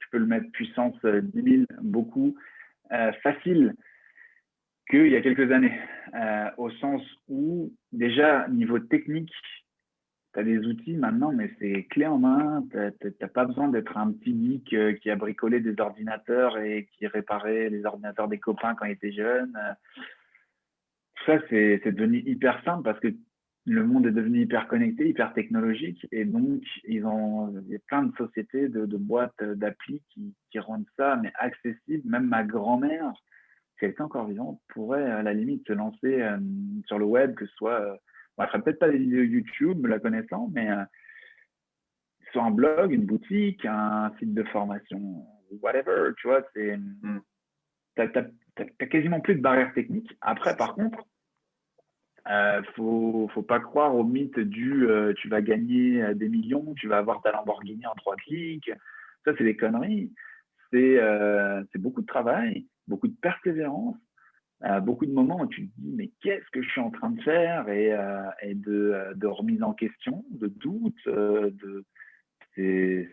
Tu 0.00 0.08
peux 0.10 0.18
le 0.18 0.26
mettre 0.26 0.50
puissance 0.50 0.96
10 1.04 1.42
000, 1.42 1.64
beaucoup 1.82 2.36
facile 3.22 3.74
qu'il 4.90 5.08
y 5.08 5.16
a 5.16 5.20
quelques 5.20 5.50
années, 5.50 5.78
euh, 6.14 6.50
au 6.58 6.70
sens 6.70 7.02
où 7.28 7.72
déjà, 7.92 8.46
niveau 8.48 8.78
technique, 8.78 9.32
tu 10.32 10.40
as 10.40 10.44
des 10.44 10.58
outils 10.58 10.96
maintenant, 10.96 11.32
mais 11.32 11.50
c'est 11.58 11.84
clé 11.84 12.06
en 12.06 12.18
main. 12.18 12.64
Tu 12.70 13.12
n'as 13.20 13.28
pas 13.28 13.44
besoin 13.44 13.68
d'être 13.68 13.96
un 13.96 14.12
petit 14.12 14.36
geek 14.38 14.72
euh, 14.74 14.92
qui 14.94 15.10
a 15.10 15.16
bricolé 15.16 15.60
des 15.60 15.80
ordinateurs 15.80 16.58
et 16.58 16.88
qui 16.92 17.06
réparait 17.06 17.70
les 17.70 17.84
ordinateurs 17.84 18.28
des 18.28 18.38
copains 18.38 18.74
quand 18.74 18.86
il 18.86 18.92
était 18.92 19.12
jeune. 19.12 19.56
Ça, 21.24 21.38
c'est 21.50 21.80
devenu 21.86 22.22
hyper 22.24 22.62
simple 22.64 22.84
parce 22.84 23.00
que 23.00 23.08
le 23.68 23.84
monde 23.84 24.06
est 24.06 24.12
devenu 24.12 24.42
hyper 24.42 24.68
connecté, 24.68 25.08
hyper 25.08 25.32
technologique. 25.32 26.06
Et 26.12 26.24
donc, 26.24 26.62
ils 26.84 27.04
ont, 27.04 27.52
il 27.66 27.72
y 27.72 27.74
a 27.74 27.80
plein 27.86 28.04
de 28.04 28.14
sociétés, 28.16 28.68
de, 28.68 28.96
boîtes, 28.96 29.42
d'applis 29.42 30.02
qui, 30.10 30.34
qui 30.52 30.58
rendent 30.60 30.86
ça 30.96 31.18
mais 31.20 31.32
accessible. 31.34 32.08
Même 32.08 32.28
ma 32.28 32.44
grand-mère, 32.44 33.12
était 33.84 34.00
encore 34.00 34.26
vivante, 34.26 34.60
pourrait 34.68 35.10
à 35.10 35.22
la 35.22 35.34
limite 35.34 35.66
se 35.66 35.74
lancer 35.74 36.22
euh, 36.22 36.38
sur 36.86 36.98
le 36.98 37.04
web, 37.04 37.34
que 37.34 37.46
ce 37.46 37.54
soit, 37.56 37.80
euh, 37.80 37.96
elle 38.38 38.46
ferait 38.46 38.62
peut-être 38.62 38.78
pas 38.78 38.88
des 38.88 38.98
vidéos 38.98 39.22
YouTube, 39.22 39.78
me 39.78 39.88
la 39.88 39.98
connaissant, 39.98 40.50
mais 40.54 40.70
euh, 40.70 40.82
soit 42.32 42.44
un 42.44 42.50
blog, 42.50 42.92
une 42.92 43.04
boutique, 43.04 43.64
un 43.66 44.12
site 44.18 44.32
de 44.32 44.42
formation, 44.44 45.26
whatever, 45.60 46.12
tu 46.18 46.28
vois, 46.28 46.42
c'est, 46.54 46.76
mm. 46.78 47.20
t'as, 47.96 48.86
quasiment 48.86 49.20
plus 49.20 49.34
de 49.34 49.42
barrières 49.42 49.74
techniques. 49.74 50.16
Après, 50.22 50.56
par 50.56 50.74
contre, 50.74 51.04
Euh, 52.28 52.60
faut, 52.74 53.30
faut 53.34 53.42
pas 53.42 53.60
croire 53.60 53.94
au 53.94 54.02
mythe 54.02 54.40
du 54.40 54.88
euh, 54.88 55.14
tu 55.14 55.28
vas 55.28 55.40
gagner 55.40 56.02
euh, 56.02 56.12
des 56.12 56.28
millions, 56.28 56.74
tu 56.74 56.88
vas 56.88 56.98
avoir 56.98 57.22
ta 57.22 57.30
Lamborghini 57.30 57.86
en 57.86 57.94
trois 57.94 58.16
clics. 58.16 58.68
Ça, 59.24 59.30
c'est 59.38 59.44
des 59.44 59.56
conneries. 59.56 60.12
C'est 60.72 60.98
euh, 60.98 61.62
beaucoup 61.76 62.00
de 62.00 62.06
travail, 62.06 62.66
beaucoup 62.88 63.08
de 63.08 63.16
persévérance, 63.20 63.96
beaucoup 64.82 65.06
de 65.06 65.12
moments 65.12 65.42
où 65.42 65.46
tu 65.46 65.68
te 65.68 65.72
dis 65.76 65.92
mais 65.94 66.10
qu'est-ce 66.22 66.48
que 66.50 66.62
je 66.62 66.68
suis 66.70 66.80
en 66.80 66.90
train 66.90 67.10
de 67.10 67.20
faire 67.22 67.68
et, 67.68 67.94
et 68.42 68.54
de, 68.54 69.12
de, 69.14 69.26
remise 69.26 69.62
en 69.62 69.74
question, 69.74 70.24
de 70.30 70.46
doute. 70.48 71.04
de 71.06 71.84
c'est 72.56 73.08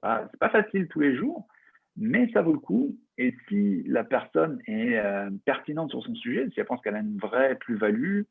pas, 0.00 0.30
pas 0.38 0.50
facile 0.50 0.88
tous 0.88 1.00
les 1.00 1.16
jours, 1.16 1.48
mais 1.96 2.30
ça 2.32 2.42
vaut 2.42 2.52
le 2.52 2.58
coup. 2.58 2.96
Et 3.16 3.34
si 3.48 3.82
la 3.86 4.04
personne 4.04 4.60
est 4.66 4.96
euh, 4.96 5.30
pertinente 5.44 5.90
sur 5.90 6.02
son 6.04 6.14
sujet, 6.14 6.48
si 6.52 6.60
elle 6.60 6.66
pense 6.66 6.80
qu'elle 6.80 6.94
a 6.94 7.00
une 7.00 7.18
vraie 7.18 7.56
plus-value, 7.56 8.22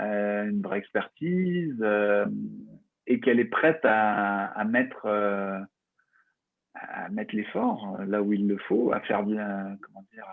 euh, 0.00 0.50
une 0.50 0.62
vraie 0.62 0.78
expertise, 0.78 1.76
euh, 1.80 2.26
et 3.06 3.20
qu'elle 3.20 3.38
est 3.38 3.44
prête 3.44 3.80
à, 3.84 4.64
mettre, 4.64 5.06
à 6.74 7.08
mettre 7.10 7.34
l'effort 7.34 7.98
là 8.06 8.22
où 8.22 8.32
il 8.32 8.48
le 8.48 8.58
faut, 8.58 8.92
à 8.92 9.00
faire 9.00 9.22
bien, 9.22 9.76
comment 9.82 10.04
dire, 10.12 10.26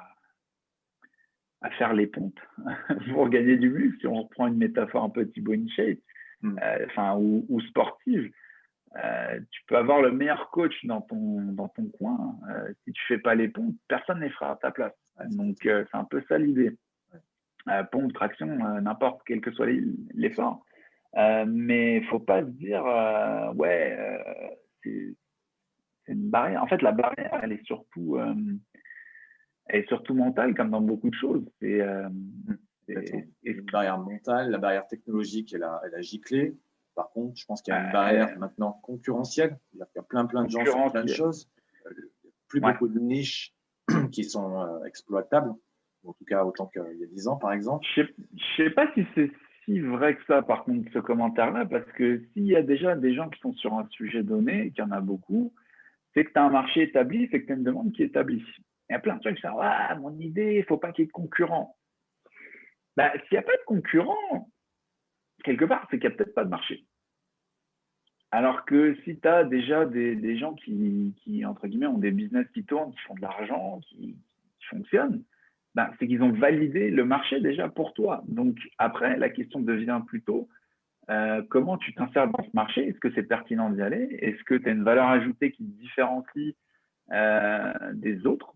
à, 1.62 1.70
faire 1.72 1.94
les 1.94 2.08
pompes 2.08 2.40
pour 3.14 3.30
gagner 3.30 3.58
du 3.58 3.70
muscle, 3.70 4.00
si 4.00 4.08
on 4.08 4.24
reprend 4.24 4.48
une 4.48 4.58
métaphore 4.58 5.04
un 5.04 5.10
peu 5.10 5.28
Thibaut 5.28 5.54
shape, 5.76 6.00
hmm. 6.42 6.58
enfin, 6.88 7.16
ou 7.18 7.62
sportive, 7.62 8.32
euh, 8.98 9.40
tu 9.52 9.62
peux 9.68 9.78
avoir 9.78 10.02
le 10.02 10.12
meilleur 10.12 10.50
coach 10.50 10.74
dans 10.86 11.02
ton, 11.02 11.42
dans 11.54 11.70
ton 11.70 11.88
coin. 11.88 12.36
Euh, 12.50 12.74
si 12.84 12.92
tu 12.92 13.02
fais 13.08 13.18
pas 13.18 13.36
les 13.36 13.48
pompes, 13.48 13.76
personne 13.88 14.20
ne 14.20 14.26
les 14.26 14.30
fera 14.32 14.52
à 14.52 14.56
ta 14.58 14.72
place. 14.72 14.94
Donc, 15.30 15.66
euh, 15.66 15.86
c'est 15.90 15.98
un 15.98 16.04
peu 16.04 16.22
ça 16.28 16.38
l'idée. 16.38 16.78
pompe, 17.92 18.14
traction, 18.14 18.48
n'importe 18.82 19.22
quel 19.26 19.40
que 19.40 19.52
soit 19.52 19.68
l'effort. 20.14 20.66
mais 21.16 21.98
il 21.98 22.06
faut 22.08 22.20
pas 22.20 22.42
se 22.42 22.50
dire, 22.50 22.84
ouais, 23.56 23.98
c'est 24.84 25.16
une 26.08 26.30
barrière. 26.30 26.64
En 26.64 26.68
fait, 26.68 26.82
la 26.82 26.92
barrière, 26.92 27.40
elle 27.44 27.52
est 27.54 27.66
surtout, 27.66 28.20
elle 29.68 29.82
est 29.82 29.88
surtout 29.88 30.14
mentale, 30.14 30.54
comme 30.56 30.72
dans 30.72 30.82
beaucoup 30.82 31.10
de 31.10 31.16
choses. 31.16 31.46
C'est 31.60 31.82
une 33.44 33.66
barrière 33.72 34.00
mentale, 34.00 34.52
la 34.52 34.58
barrière 34.58 34.88
technologique, 34.88 35.54
elle 35.54 35.64
a, 35.64 35.82
elle 35.86 35.96
a 35.96 36.02
giclé. 36.02 36.56
Par 36.96 37.10
contre, 37.12 37.38
je 37.38 37.46
pense 37.46 37.62
qu'il 37.62 37.74
y 37.74 37.78
a 37.78 37.86
une 37.86 37.92
barrière 37.92 38.38
maintenant 38.38 38.80
concurrentielle. 38.84 39.58
Il 39.74 39.80
y 39.80 39.82
a 39.82 40.04
plein, 40.04 40.26
plein 40.26 40.44
de 40.44 40.50
gens 40.50 40.66
sur 40.66 40.92
plein 40.92 41.04
de 41.04 41.10
choses. 41.10 41.50
Euh, 41.86 41.90
plus 42.48 42.60
beaucoup 42.60 42.88
de 42.88 43.00
niches 43.00 43.54
qui 44.12 44.26
sont 44.26 44.62
euh, 44.62 44.84
exploitables, 44.84 45.54
en 46.06 46.14
tout 46.14 46.26
cas 46.26 46.44
autant 46.44 46.68
qu'il 46.68 46.82
y 47.00 47.04
a 47.04 47.08
10 47.08 47.28
ans, 47.30 47.38
par 47.38 47.54
exemple. 47.54 47.86
Je 47.96 48.02
ne 48.02 48.08
sais, 48.58 48.70
pas 48.72 48.92
si 48.94 49.06
c'est 49.16 49.32
si 49.64 49.80
vrai 49.80 50.16
que 50.16 50.26
ça, 50.26 50.42
par 50.42 50.66
contre, 50.66 50.92
ce 50.92 51.00
commentaire-là, 51.00 51.66
parce 51.66 51.90
que 51.94 52.22
s'il 52.34 52.46
y 52.46 52.56
a 52.56 52.62
déjà 52.62 52.96
des 52.96 53.14
gens 53.14 53.30
qui 53.30 53.40
sont 53.40 53.54
sur 53.54 53.74
un 53.76 53.88
sujet 53.92 54.22
donné, 54.22 54.72
qu'il 54.72 54.84
y 54.84 54.88
en 54.88 54.92
a 54.92 55.00
beaucoup, 55.00 55.54
c'est 56.14 56.26
que 56.26 56.32
tu 56.32 56.40
as 56.40 56.44
un 56.44 56.50
marché 56.50 56.84
établi, 56.84 57.28
c'est 57.32 57.42
que 57.42 57.48
tu 57.48 57.54
as 57.54 57.56
une 57.56 57.64
demande 57.64 57.94
qui 57.94 58.04
est 58.04 58.08
établie. 58.08 58.44
Il 58.90 58.94
y 58.94 58.96
a 58.96 59.00
plein 59.00 59.16
de 59.16 59.22
trucs 59.22 59.36
qui 59.36 59.42
disent 59.42 59.52
ah, 59.60 59.96
mon 59.96 60.18
idée, 60.20 60.56
il 60.56 60.60
ne 60.60 60.66
faut 60.66 60.78
pas 60.78 60.92
qu'il 60.92 61.04
y 61.04 61.06
ait 61.06 61.08
de 61.08 61.12
concurrents. 61.12 61.78
Bah, 62.98 63.12
S'il 63.14 63.34
n'y 63.34 63.38
a 63.38 63.44
pas 63.44 63.56
de 63.56 63.64
concurrents, 63.66 64.50
quelque 65.44 65.66
part, 65.66 65.88
c'est 65.90 66.00
qu'il 66.00 66.10
n'y 66.10 66.14
a 66.14 66.18
peut-être 66.18 66.36
pas 66.36 66.44
de 66.44 66.50
marché. 66.50 66.86
Alors 68.32 68.64
que 68.66 68.96
si 69.04 69.20
tu 69.20 69.28
as 69.28 69.44
déjà 69.44 69.86
des, 69.86 70.38
gens 70.38 70.54
qui, 70.54 71.44
entre 71.46 71.68
guillemets, 71.68 71.88
ont 71.88 71.98
des 71.98 72.12
business 72.12 72.48
qui 72.54 72.64
tournent, 72.64 72.92
qui 72.92 73.02
font 73.02 73.16
de 73.16 73.22
l'argent, 73.22 73.80
qui, 73.90 74.16
fonctionnent, 74.70 75.24
ben, 75.76 75.92
c'est 76.00 76.08
qu'ils 76.08 76.22
ont 76.22 76.32
validé 76.32 76.92
le 76.92 77.04
marché 77.04 77.42
déjà 77.42 77.68
pour 77.68 77.94
toi. 77.94 78.24
Donc 78.28 78.58
après, 78.78 79.18
la 79.18 79.30
question 79.30 79.60
devient 79.60 80.02
plutôt 80.06 80.48
euh, 81.12 81.42
comment 81.50 81.78
tu 81.78 81.94
t'insères 81.94 82.28
dans 82.28 82.44
ce 82.44 82.50
marché? 82.54 82.88
Est-ce 82.88 83.00
que 83.00 83.12
c'est 83.14 83.24
pertinent 83.24 83.70
d'y 83.70 83.82
aller? 83.82 84.18
Est-ce 84.22 84.44
que 84.44 84.56
tu 84.56 84.70
as 84.70 84.72
une 84.72 84.84
valeur 84.84 85.08
ajoutée 85.08 85.52
qui 85.52 85.66
te 85.66 85.82
différencie 85.82 86.56
euh, 87.12 87.74
des 87.94 88.26
autres 88.26 88.54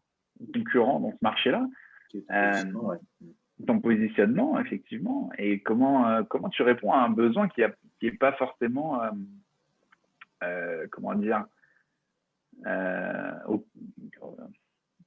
concurrents 0.53 0.99
dans 1.01 1.12
ce 1.12 1.18
marché-là? 1.22 1.68
Ton 3.68 3.80
positionnement, 3.80 4.60
effectivement, 4.60 5.32
et 5.38 5.62
comment, 5.62 6.08
euh, 6.10 6.24
comment 6.24 6.49
tu 6.49 6.62
réponds 6.62 6.91
à 6.93 6.99
un 6.99 7.10
besoin 7.10 7.47
qui 7.49 7.62
n'est 8.01 8.12
pas 8.12 8.34
forcément, 8.34 9.01
euh, 9.01 9.10
euh, 10.43 10.88
comment 10.91 11.14
dire, 11.16 11.45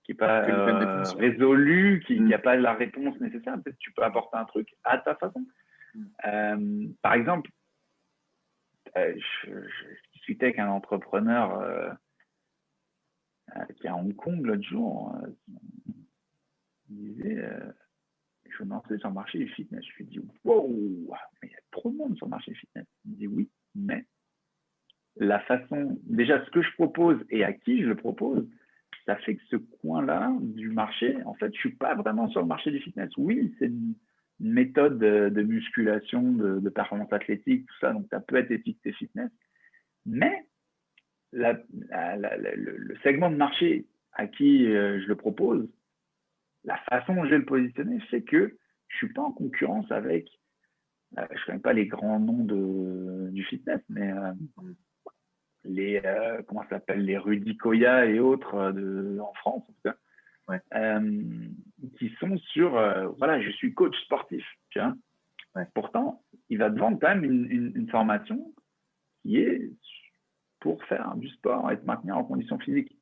qui 0.04 0.12
n'est 0.12 0.16
pas 0.16 1.02
résolu, 1.18 2.02
qui 2.06 2.20
n'a 2.20 2.38
mm. 2.38 2.42
pas 2.42 2.56
la 2.56 2.74
réponse 2.74 3.18
nécessaire? 3.20 3.54
Peut-être 3.62 3.78
tu 3.78 3.92
peux 3.92 4.02
apporter 4.02 4.36
un 4.36 4.44
truc 4.44 4.74
à 4.84 4.98
ta 4.98 5.14
façon. 5.14 5.44
Mm. 5.94 6.92
par 7.02 7.14
exemple, 7.14 7.50
je, 8.94 9.68
discutais 10.14 10.46
avec 10.46 10.58
un 10.58 10.68
entrepreneur 10.68 11.96
qui 13.76 13.86
est 13.86 13.90
à 13.90 13.96
Hong 13.96 14.14
Kong 14.14 14.44
l'autre 14.44 14.62
jour. 14.62 15.16
il 16.90 17.14
disait 17.14 17.44
je 18.58 18.64
me 18.64 18.70
lancer 18.70 18.98
sur 18.98 19.08
le 19.08 19.14
marché 19.14 19.38
du 19.38 19.48
fitness. 19.48 19.84
Je 19.84 19.96
lui 19.98 20.04
dis, 20.06 20.20
wow, 20.44 21.14
mais 21.42 21.48
il 21.48 21.52
y 21.52 21.54
a 21.54 21.60
trop 21.70 21.90
de 21.90 21.96
monde 21.96 22.16
sur 22.16 22.26
le 22.26 22.30
marché 22.30 22.52
du 22.52 22.58
fitness. 22.58 22.86
Il 23.04 23.12
me 23.12 23.16
dit, 23.16 23.26
oui, 23.26 23.50
mais 23.74 24.04
la 25.16 25.40
façon, 25.40 25.98
déjà 26.04 26.44
ce 26.44 26.50
que 26.50 26.62
je 26.62 26.72
propose 26.74 27.18
et 27.30 27.44
à 27.44 27.52
qui 27.52 27.82
je 27.82 27.88
le 27.88 27.96
propose, 27.96 28.48
ça 29.06 29.16
fait 29.16 29.36
que 29.36 29.42
ce 29.50 29.56
coin-là 29.56 30.32
du 30.40 30.70
marché, 30.70 31.16
en 31.24 31.34
fait, 31.34 31.52
je 31.54 31.58
suis 31.58 31.74
pas 31.74 31.94
vraiment 31.94 32.28
sur 32.28 32.40
le 32.40 32.46
marché 32.46 32.70
du 32.70 32.80
fitness. 32.80 33.10
Oui, 33.16 33.54
c'est 33.58 33.70
une, 34.40 34.52
méthode 34.52 34.98
de, 34.98 35.42
musculation, 35.42 36.32
de, 36.32 36.68
performance 36.68 37.12
athlétique, 37.12 37.66
tout 37.66 37.78
ça, 37.80 37.92
donc 37.92 38.06
ça 38.10 38.20
peut 38.20 38.36
être 38.36 38.50
étiqueté 38.50 38.92
fitness, 38.92 39.30
mais 40.06 40.44
le, 41.32 41.54
le, 41.74 42.96
segment 43.02 43.30
de 43.30 43.36
marché 43.36 43.86
à 44.12 44.26
qui 44.26 44.66
euh, 44.66 45.00
je 45.00 45.06
le 45.06 45.14
propose, 45.14 45.68
la 46.64 46.76
façon 46.90 47.14
dont 47.14 47.24
je 47.24 47.30
vais 47.30 47.38
le 47.38 47.44
positionner 47.44 48.00
fait 48.00 48.22
que 48.22 48.56
je 48.88 48.94
ne 48.94 48.98
suis 48.98 49.12
pas 49.12 49.22
en 49.22 49.32
concurrence 49.32 49.90
avec, 49.90 50.28
euh, 51.18 51.26
je 51.30 51.40
ne 51.40 51.46
connais 51.46 51.58
pas 51.60 51.72
les 51.72 51.86
grands 51.86 52.20
noms 52.20 52.44
de, 52.44 53.30
du 53.30 53.44
fitness, 53.44 53.80
mais 53.88 54.12
euh, 54.12 54.32
les, 55.64 56.00
euh, 56.04 56.42
comment 56.46 56.62
ça 56.64 56.70
s'appelle, 56.70 57.04
les 57.04 57.18
Rudy 57.18 57.56
Koya 57.56 58.06
et 58.06 58.18
autres 58.18 58.72
de, 58.72 59.18
en 59.20 59.32
France, 59.34 59.62
en 59.68 59.72
tout 59.72 59.80
cas, 59.84 59.96
qui 61.98 62.10
sont 62.20 62.36
sur, 62.38 62.70
voilà, 63.18 63.40
je 63.40 63.50
suis 63.50 63.74
coach 63.74 63.96
sportif, 64.04 64.44
tu 64.70 64.80
vois. 64.80 64.94
Pourtant, 65.74 66.22
il 66.48 66.58
va 66.58 66.70
te 66.70 66.78
vendre 66.78 66.98
quand 67.00 67.08
même 67.08 67.24
une, 67.24 67.72
une, 67.74 67.88
formation 67.88 68.54
qui 69.22 69.38
est 69.38 69.72
pour 70.60 70.82
faire 70.84 71.16
du 71.16 71.28
sport 71.28 71.70
et 71.70 71.78
te 71.78 71.84
maintenir 71.84 72.16
en 72.16 72.24
condition 72.24 72.58
physique. 72.58 72.96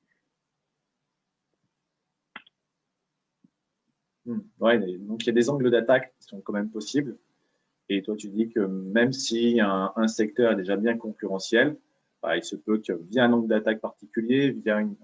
Hmm. 4.24 4.40
Ouais, 4.58 4.78
donc 4.98 5.22
il 5.22 5.26
y 5.26 5.30
a 5.30 5.32
des 5.32 5.50
angles 5.50 5.70
d'attaque 5.70 6.12
qui 6.18 6.24
sont 6.26 6.40
quand 6.40 6.52
même 6.52 6.70
possibles. 6.70 7.16
Et 7.88 8.02
toi, 8.02 8.16
tu 8.16 8.28
dis 8.28 8.48
que 8.48 8.60
même 8.60 9.12
si 9.12 9.60
un, 9.60 9.92
un 9.94 10.08
secteur 10.08 10.52
est 10.52 10.56
déjà 10.56 10.76
bien 10.76 10.96
concurrentiel, 10.96 11.76
bah, 12.22 12.36
il 12.36 12.42
se 12.42 12.56
peut 12.56 12.78
que 12.78 12.92
via 12.92 13.24
un 13.24 13.32
angle 13.32 13.48
d'attaque 13.48 13.80
particulier, 13.80 14.50
via 14.50 14.80
une, 14.80 14.96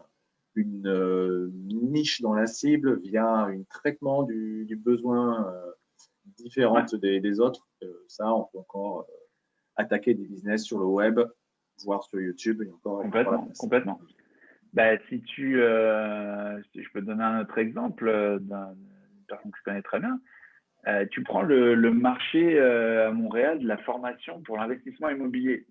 une 0.54 0.86
euh, 0.86 1.50
niche 1.52 2.20
dans 2.20 2.34
la 2.34 2.46
cible, 2.46 3.00
via 3.00 3.26
un 3.26 3.62
traitement 3.64 4.22
du, 4.22 4.64
du 4.66 4.76
besoin 4.76 5.48
euh, 5.48 5.72
différent 6.36 6.84
des, 7.00 7.20
des, 7.20 7.40
autres, 7.40 7.66
euh, 7.82 8.04
ça, 8.08 8.32
on 8.34 8.44
peut 8.44 8.58
encore 8.58 9.06
attaquer 9.76 10.14
des 10.14 10.24
business 10.24 10.64
sur 10.64 10.78
le 10.78 10.86
web, 10.86 11.20
voire 11.84 12.02
sur 12.04 12.20
YouTube. 12.20 12.62
Et 12.62 12.70
encore, 12.70 13.02
complètement. 13.02 13.48
complètement. 13.58 14.00
Bah, 14.72 14.98
si 15.08 15.20
tu, 15.22 15.60
si 16.72 16.82
je 16.82 16.92
peux 16.92 17.00
te 17.00 17.06
donner 17.06 17.24
un 17.24 17.42
autre 17.42 17.58
exemple 17.58 18.38
d'un 18.40 18.74
que 19.50 19.58
je 19.58 19.62
connais 19.64 19.82
très 19.82 20.00
bien. 20.00 20.20
Euh, 20.88 21.06
tu 21.10 21.22
prends 21.22 21.42
le, 21.42 21.76
marché 21.92 22.58
euh, 22.58 23.08
à 23.08 23.12
Montréal 23.12 23.60
de 23.60 23.68
la 23.68 23.78
formation 23.78 24.40
pour 24.42 24.56
l'investissement 24.56 25.08
immobilier. 25.08 25.66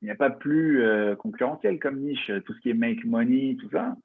Il 0.00 0.06
n'y 0.06 0.10
a 0.10 0.16
pas 0.16 0.30
plus 0.30 0.84
concurrentiel 1.18 1.78
comme 1.78 2.00
niche, 2.00 2.32
tout 2.44 2.54
ce 2.54 2.60
qui 2.60 2.70
est 2.70 2.74
make 2.74 3.04
money, 3.04 3.56
tout 3.60 3.70
ça. 3.70 3.96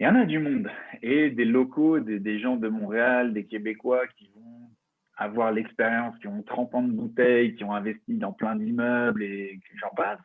Il 0.00 0.04
y 0.04 0.06
en 0.06 0.14
a 0.14 0.24
du 0.24 0.38
monde. 0.38 0.70
Et 1.02 1.30
des 1.30 1.44
locaux, 1.44 1.98
des, 1.98 2.38
gens 2.38 2.56
de 2.56 2.68
Montréal, 2.68 3.32
des 3.32 3.46
Québécois 3.46 4.06
qui 4.16 4.30
vont 4.34 4.70
avoir 5.16 5.50
l'expérience, 5.50 6.16
qui 6.18 6.28
ont 6.28 6.42
30 6.42 6.74
ans 6.74 6.82
de 6.82 6.92
bouteilles, 6.92 7.56
qui 7.56 7.64
ont 7.64 7.74
investi 7.74 8.14
dans 8.16 8.32
plein 8.32 8.54
d'immeubles 8.54 9.22
et 9.22 9.60
j'en 9.80 9.90
passe. 9.90 10.20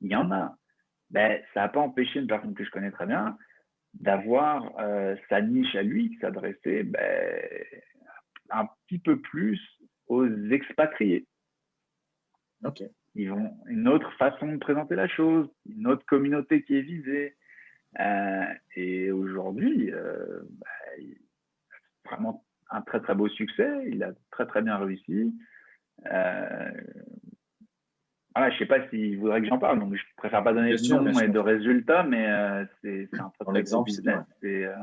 Il 0.00 0.10
y 0.10 0.16
en 0.16 0.30
a. 0.30 0.56
Ben, 1.10 1.42
ça 1.54 1.62
n'a 1.62 1.68
pas 1.68 1.80
empêché 1.80 2.20
une 2.20 2.26
personne 2.28 2.54
que 2.54 2.64
je 2.64 2.70
connais 2.70 2.92
très 2.92 3.06
bien 3.06 3.36
d'avoir 3.94 4.78
euh, 4.78 5.16
sa 5.28 5.40
niche 5.40 5.74
à 5.74 5.82
lui, 5.82 6.10
qui 6.10 6.18
s'adressait 6.18 6.84
ben, 6.84 7.40
un 8.50 8.68
petit 8.86 8.98
peu 8.98 9.18
plus 9.20 9.60
aux 10.06 10.28
expatriés. 10.50 11.26
Ils 13.14 13.32
ont 13.32 13.56
une 13.66 13.88
autre 13.88 14.12
façon 14.12 14.52
de 14.52 14.58
présenter 14.58 14.94
la 14.94 15.08
chose, 15.08 15.48
une 15.66 15.86
autre 15.86 16.04
communauté 16.06 16.62
qui 16.62 16.76
est 16.76 16.82
visée. 16.82 17.34
Euh, 18.00 18.44
et 18.76 19.10
aujourd'hui, 19.10 19.92
euh, 19.92 20.40
ben, 20.50 21.04
vraiment 22.04 22.44
un 22.70 22.82
très 22.82 23.00
très 23.00 23.14
beau 23.14 23.28
succès, 23.28 23.68
il 23.86 24.02
a 24.02 24.12
très 24.30 24.46
très 24.46 24.62
bien 24.62 24.76
réussi. 24.76 25.34
Euh, 26.06 26.70
voilà, 28.34 28.52
je 28.52 28.58
sais 28.58 28.66
pas 28.66 28.88
s'il 28.88 29.18
voudrait 29.18 29.40
que 29.40 29.48
j'en 29.48 29.58
parle, 29.58 29.80
donc 29.80 29.94
je 29.94 30.02
préfère 30.16 30.44
pas 30.44 30.52
donner 30.52 30.74
de 30.74 30.94
nom 30.94 31.18
et 31.18 31.28
de 31.28 31.38
résultats, 31.38 32.04
mais 32.04 32.30
euh, 32.30 32.64
c'est 32.82 33.08
un 33.18 33.30
très 33.30 33.44
très 33.44 33.62
beau 33.74 33.82
business. 33.82 34.24
Euh, 34.44 34.74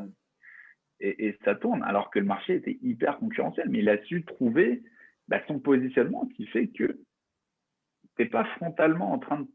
et, 0.99 1.27
et, 1.27 1.37
ça 1.45 1.55
tourne, 1.55 1.83
alors 1.83 2.09
que 2.09 2.19
le 2.19 2.25
marché 2.25 2.55
était 2.55 2.77
hyper 2.81 3.17
concurrentiel, 3.17 3.69
mais 3.69 3.79
il 3.79 3.89
a 3.89 4.01
su 4.03 4.25
trouver 4.25 4.83
bah, 5.27 5.41
son 5.47 5.59
positionnement 5.59 6.25
qui 6.35 6.47
fait 6.47 6.67
que 6.67 6.99
tu 8.17 8.23
n'es 8.23 8.25
pas 8.25 8.45
frontalement 8.57 9.13
en 9.13 9.19
train 9.19 9.41
de. 9.41 9.47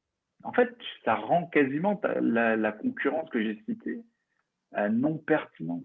En 0.42 0.52
fait, 0.52 0.74
ça 1.04 1.14
rend 1.14 1.46
quasiment 1.46 2.00
la, 2.20 2.72
concurrence 2.72 3.28
que 3.30 3.42
j'ai 3.42 3.62
citée 3.66 4.00
non 4.90 5.18
pertinente. 5.18 5.84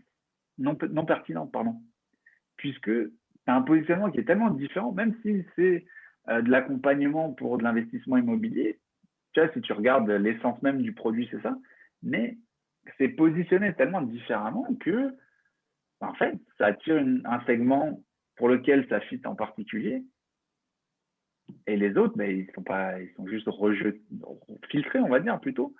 Non 0.58 1.06
pertinente, 1.06 1.52
pardon. 1.52 1.76
Puisque 2.56 2.90
tu 2.90 3.12
as 3.48 3.56
un 3.56 3.62
positionnement 3.62 4.12
qui 4.12 4.20
est 4.20 4.26
tellement 4.26 4.52
différent, 4.52 4.92
même 4.92 5.16
si 5.22 5.46
c'est 5.56 5.86
euh, 6.30 6.42
de 6.42 6.50
l'accompagnement 6.50 7.34
pour 7.34 7.60
de 7.60 7.64
l'investissement 7.64 8.18
immobilier. 8.18 8.80
Tu 9.34 9.42
vois, 9.42 9.52
si 9.54 9.62
tu 9.62 9.74
regardes 9.74 10.10
l'essence 10.10 10.60
même 10.64 10.82
du 10.82 10.92
produit, 10.92 11.28
c'est 11.30 11.42
ça. 11.42 11.56
Mais 12.02 12.38
c'est 12.98 13.10
positionné 13.10 13.76
tellement 13.76 14.02
différemment 14.02 14.66
que, 14.80 15.16
en 16.00 16.14
fait, 16.16 16.36
ça 16.58 16.68
attire 16.68 17.04
un 17.26 17.46
segment 17.46 18.02
pour 18.38 18.50
lequel 18.50 18.88
ça 18.90 19.00
fit 19.02 19.22
en 19.26 19.36
particulier. 19.36 20.04
Et 21.68 21.78
les 21.78 21.98
autres, 21.98 22.16
mais 22.18 22.28
ben, 22.28 22.40
ils 22.40 22.54
sont 22.54 22.64
pas, 22.64 23.00
ils 23.02 23.12
sont 23.16 23.28
juste 23.28 23.48
rejetés, 23.48 24.02
filtrés, 24.70 25.00
on 25.00 25.10
va 25.10 25.20
dire 25.20 25.40
plutôt. 25.40 25.76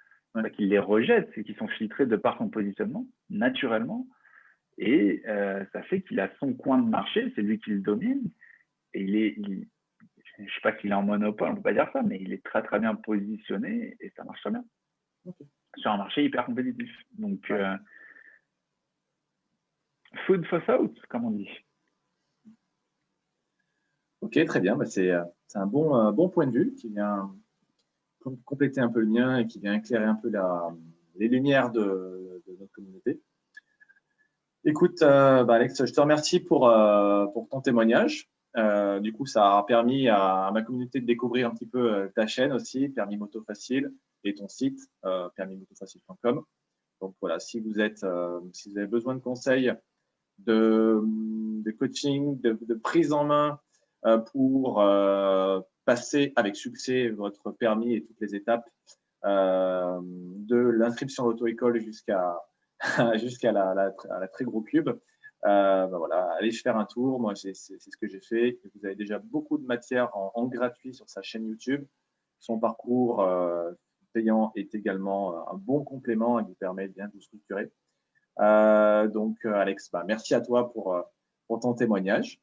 Qu'ils 0.54 0.70
les 0.70 0.80
rejettent, 0.80 1.30
c'est 1.34 1.44
qu'ils 1.44 1.56
sont 1.56 1.68
filtrés 1.70 2.06
de 2.06 2.18
par 2.18 2.38
son 2.38 2.50
positionnement, 2.50 3.08
naturellement. 3.30 4.06
Et 4.78 5.24
euh, 5.28 5.64
ça 5.72 5.82
fait 5.84 6.02
qu'il 6.02 6.20
a 6.20 6.30
son 6.40 6.54
coin 6.54 6.78
de 6.80 6.90
marché, 6.90 7.32
c'est 7.36 7.42
lui 7.42 7.58
qui 7.60 7.70
le 7.70 7.80
domine. 7.80 8.22
Et 8.94 9.02
il 9.02 9.16
est, 9.16 9.36
je 10.38 10.44
ne 10.44 10.48
sais 10.48 10.62
pas 10.62 10.78
s'il 10.78 10.92
est 10.92 10.96
en 10.96 11.04
monopole, 11.04 11.48
on 11.48 11.52
ne 11.52 11.56
peut 11.58 11.64
pas 11.64 11.74
dire 11.74 11.90
ça, 11.94 12.02
mais 12.02 12.20
il 12.20 12.34
est 12.34 12.44
très 12.44 12.62
très 12.64 12.80
bien 12.80 12.96
positionné 12.96 13.96
et 14.02 14.10
ça 14.18 14.26
marche 14.26 14.42
très 14.42 14.52
bien. 14.52 14.66
Sur 15.78 15.92
un 15.92 15.98
marché 15.98 16.26
hyper 16.26 16.46
compétitif. 16.46 16.92
Donc, 17.14 17.50
euh, 17.52 17.78
food 20.26 20.46
for 20.48 20.64
thought, 20.66 21.00
comme 21.08 21.26
on 21.26 21.32
dit. 21.32 21.50
Ok, 24.20 24.44
très 24.46 24.60
bien. 24.60 24.76
Bah, 24.76 24.86
c'est 24.86 25.14
un 25.54 25.68
bon, 25.68 26.12
bon 26.12 26.30
point 26.30 26.48
de 26.48 26.52
vue 26.52 26.74
qui 26.76 26.90
vient 26.90 27.34
compléter 28.46 28.82
un 28.82 28.90
peu 28.90 29.00
le 29.00 29.08
mien 29.08 29.38
et 29.38 29.48
qui 29.48 29.60
vient 29.60 29.74
éclairer 29.76 30.06
un 30.06 30.16
peu 30.16 30.30
la, 30.30 30.74
les 31.16 31.28
lumières 31.28 31.72
de, 31.72 32.42
notre 32.60 32.72
communauté. 32.72 33.22
Écoute, 34.64 35.02
euh, 35.02 35.44
bah, 35.44 35.56
Alex, 35.56 35.86
je 35.86 35.94
te 35.94 36.02
remercie 36.02 36.40
pour, 36.40 36.70
euh, 36.70 37.28
pour 37.28 37.48
ton 37.50 37.62
témoignage. 37.62 38.30
Euh, 38.58 39.00
du 39.00 39.14
coup, 39.14 39.26
ça 39.26 39.58
a 39.58 39.64
permis 39.64 40.08
à, 40.08 40.50
ma 40.54 40.62
communauté 40.62 41.02
de 41.02 41.06
découvrir 41.06 41.48
un 41.48 41.52
petit 41.52 41.68
peu 41.68 41.94
euh, 41.94 42.08
ta 42.16 42.26
chaîne 42.26 42.52
aussi, 42.54 42.90
Permis 42.90 43.18
Moto 43.18 43.44
Facile, 43.44 43.94
et 44.24 44.34
ton 44.34 44.48
site, 44.48 44.80
euh, 45.06 45.30
permismotofacile.com. 45.36 46.44
Donc 47.02 47.16
voilà, 47.22 47.40
si 47.40 47.60
vous 47.60 47.80
êtes, 47.80 48.06
si 48.54 48.72
vous 48.72 48.78
avez 48.78 48.88
besoin 48.88 49.16
de 49.16 49.20
conseils, 49.20 49.72
de, 50.40 51.02
de 51.04 51.72
coaching, 51.72 52.40
de, 52.40 52.58
de, 52.60 52.74
prise 52.74 53.12
en 53.12 53.26
main 53.26 53.60
pour 54.32 54.84
passer 55.86 56.34
avec 56.36 56.56
succès 56.56 57.10
votre 57.10 57.52
permis 57.52 57.96
et 57.96 58.04
toutes 58.04 58.20
les 58.22 58.36
étapes 58.36 58.70
de 59.24 60.56
l'inscription 60.56 61.24
à 61.24 61.28
l'auto-école 61.28 61.80
jusqu'à 61.80 62.38
jusqu'à 63.16 63.52
la, 63.52 63.92
très 64.32 64.46
gros 64.46 64.62
cube, 64.62 64.90
euh, 64.90 65.88
ben 65.88 65.98
voilà, 65.98 66.32
allez 66.40 66.52
faire 66.52 66.78
un 66.78 66.86
tour. 66.86 67.20
Moi, 67.20 67.36
c'est 67.36 67.54
ce 67.54 67.98
que 68.00 68.08
j'ai 68.08 68.20
fait. 68.20 68.60
Vous 68.76 68.86
avez 68.86 68.96
déjà 68.96 69.20
beaucoup 69.20 69.58
de 69.58 69.66
matière 69.66 70.10
en, 70.16 70.46
gratuit 70.46 70.94
sur 70.94 71.10
sa 71.10 71.22
chaîne 71.22 71.48
YouTube. 71.48 71.86
Son 72.40 72.60
parcours 72.60 73.22
euh, 73.22 73.72
payant 74.14 74.52
est 74.56 74.74
également 74.76 75.34
euh, 75.34 75.54
un 75.54 75.58
bon 75.58 75.84
complément 75.84 76.40
et 76.40 76.44
vous 76.44 76.56
permet 76.56 76.88
bien 76.88 77.08
de 77.08 77.14
vous 77.14 77.22
structurer. 77.22 77.72
donc, 79.10 79.46
Alex, 79.46 79.92
bah, 79.92 80.04
merci 80.06 80.34
à 80.34 80.42
toi 80.42 80.72
pour 80.74 81.60
ton 81.62 81.74
témoignage. 81.74 82.42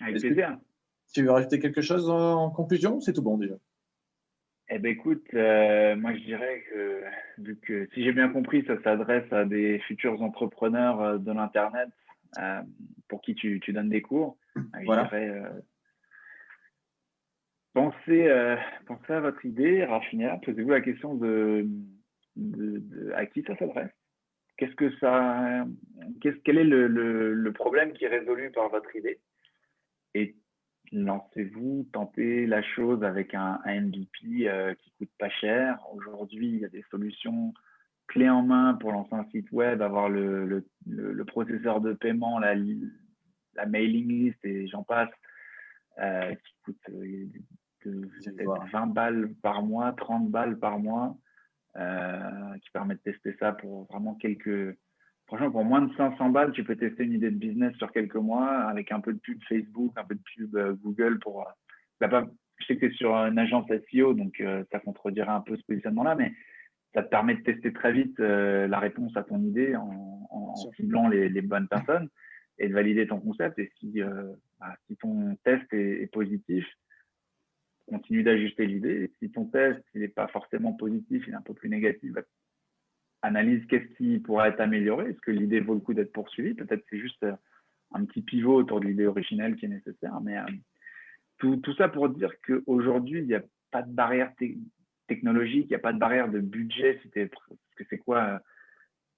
Avec 0.00 0.20
plaisir. 0.20 0.58
Tu 1.12 1.22
veux 1.22 1.30
rajouter 1.30 1.58
quelque 1.58 1.82
chose 1.82 2.10
en 2.10 2.50
conclusion 2.50 3.00
C'est 3.00 3.12
tout 3.12 3.22
bon 3.22 3.38
déjà? 3.38 3.54
Eh 4.68 4.78
bien, 4.78 4.90
écoute, 4.90 5.32
moi 5.32 6.12
je 6.14 6.24
dirais 6.24 6.64
que, 6.70 7.02
vu 7.38 7.56
que 7.60 7.88
si 7.94 8.02
j'ai 8.02 8.12
bien 8.12 8.28
compris, 8.28 8.64
ça 8.66 8.82
s'adresse 8.82 9.32
à 9.32 9.44
des 9.44 9.78
futurs 9.86 10.20
entrepreneurs 10.20 11.20
de 11.20 11.32
l'Internet 11.32 11.88
euh, 12.38 12.62
pour 13.08 13.22
qui 13.22 13.34
tu, 13.34 13.60
tu, 13.60 13.72
donnes 13.72 13.88
des 13.88 14.02
cours. 14.02 14.36
Voilà. 14.84 15.04
Je 15.04 15.08
dirais, 15.08 15.28
euh, 15.28 15.60
pensez, 17.72 18.56
pensez, 18.86 19.12
à 19.12 19.20
votre 19.20 19.44
idée, 19.44 19.84
raffinez-la, 19.84 20.38
posez-vous 20.38 20.70
la 20.70 20.80
question 20.80 21.14
de, 21.14 21.66
de, 22.34 22.78
de, 22.78 23.12
à 23.12 23.26
qui 23.26 23.42
ça 23.42 23.56
s'adresse? 23.56 23.92
Qu'est-ce 24.56 24.74
que 24.74 24.90
ça, 24.98 25.64
qu'est-ce, 26.20 26.38
quel 26.44 26.58
est 26.58 26.64
le, 26.64 26.88
le, 26.88 27.34
le, 27.34 27.52
problème 27.52 27.92
qui 27.92 28.04
est 28.04 28.08
résolu 28.08 28.50
par 28.50 28.70
votre 28.70 28.94
idée? 28.96 29.20
Et 30.16 30.34
lancez-vous, 30.92 31.86
tentez 31.92 32.46
la 32.46 32.62
chose 32.62 33.04
avec 33.04 33.34
un, 33.34 33.60
un 33.66 33.80
MVP 33.82 34.48
euh, 34.48 34.74
qui 34.74 34.90
coûte 34.92 35.10
pas 35.18 35.28
cher. 35.28 35.78
Aujourd'hui, 35.92 36.48
il 36.48 36.58
y 36.60 36.64
a 36.64 36.70
des 36.70 36.84
solutions 36.90 37.52
clés 38.06 38.30
en 38.30 38.42
main 38.42 38.74
pour 38.74 38.92
lancer 38.92 39.14
un 39.14 39.26
site 39.30 39.52
web, 39.52 39.82
avoir 39.82 40.08
le, 40.08 40.46
le, 40.46 40.66
le, 40.86 41.24
processeur 41.26 41.82
de 41.82 41.92
paiement, 41.92 42.38
la, 42.38 42.54
la, 42.54 43.66
mailing 43.66 44.08
list 44.08 44.42
et 44.44 44.66
j'en 44.68 44.84
passe, 44.84 45.10
euh, 45.98 46.34
qui 46.34 46.54
coûte 46.64 46.90
euh, 46.90 47.26
de, 47.84 48.08
20 48.72 48.86
balles 48.86 49.34
par 49.42 49.62
mois, 49.62 49.92
30 49.92 50.30
balles 50.30 50.58
par 50.58 50.78
mois, 50.78 51.14
euh, 51.76 52.58
qui 52.62 52.70
permet 52.70 52.94
de 52.94 53.00
tester 53.00 53.36
ça 53.38 53.52
pour 53.52 53.84
vraiment 53.84 54.14
quelques 54.14 54.78
Franchement, 55.26 55.50
pour 55.50 55.64
moins 55.64 55.82
de 55.82 55.94
500 55.96 56.30
balles, 56.30 56.52
tu 56.52 56.62
peux 56.62 56.76
tester 56.76 57.02
une 57.04 57.14
idée 57.14 57.30
de 57.30 57.36
business 57.36 57.74
sur 57.76 57.90
quelques 57.90 58.14
mois 58.16 58.48
avec 58.68 58.92
un 58.92 59.00
peu 59.00 59.12
de 59.12 59.18
pub 59.18 59.42
Facebook, 59.48 59.92
un 59.96 60.04
peu 60.04 60.14
de 60.14 60.22
pub 60.34 60.56
euh, 60.56 60.74
Google 60.74 61.18
pour. 61.18 61.40
Euh, 61.40 61.50
bah, 62.00 62.08
pas, 62.08 62.26
je 62.58 62.66
sais 62.66 62.76
que 62.76 62.86
tu 62.86 62.92
es 62.92 62.96
sur 62.96 63.14
une 63.14 63.38
agence 63.38 63.66
SEO, 63.90 64.14
donc 64.14 64.40
euh, 64.40 64.62
ça 64.70 64.78
contredirait 64.78 65.30
un 65.30 65.40
peu 65.40 65.56
ce 65.56 65.62
positionnement-là, 65.64 66.14
mais 66.14 66.32
ça 66.94 67.02
te 67.02 67.08
permet 67.08 67.34
de 67.34 67.42
tester 67.42 67.72
très 67.72 67.92
vite 67.92 68.18
la 68.18 68.78
réponse 68.78 69.14
à 69.16 69.22
ton 69.22 69.42
idée 69.42 69.76
en, 69.76 70.26
en, 70.30 70.54
ciblant 70.76 71.08
les, 71.08 71.28
les, 71.28 71.42
bonnes 71.42 71.68
personnes 71.68 72.08
et 72.58 72.68
de 72.68 72.72
valider 72.72 73.06
ton 73.06 73.20
concept. 73.20 73.58
Et 73.58 73.70
si, 73.78 74.00
bah, 74.58 74.74
si 74.86 74.96
ton 74.96 75.36
test 75.44 75.70
est, 75.74 76.02
est 76.02 76.06
positif, 76.06 76.64
continue 77.86 78.22
d'ajuster 78.22 78.66
l'idée. 78.66 79.12
Si 79.18 79.30
ton 79.30 79.44
test 79.46 79.82
n'est 79.94 80.08
pas 80.08 80.28
forcément 80.28 80.72
positif, 80.72 81.24
il 81.26 81.34
est 81.34 81.36
un 81.36 81.42
peu 81.42 81.52
plus 81.52 81.68
négatif, 81.68 82.12
bah, 82.12 82.22
analyse 83.26 83.66
qu'est-ce 83.66 83.94
qui 83.96 84.18
pourrait 84.20 84.50
être 84.50 84.60
amélioré. 84.60 85.10
Est-ce 85.10 85.20
que 85.20 85.30
l'idée 85.30 85.60
vaut 85.60 85.74
le 85.74 85.80
coup 85.80 85.94
d'être 85.94 86.12
poursuivie? 86.12 86.54
Peut-être 86.54 86.84
c'est 86.88 86.98
juste 86.98 87.22
euh, 87.24 87.34
un 87.92 88.04
petit 88.04 88.22
pivot 88.22 88.54
autour 88.54 88.80
de 88.80 88.86
l'idée 88.86 89.06
originelle 89.06 89.56
qui 89.56 89.66
est 89.66 89.68
nécessaire. 89.68 90.20
Mais 90.22 90.38
euh, 90.38 90.44
tout, 91.38 91.56
tout, 91.56 91.74
ça 91.74 91.88
pour 91.88 92.08
dire 92.08 92.32
qu'aujourd'hui, 92.46 93.20
il 93.20 93.26
n'y 93.26 93.34
a 93.34 93.42
pas 93.70 93.82
de 93.82 93.92
barrière 93.92 94.32
technologique, 95.08 95.66
il 95.66 95.70
n'y 95.70 95.76
a 95.76 95.80
pas 95.80 95.92
de 95.92 95.98
barrière 95.98 96.28
de 96.28 96.40
budget. 96.40 97.00
Si 97.02 97.10
es, 97.18 97.26
parce 97.26 97.74
que 97.76 97.84
c'est 97.90 97.98
quoi 97.98 98.40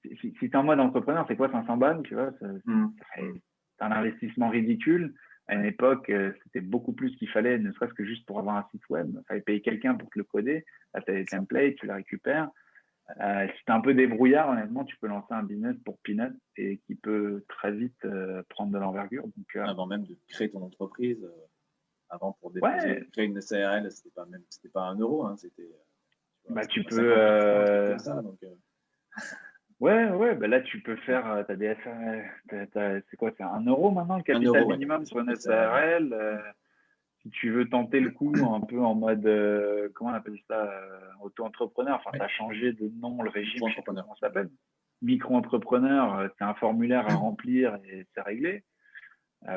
euh, 0.07 0.15
Si, 0.21 0.33
tu 0.33 0.47
es 0.47 0.57
en 0.57 0.65
mode 0.65 0.81
entrepreneur, 0.81 1.25
c'est 1.29 1.37
quoi 1.37 1.51
500 1.51 1.77
balles 1.77 2.03
tu 2.03 2.15
vois? 2.15 2.33
Mm. 2.65 2.89
C'est 3.17 3.85
un 3.85 3.93
investissement 3.93 4.49
ridicule. 4.49 5.15
À 5.51 5.55
une 5.55 5.65
époque, 5.65 6.13
c'était 6.45 6.61
beaucoup 6.61 6.93
plus 6.93 7.17
qu'il 7.17 7.29
fallait, 7.31 7.59
ne 7.59 7.73
serait-ce 7.73 7.95
que 7.95 8.05
juste 8.05 8.27
pour 8.27 8.39
avoir 8.39 8.57
un 8.57 8.67
site 8.71 8.87
web. 8.91 9.09
Il 9.11 9.25
fallait 9.27 9.41
payer 9.41 9.63
quelqu'un 9.63 9.95
pour 9.95 10.11
te 10.11 10.19
le 10.19 10.25
coder. 10.25 10.67
Là, 10.93 11.01
tu 11.01 11.11
as 11.11 11.15
des 11.15 11.25
templates, 11.25 11.77
tu 11.77 11.87
les 11.87 11.95
récupères. 11.95 12.51
Euh, 13.21 13.47
si 13.47 13.65
tu 13.65 13.73
es 13.73 13.75
un 13.75 13.81
peu 13.81 13.95
débrouillard, 13.95 14.51
honnêtement, 14.51 14.85
tu 14.85 14.97
peux 14.99 15.07
lancer 15.07 15.33
un 15.33 15.43
business 15.43 15.77
pour 15.85 15.99
peanut 16.01 16.37
et 16.57 16.79
qui 16.79 16.95
peut 16.95 17.43
très 17.49 17.73
vite 17.73 18.05
euh, 18.05 18.43
prendre 18.51 18.73
de 18.73 18.79
l'envergure. 18.79 19.25
Donc, 19.25 19.57
euh, 19.57 19.65
avant 19.65 19.87
même 19.87 20.05
de 20.05 20.17
créer 20.29 20.51
ton 20.51 20.63
entreprise, 20.63 21.27
avant 22.11 22.37
pour 22.41 22.51
déposer, 22.51 23.09
créer 23.13 23.25
une 23.25 23.41
SARL, 23.41 23.91
c'était 23.91 24.11
pas 24.11 24.27
même, 24.27 24.43
c'était 24.51 24.69
pas 24.69 24.83
un 24.83 24.97
euro, 24.97 25.25
hein, 25.25 25.37
c'était. 25.39 25.71
Bah, 26.51 26.67
tu 26.67 26.85
peux. 26.85 27.97
Ça, 27.99 28.21
donc, 28.21 28.39
ouais, 29.81 30.11
ouais, 30.11 30.35
bah 30.35 30.47
là 30.47 30.61
tu 30.61 30.83
peux 30.83 30.97
faire. 30.97 31.27
As 31.27 31.57
des 31.57 31.75
SARL, 31.83 33.05
c'est 33.11 33.17
quoi 33.17 33.33
C'est 33.37 33.43
un 33.43 33.65
euro 33.65 33.91
maintenant 33.91 34.19
le 34.19 34.23
capital 34.23 34.67
minimum 34.67 35.07
sur 35.07 35.21
une 35.21 35.35
SARL 35.35 36.45
si 37.23 37.31
tu 37.31 37.51
veux 37.51 37.69
tenter 37.69 38.01
le 38.01 38.11
coup 38.11 38.33
un 38.37 38.61
peu 38.61 38.81
en 38.81 38.95
mode, 38.95 39.27
euh, 39.27 39.89
comment 39.95 40.11
on 40.11 40.14
appelle 40.14 40.39
ça, 40.49 40.71
euh, 40.71 41.01
auto-entrepreneur, 41.23 41.97
enfin, 41.97 42.16
tu 42.16 42.23
as 42.23 42.29
changé 42.29 42.73
de 42.73 42.89
nom, 43.01 43.23
le 43.23 43.31
régime, 43.31 43.69
je 43.69 43.75
sais 43.75 43.83
pas 43.83 43.93
comment 43.93 44.14
ça 44.14 44.29
s'appelle. 44.29 44.51
Micro-entrepreneur, 45.03 46.19
euh, 46.19 46.29
c'est 46.39 46.45
un 46.45 46.55
formulaire 46.55 47.09
à 47.09 47.14
remplir 47.14 47.77
et 47.85 48.07
c'est 48.14 48.23
réglé. 48.23 48.64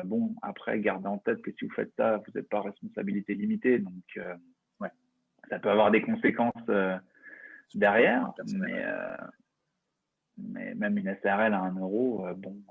bon, 0.04 0.34
après, 0.42 0.78
gardez 0.80 1.08
en 1.08 1.18
tête 1.18 1.42
que 1.42 1.52
si 1.52 1.66
vous 1.66 1.74
faites 1.74 1.92
ça, 1.96 2.18
vous 2.18 2.32
n'êtes 2.34 2.48
pas 2.48 2.60
responsabilité 2.60 3.34
limitée, 3.34 3.78
donc 3.78 4.20
ouais. 4.80 4.90
ça 5.48 5.58
peut 5.58 5.70
avoir 5.70 5.90
des 5.90 6.02
conséquences 6.02 6.70
derrière, 7.74 8.32
mais, 8.54 8.84
mais 10.38 10.74
même 10.74 10.98
une 10.98 11.14
SRL 11.22 11.52
à 11.52 11.60
un 11.60 11.74
euro, 11.74 12.26
bon, 12.36 12.62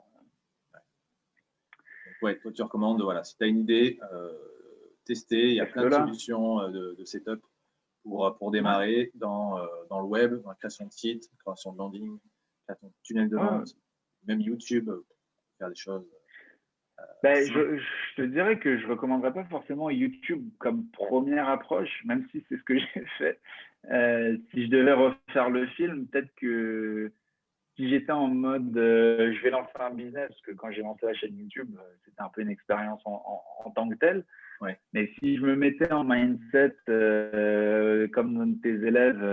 Ouais, 2.22 2.38
toi 2.38 2.52
tu 2.52 2.62
recommandes, 2.62 3.02
voilà, 3.02 3.24
si 3.24 3.36
tu 3.36 3.44
as 3.44 3.48
une 3.48 3.60
idée, 3.60 4.00
euh, 4.14 4.32
tester. 5.14 5.50
Il 5.50 5.56
y 5.56 5.60
a 5.60 5.66
plein 5.66 5.86
de 5.88 5.94
solutions 5.94 6.70
de, 6.70 6.96
de, 6.98 7.06
setup 7.06 7.42
pour, 8.04 8.36
pour 8.38 8.52
démarrer 8.52 9.12
dans, 9.16 9.58
dans 9.90 10.00
le 10.00 10.08
web, 10.08 10.42
dans 10.42 10.50
la 10.50 10.56
création 10.56 10.86
de 10.86 10.92
site, 10.92 11.30
création 11.40 11.74
de 11.74 11.78
landing, 11.78 12.18
création 12.66 12.88
de 12.88 12.94
tunnel 13.04 13.30
de 13.30 13.36
vente, 13.36 13.76
même 14.26 14.42
YouTube, 14.42 14.90
faire 15.58 15.70
des 15.70 15.76
choses. 15.76 16.08
Ben, 17.24 17.46
je, 17.46 17.78
je, 17.78 18.16
te 18.16 18.22
dirais 18.24 18.60
que 18.60 18.78
je 18.78 18.86
ne 18.86 18.92
recommanderais 18.92 19.34
pas 19.34 19.44
forcément 19.46 19.90
YouTube 19.90 20.50
comme 20.60 20.88
première 20.92 21.50
approche, 21.50 22.02
même 22.06 22.28
si 22.32 22.44
c'est 22.48 22.58
ce 22.58 22.64
que 22.64 22.78
j'ai 22.96 23.06
fait. 23.18 23.40
Euh, 23.92 24.38
si 24.52 24.66
je 24.66 24.70
devais 24.70 24.94
refaire 24.94 25.50
le 25.50 25.68
film, 25.68 26.08
peut-être 26.08 26.34
que 26.36 27.12
si 27.76 27.90
j'étais 27.90 28.12
en 28.12 28.28
mode 28.28 28.76
euh, 28.78 29.34
je 29.34 29.42
vais 29.42 29.50
lancer 29.50 29.72
un 29.80 29.92
business, 29.92 30.28
parce 30.28 30.42
que 30.42 30.52
quand 30.52 30.72
j'ai 30.72 30.82
lancé 30.82 31.06
la 31.06 31.14
chaîne 31.14 31.38
YouTube, 31.38 31.70
euh, 31.78 31.84
c'était 32.06 32.22
un 32.22 32.30
peu 32.30 32.42
une 32.42 32.50
expérience 32.50 33.02
en, 33.06 33.24
en, 33.66 33.72
tant 33.72 33.90
que 33.90 33.96
telle. 33.96 34.26
Ouais. 34.60 34.78
Mais 34.94 35.12
si 35.20 35.38
je 35.38 35.42
me 35.42 35.56
mettais 35.56 35.92
en 35.92 36.04
mindset 36.04 36.76
comme 38.14 38.60
tes 38.62 38.70
élèves 38.70 39.24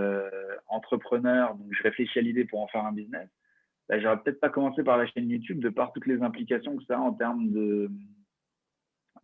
entrepreneurs, 0.69 1.55
donc 1.55 1.69
je 1.71 1.83
réfléchis 1.83 2.19
à 2.19 2.23
l'idée 2.23 2.45
pour 2.47 2.63
en 2.63 2.69
faire 2.69 2.85
un 2.85 2.93
business, 2.93 3.29
ben, 3.89 4.01
j'aurais 4.01 4.21
peut-être 4.23 4.41
pas 4.41 4.51
commencé 4.51 4.83
par 4.83 4.99
la 4.99 5.07
chaîne 5.07 5.29
YouTube 5.29 5.61
de 5.61 5.71
par 5.71 5.93
toutes 5.93 6.07
les 6.07 6.23
implications 6.23 6.77
que 6.77 6.85
ça 6.85 6.97
a 6.97 7.01
en 7.01 7.13
termes 7.13 7.51
de 7.51 7.91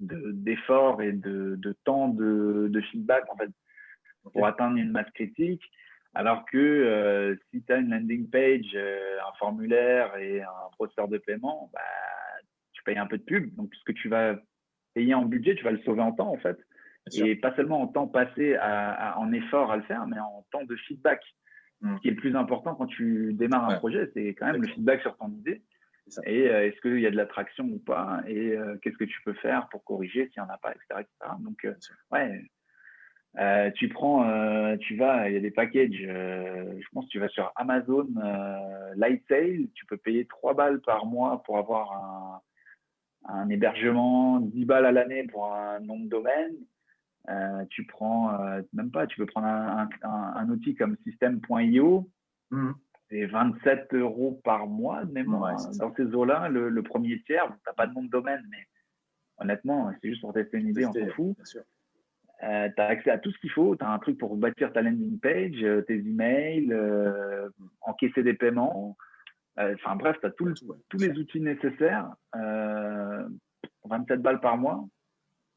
d'efforts 0.00 1.02
et 1.02 1.12
de, 1.12 1.54
de 1.56 1.72
temps 1.84 2.08
de, 2.08 2.66
de, 2.68 2.80
feedback 2.80 3.24
en 3.30 3.36
fait 3.36 3.50
pour 4.32 4.44
atteindre 4.46 4.76
une 4.76 4.90
masse 4.90 5.10
critique. 5.14 5.62
Alors 6.14 6.44
que 6.46 6.56
euh, 6.56 7.36
si 7.50 7.62
tu 7.62 7.72
as 7.72 7.78
une 7.78 7.90
landing 7.90 8.30
page, 8.30 8.70
euh, 8.74 9.16
un 9.28 9.32
formulaire 9.38 10.16
et 10.16 10.42
un 10.42 10.70
processeur 10.72 11.08
de 11.08 11.18
paiement, 11.18 11.70
bah, 11.72 11.80
tu 12.72 12.82
payes 12.84 12.98
un 12.98 13.06
peu 13.06 13.18
de 13.18 13.24
pub. 13.24 13.52
Donc, 13.56 13.74
ce 13.74 13.84
que 13.84 13.92
tu 13.92 14.08
vas 14.08 14.36
payer 14.94 15.14
en 15.14 15.24
budget, 15.24 15.56
tu 15.56 15.64
vas 15.64 15.72
le 15.72 15.82
sauver 15.82 16.02
en 16.02 16.12
temps, 16.12 16.30
en 16.30 16.38
fait. 16.38 16.56
et 17.12 17.34
pas 17.36 17.54
seulement 17.56 17.82
en 17.82 17.88
temps 17.88 18.06
passé 18.06 18.54
à, 18.54 19.18
en 19.18 19.32
effort 19.32 19.72
à 19.72 19.76
le 19.76 19.82
faire, 19.82 20.06
mais 20.06 20.18
en 20.18 20.46
temps 20.52 20.64
de 20.64 20.76
feedback. 20.76 21.20
Hmm. 21.80 21.96
Ce 21.96 22.02
qui 22.02 22.08
est 22.08 22.12
le 22.12 22.16
plus 22.16 22.36
important 22.36 22.76
quand 22.76 22.86
tu 22.86 23.32
démarres 23.34 23.68
un 23.68 23.76
projet, 23.76 24.08
c'est 24.14 24.28
quand 24.34 24.46
même 24.46 24.62
le 24.62 24.68
feedback 24.68 25.00
sur 25.02 25.16
ton 25.16 25.30
idée. 25.30 25.62
Et 26.24 26.48
euh, 26.48 26.66
est-ce 26.66 26.80
qu'il 26.80 27.00
y 27.00 27.06
a 27.06 27.10
de 27.10 27.16
l'attraction 27.16 27.64
ou 27.64 27.78
pas? 27.78 28.22
Et 28.28 28.56
qu'est-ce 28.82 28.96
que 28.96 29.04
tu 29.04 29.20
peux 29.24 29.34
faire 29.34 29.68
pour 29.70 29.82
corriger 29.82 30.28
s'il 30.28 30.42
n'y 30.42 30.48
en 30.48 30.52
a 30.52 30.58
pas, 30.58 30.70
etc. 30.70 31.00
etc. 31.00 31.32
Donc, 31.40 31.66
ouais, 32.12 32.44
euh, 33.38 33.70
tu 33.72 33.88
prends, 33.88 34.28
euh, 34.28 34.76
tu 34.76 34.96
vas, 34.96 35.28
il 35.28 35.34
y 35.34 35.36
a 35.36 35.40
des 35.40 35.50
packages, 35.50 36.04
euh, 36.06 36.78
je 36.78 36.86
pense 36.92 37.04
que 37.06 37.10
tu 37.10 37.18
vas 37.18 37.28
sur 37.28 37.52
Amazon 37.56 38.06
Light 38.96 39.24
Sale, 39.28 39.66
tu 39.74 39.86
peux 39.86 39.96
payer 39.96 40.26
3 40.26 40.54
balles 40.54 40.80
par 40.80 41.04
mois 41.06 41.42
pour 41.42 41.58
avoir 41.58 41.92
un, 41.92 42.40
un 43.34 43.48
hébergement, 43.48 44.38
10 44.38 44.64
balles 44.64 44.86
à 44.86 44.92
l'année 44.92 45.24
pour 45.24 45.52
un 45.52 45.80
nom 45.80 45.98
de 45.98 46.08
domaine. 46.08 46.54
tu 47.70 47.84
prends, 47.86 48.38
même 48.72 48.92
pas, 48.92 49.08
tu 49.08 49.16
peux 49.16 49.26
prendre 49.26 49.48
un, 49.48 49.88
un, 50.02 50.08
un 50.36 50.48
outil 50.50 50.76
comme 50.76 50.96
System.io, 51.02 52.08
mmh. 52.52 52.70
c'est 53.10 53.26
27 53.26 53.94
euros 53.94 54.40
par 54.44 54.68
mois 54.68 55.04
de 55.04 55.12
mémoire. 55.12 55.56
Dans 55.78 55.92
ces 55.96 56.06
eaux-là, 56.14 56.48
le, 56.50 56.82
premier 56.84 57.20
tiers, 57.22 57.46
tu 57.46 57.58
n'as 57.66 57.72
pas 57.72 57.88
de 57.88 57.94
nom 57.94 58.04
de 58.04 58.10
domaine, 58.10 58.44
mais 58.48 58.68
honnêtement, 59.38 59.92
c'est 60.00 60.10
juste 60.10 60.20
pour 60.20 60.32
tester 60.32 60.58
une 60.58 60.68
idée, 60.68 60.86
on 60.86 60.92
s'en 60.92 61.08
fout. 61.16 61.36
Euh, 62.42 62.68
tu 62.74 62.82
as 62.82 62.86
accès 62.86 63.10
à 63.10 63.18
tout 63.18 63.30
ce 63.30 63.38
qu'il 63.38 63.50
faut. 63.50 63.76
Tu 63.76 63.84
as 63.84 63.90
un 63.90 63.98
truc 63.98 64.18
pour 64.18 64.36
bâtir 64.36 64.72
ta 64.72 64.82
landing 64.82 65.18
page, 65.20 65.62
euh, 65.62 65.82
tes 65.82 65.96
emails, 65.96 66.72
euh, 66.72 67.48
encaisser 67.82 68.22
des 68.22 68.34
paiements. 68.34 68.96
Enfin 69.56 69.94
bref, 69.94 70.16
tu 70.20 70.26
as 70.26 70.30
tous 70.30 70.98
les 70.98 71.10
outils 71.10 71.40
nécessaires. 71.40 72.10
27 73.84 74.20
balles 74.20 74.40
par 74.40 74.56
mois. 74.56 74.84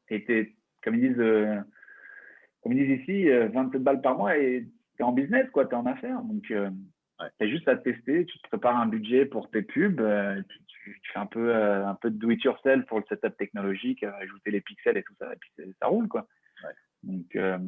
Et 0.08 0.24
es, 0.32 0.54
comme 0.84 0.94
ils 0.94 1.08
disent, 1.08 1.64
comme 2.62 2.72
ils 2.72 2.86
disent 2.86 3.00
ici, 3.00 3.28
27 3.28 3.82
balles 3.82 4.00
par 4.00 4.16
mois 4.16 4.38
et 4.38 4.68
tu 4.96 5.02
es 5.02 5.04
en 5.04 5.10
business, 5.10 5.48
tu 5.52 5.60
es 5.60 5.74
en 5.74 5.86
affaires. 5.86 6.22
Donc, 6.22 6.42
tu 6.42 6.56
as 6.56 7.48
juste 7.48 7.66
à 7.66 7.74
tester. 7.74 8.24
Tu 8.24 8.38
te 8.38 8.46
prépares 8.46 8.76
un 8.76 8.86
budget 8.86 9.26
pour 9.26 9.50
tes 9.50 9.62
pubs. 9.62 10.00
tu, 10.68 11.00
fais 11.12 11.18
un 11.18 11.26
peu, 11.26 11.52
un 11.52 11.96
peu 11.96 12.10
de 12.10 12.18
do 12.18 12.30
it 12.30 12.44
yourself 12.44 12.86
pour 12.86 13.00
le 13.00 13.04
setup 13.08 13.36
technologique, 13.36 14.04
ajouter 14.04 14.52
les 14.52 14.60
pixels 14.60 14.96
et 14.96 15.02
tout 15.02 15.14
ça. 15.18 15.32
Et 15.32 15.36
puis 15.40 15.74
ça 15.80 15.88
roule. 15.88 16.06
quoi. 16.06 16.28
Donc, 17.02 17.36
euh, 17.36 17.58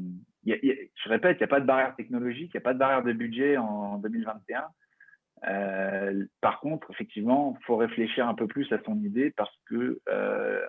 je 0.45 1.09
répète, 1.09 1.37
il 1.39 1.41
n'y 1.41 1.45
a 1.45 1.49
pas 1.49 1.61
de 1.61 1.67
barrière 1.67 1.95
technologique, 1.97 2.51
il 2.53 2.57
n'y 2.57 2.63
a 2.63 2.65
pas 2.65 2.75
de 2.75 2.79
barrière 2.79 3.03
de 3.03 3.13
budget 3.13 3.57
en 3.57 3.99
2021. 3.99 4.65
Euh, 5.49 6.27
par 6.41 6.61
contre, 6.61 6.91
effectivement, 6.91 7.57
il 7.61 7.65
faut 7.65 7.77
réfléchir 7.77 8.29
un 8.29 8.35
peu 8.35 8.47
plus 8.47 8.71
à 8.73 8.79
son 8.85 8.97
idée 9.03 9.31
parce 9.31 9.55
que, 9.67 10.01
euh, 10.09 10.67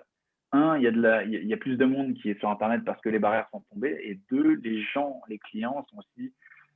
un, 0.52 0.76
il 0.76 0.82
y, 0.82 1.46
y 1.46 1.54
a 1.54 1.56
plus 1.56 1.76
de 1.76 1.84
monde 1.84 2.14
qui 2.14 2.28
est 2.28 2.38
sur 2.38 2.50
Internet 2.50 2.84
parce 2.84 3.00
que 3.00 3.08
les 3.08 3.18
barrières 3.18 3.48
sont 3.50 3.62
tombées, 3.72 3.98
et 4.02 4.20
deux, 4.30 4.56
les 4.62 4.82
gens, 4.82 5.22
les 5.28 5.38
clients 5.38 5.86
sont 5.90 5.98
aussi 5.98 6.34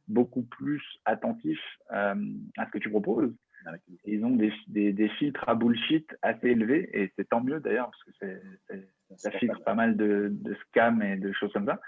beaucoup 0.09 0.43
plus 0.43 0.83
attentifs 1.05 1.79
à 1.91 2.15
ce 2.15 2.71
que 2.71 2.79
tu 2.79 2.89
proposes. 2.89 3.35
Ils 4.05 4.25
ont 4.25 4.31
des, 4.37 4.53
des, 4.69 5.09
filtres 5.11 5.49
à 5.49 5.55
bullshit 5.55 6.17
assez 6.23 6.49
élevés, 6.49 6.89
et 6.93 7.13
c'est 7.17 7.29
tant 7.29 7.43
mieux 7.43 7.61
d'ailleurs, 7.61 7.91
parce 7.91 8.05
que 8.05 8.41
ça 9.17 9.31
filtre 9.33 9.63
pas 9.65 9.75
mal 9.75 9.97
de, 9.97 10.29
de, 10.31 10.55
scams 10.55 11.03
et 11.03 11.17
de 11.17 11.33
choses 11.33 11.53
comme 11.53 11.67
ça. 11.67 11.81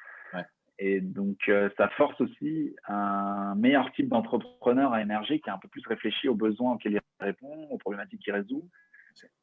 Et 0.80 1.00
donc, 1.00 1.48
euh, 1.48 1.68
ça 1.76 1.88
force 1.90 2.20
aussi 2.20 2.76
un 2.86 3.56
meilleur 3.56 3.90
type 3.92 4.08
d'entrepreneur 4.08 4.92
à 4.92 5.02
émerger 5.02 5.40
qui 5.40 5.48
est 5.48 5.52
un 5.52 5.58
peu 5.58 5.66
plus 5.66 5.84
réfléchi 5.86 6.28
aux 6.28 6.36
besoins 6.36 6.74
auxquels 6.74 6.92
il 6.92 7.00
répond, 7.18 7.68
aux 7.70 7.78
problématiques 7.78 8.22
qu'il 8.22 8.32
résout 8.32 8.68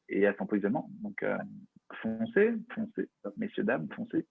et 0.07 0.25
à 0.27 0.35
son 0.37 0.45
positionnement. 0.45 0.89
Donc, 1.01 1.23
euh, 1.23 1.37
foncez, 2.01 2.53
foncez, 2.73 3.09
messieurs, 3.35 3.63
dames, 3.63 3.89
foncez. 3.95 4.25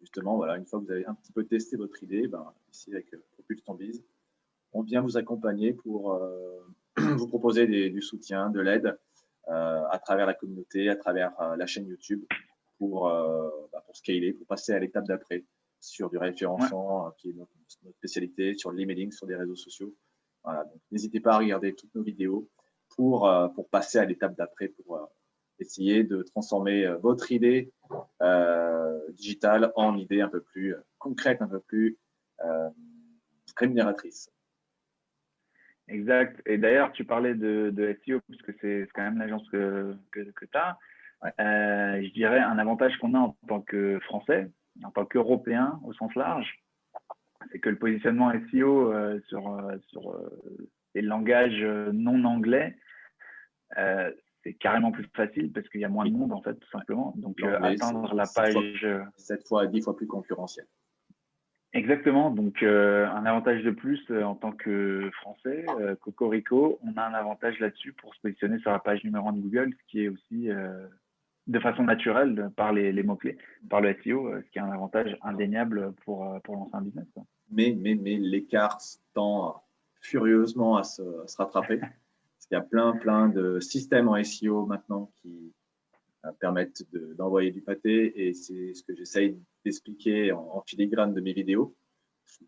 justement, 0.00 0.36
voilà, 0.36 0.56
une 0.56 0.64
fois 0.64 0.80
que 0.80 0.86
vous 0.86 0.92
avez 0.92 1.06
un 1.06 1.14
petit 1.14 1.32
peu 1.32 1.44
testé 1.44 1.76
votre 1.76 2.02
idée, 2.02 2.28
ben, 2.28 2.50
ici 2.72 2.92
avec 2.94 3.12
euh, 3.12 3.22
Propulse 3.32 3.62
Bise, 3.78 4.04
on 4.72 4.82
vient 4.82 5.00
vous 5.00 5.16
accompagner 5.16 5.72
pour 5.72 6.14
euh, 6.14 6.58
vous 6.96 7.28
proposer 7.28 7.66
du 7.66 8.02
soutien, 8.02 8.50
de 8.50 8.60
l'aide 8.60 8.98
euh, 9.48 9.84
à 9.90 9.98
travers 9.98 10.26
la 10.26 10.34
communauté, 10.34 10.88
à 10.88 10.96
travers 10.96 11.38
euh, 11.40 11.56
la 11.56 11.66
chaîne 11.66 11.86
YouTube 11.86 12.24
pour, 12.78 13.08
bah, 13.72 13.82
pour 13.84 13.96
scaler, 13.96 14.32
pour 14.32 14.46
passer 14.46 14.72
à 14.72 14.78
l'étape 14.78 15.04
d'après 15.04 15.44
sur 15.80 16.10
du 16.10 16.16
référencement 16.16 17.10
qui 17.18 17.30
est 17.30 17.32
notre, 17.32 17.50
spécialité, 17.96 18.54
sur 18.54 18.70
l'emailing, 18.70 19.10
sur 19.10 19.26
des 19.26 19.34
réseaux 19.34 19.56
sociaux. 19.56 19.92
N'hésitez 20.92 21.18
pas 21.18 21.32
à 21.32 21.38
regarder 21.38 21.74
toutes 21.74 21.92
nos 21.96 22.04
vidéos 22.04 22.48
pour, 22.94 23.28
pour 23.56 23.68
passer 23.68 23.98
à 23.98 24.04
l'étape 24.04 24.36
d'après, 24.36 24.68
pour 24.68 25.08
essayer 25.58 26.04
de 26.04 26.22
transformer 26.22 26.86
votre 27.02 27.32
idée 27.32 27.72
digitale 29.10 29.72
en 29.74 29.96
idée 29.98 30.20
un 30.20 30.28
peu 30.28 30.40
plus 30.40 30.76
concrète, 30.98 31.42
un 31.42 31.48
peu 31.48 31.58
plus 31.58 31.98
rémunératrice. 33.56 34.30
Exact. 35.88 36.40
Et 36.46 36.58
d'ailleurs, 36.58 36.92
tu 36.92 37.04
parlais 37.04 37.34
de, 37.34 37.70
de 37.70 37.98
SEO, 38.04 38.20
parce 38.28 38.42
que 38.42 38.52
c'est 38.60 38.88
quand 38.94 39.02
même 39.02 39.18
l'agence 39.18 39.48
que, 39.50 39.94
que, 40.12 40.20
que 40.20 40.44
tu 40.44 40.58
as. 40.58 40.78
Euh, 41.24 42.02
je 42.02 42.12
dirais 42.12 42.38
un 42.38 42.58
avantage 42.58 42.96
qu'on 42.98 43.14
a 43.14 43.18
en 43.18 43.36
tant 43.48 43.60
que 43.60 43.98
Français, 44.00 44.50
en 44.84 44.90
tant 44.90 45.04
qu'Européen 45.04 45.80
au 45.84 45.92
sens 45.92 46.14
large, 46.14 46.62
c'est 47.50 47.58
que 47.58 47.70
le 47.70 47.78
positionnement 47.78 48.32
SEO 48.50 48.92
euh, 48.92 49.18
sur, 49.28 49.52
euh, 49.52 49.76
sur 49.88 50.14
les 50.94 51.02
langages 51.02 51.62
non 51.92 52.24
anglais, 52.24 52.76
c'est 54.44 54.54
carrément 54.54 54.92
plus 54.92 55.06
facile 55.14 55.52
parce 55.52 55.68
qu'il 55.68 55.80
y 55.80 55.84
a 55.84 55.88
moins 55.88 56.06
de 56.06 56.12
monde, 56.12 56.32
en 56.32 56.42
fait, 56.42 56.54
tout 56.54 56.70
simplement. 56.70 57.14
Donc, 57.16 57.42
atteindre 57.42 58.14
la 58.14 58.24
page. 58.32 58.86
Cette 59.16 59.46
fois, 59.46 59.66
dix 59.66 59.82
fois 59.82 59.96
plus 59.96 60.06
concurrentiel. 60.06 60.66
Exactement. 61.74 62.30
Donc, 62.30 62.62
euh, 62.62 63.06
un 63.08 63.26
avantage 63.26 63.62
de 63.62 63.70
plus 63.70 64.00
euh, 64.10 64.22
en 64.22 64.34
tant 64.34 64.52
que 64.52 65.10
Français, 65.20 65.66
euh, 65.80 65.94
Cocorico, 65.96 66.78
on 66.82 66.96
a 66.96 67.04
un 67.04 67.14
avantage 67.14 67.58
là-dessus 67.60 67.92
pour 67.92 68.14
se 68.14 68.20
positionner 68.20 68.58
sur 68.60 68.70
la 68.70 68.78
page 68.78 69.04
numéro 69.04 69.28
1 69.28 69.32
de 69.34 69.40
Google, 69.40 69.74
ce 69.78 69.90
qui 69.90 70.04
est 70.04 70.08
aussi 70.08 70.48
de 71.46 71.58
façon 71.60 71.82
naturelle 71.82 72.50
par 72.56 72.72
les, 72.72 73.02
mots-clés, 73.02 73.38
par 73.68 73.80
le 73.80 73.94
SEO, 74.02 74.30
ce 74.42 74.50
qui 74.50 74.58
est 74.58 74.62
un 74.62 74.70
avantage 74.70 75.16
indéniable 75.22 75.92
pour, 76.04 76.40
pour 76.42 76.56
lancer 76.56 76.74
un 76.74 76.82
business. 76.82 77.06
Mais, 77.50 77.76
mais, 77.78 77.94
mais 77.94 78.16
l'écart 78.16 78.78
tend 79.14 79.62
furieusement 80.00 80.76
à 80.76 80.84
se, 80.84 81.02
rattraper. 81.36 81.78
parce 81.80 82.46
qu'il 82.46 82.54
y 82.54 82.60
a 82.60 82.62
plein, 82.62 82.92
plein 82.96 83.28
de 83.28 83.60
systèmes 83.60 84.08
en 84.08 84.22
SEO 84.22 84.66
maintenant 84.66 85.10
qui 85.16 85.52
permettent 86.40 86.82
d'envoyer 87.16 87.50
du 87.50 87.60
pâté 87.60 88.28
et 88.28 88.34
c'est 88.34 88.74
ce 88.74 88.82
que 88.82 88.94
j'essaye 88.94 89.38
d'expliquer 89.64 90.32
en, 90.32 90.62
filigrane 90.66 91.14
de 91.14 91.20
mes 91.20 91.32
vidéos. 91.32 91.76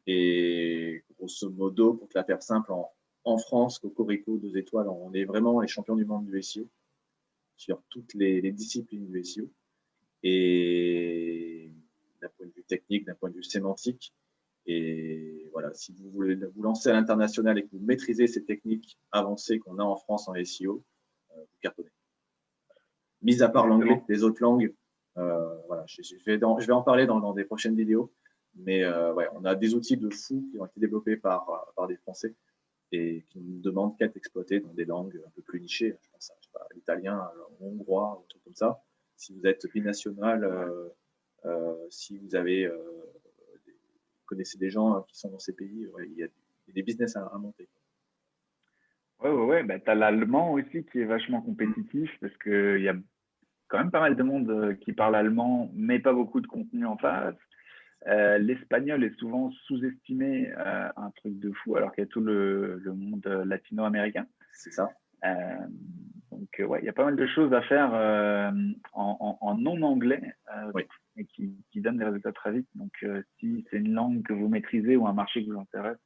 Et 0.07 1.05
grosso 1.18 1.51
modo, 1.51 1.95
pour 1.95 2.09
te 2.09 2.18
la 2.18 2.25
faire 2.25 2.43
simple, 2.43 2.73
en, 2.73 2.91
en 3.25 3.39
France, 3.39 3.79
Cocorico, 3.79 4.39
deux 4.39 4.57
étoiles, 4.57 4.89
on 4.89 5.12
est 5.12 5.25
vraiment 5.25 5.61
les 5.61 5.68
champions 5.68 5.97
du 5.97 6.05
monde 6.05 6.27
du 6.27 6.43
SEO 6.43 6.68
sur 7.57 7.83
toutes 7.91 8.14
les, 8.14 8.41
disciplines 8.53 9.07
du 9.07 9.25
SEO. 9.25 9.51
Et 10.23 11.73
d'un 12.21 12.29
point 12.37 12.47
de 12.47 12.53
vue 12.53 12.64
technique, 12.64 13.07
d'un 13.07 13.14
point 13.14 13.31
de 13.31 13.37
vue 13.37 13.45
sémantique. 13.45 14.14
Et 14.66 15.49
voilà, 15.53 15.73
si 15.75 15.93
vous 15.93 16.11
voulez 16.11 16.37
vous 16.37 16.62
lancer 16.62 16.91
à 16.91 16.93
l'international 16.93 17.59
et 17.59 17.62
que 17.62 17.68
vous 17.73 17.85
maîtrisez 17.85 18.27
ces 18.27 18.45
techniques 18.45 18.99
avancées 19.11 19.59
qu'on 19.59 19.79
a 19.79 19.83
en 19.83 19.97
France 19.97 20.29
en 20.29 20.35
SEO, 20.45 20.85
euh, 21.33 21.41
vous 21.41 21.59
cartonnez. 21.62 21.91
Mis 23.23 23.43
à 23.43 23.49
part 23.49 23.66
l'anglais, 23.66 24.03
les 24.09 24.23
autres 24.25 24.43
langues. 24.43 24.75
voilà, 25.16 25.85
je, 25.87 26.01
vais 26.25 26.39
je, 26.39 26.66
vais 26.66 26.73
en 26.73 26.83
parler 26.83 27.07
dans, 27.07 27.33
des 27.33 27.45
prochaines 27.45 27.77
vidéos. 27.77 28.12
Mais 28.57 28.85
ouais, 29.12 29.29
on 29.35 29.45
a 29.45 29.55
des 29.55 29.75
outils 29.75 29.97
de 29.97 30.11
fou 30.11 30.49
qui 30.51 30.59
ont 30.59 30.66
été 30.66 30.81
développés 30.81 31.16
par, 31.16 31.73
par 31.77 31.87
des 31.87 31.97
Français 31.97 32.35
et 32.93 33.25
qui 33.29 33.41
nous 33.41 33.61
demandent 33.61 33.97
qu'à 33.97 34.07
être 34.07 34.16
exploités 34.16 34.61
dans 34.61 34.73
des 34.73 34.85
langues 34.85 35.21
un 35.25 35.31
peu 35.31 35.43
plus 35.43 35.61
nichées. 35.61 35.97
Je 36.01 36.11
pense 36.11 36.33
à 36.55 36.66
l'italien, 36.75 37.31
hongrois, 37.61 38.21
un 38.21 38.29
truc 38.29 38.43
comme 38.45 38.55
ça. 38.55 38.83
Si 39.16 39.33
vous 39.35 39.47
êtes 39.47 39.71
binational, 39.73 40.45
euh, 40.45 40.89
euh, 41.45 41.87
si 41.91 42.18
vous 42.18 42.35
avez 42.35 42.64
euh, 42.64 42.77
connaissez 44.27 44.59
des 44.59 44.71
gens 44.71 45.03
qui 45.03 45.18
sont 45.18 45.31
dans 45.31 45.39
ces 45.39 45.53
pays, 45.53 45.89
il, 46.07 46.14
y 46.14 46.25
a, 46.25 46.29
des 46.68 46.83
business 46.83 47.16
à, 47.16 47.31
monter. 47.39 47.68
Ouais, 49.23 49.31
ouais, 49.31 49.45
ouais. 49.45 49.62
Bah, 49.62 49.79
tu 49.79 49.91
as 49.91 49.95
l'allemand 49.95 50.53
aussi 50.53 50.85
qui 50.87 51.01
est 51.01 51.05
vachement 51.05 51.43
compétitif 51.43 52.11
parce 52.21 52.37
qu'il 52.39 52.81
y 52.81 52.89
a 52.89 52.95
quand 53.68 53.79
même 53.79 53.91
pas 53.91 54.01
mal 54.01 54.16
de 54.16 54.23
monde 54.23 54.77
qui 54.81 54.93
parle 54.93 55.14
allemand, 55.14 55.71
mais 55.75 55.99
pas 55.99 56.12
beaucoup 56.12 56.41
de 56.41 56.47
contenu 56.47 56.87
en 56.87 56.97
face. 56.97 57.37
Euh, 58.07 58.39
l'espagnol 58.39 59.05
est 59.05 59.18
souvent 59.18 59.51
sous-estimé, 59.66 60.51
euh, 60.57 60.89
un 60.97 61.11
truc 61.11 61.39
de 61.39 61.53
fou, 61.53 61.77
alors 61.77 61.93
qu'il 61.93 62.03
y 62.03 62.07
a 62.07 62.11
tout 62.11 62.21
le, 62.21 62.83
monde 62.87 63.27
latino-américain. 63.45 64.27
C'est 64.53 64.73
ça. 64.73 64.91
Euh, 65.25 65.66
donc, 66.31 66.49
ouais, 66.66 66.81
il 66.81 66.87
y 66.87 66.89
a 66.89 66.95
pas 66.95 67.05
mal 67.05 67.16
de 67.16 67.27
choses 67.27 67.53
à 67.53 67.61
faire 67.62 67.93
en, 68.93 69.57
non-anglais 69.59 70.35
et 71.16 71.25
qui, 71.27 71.55
qui, 71.71 71.81
donnent 71.81 71.99
des 71.99 72.05
résultats 72.05 72.33
très 72.33 72.53
vite. 72.53 72.68
Donc, 72.75 73.05
si 73.39 73.66
c'est 73.71 73.77
une 73.77 73.93
langue 73.93 74.23
que 74.23 74.33
vous 74.33 74.49
maîtrisez 74.49 74.97
ou 74.97 75.07
un 75.07 75.12
marché 75.12 75.45
qui 75.45 75.51
vous 75.51 75.61
intéresse, 75.61 75.99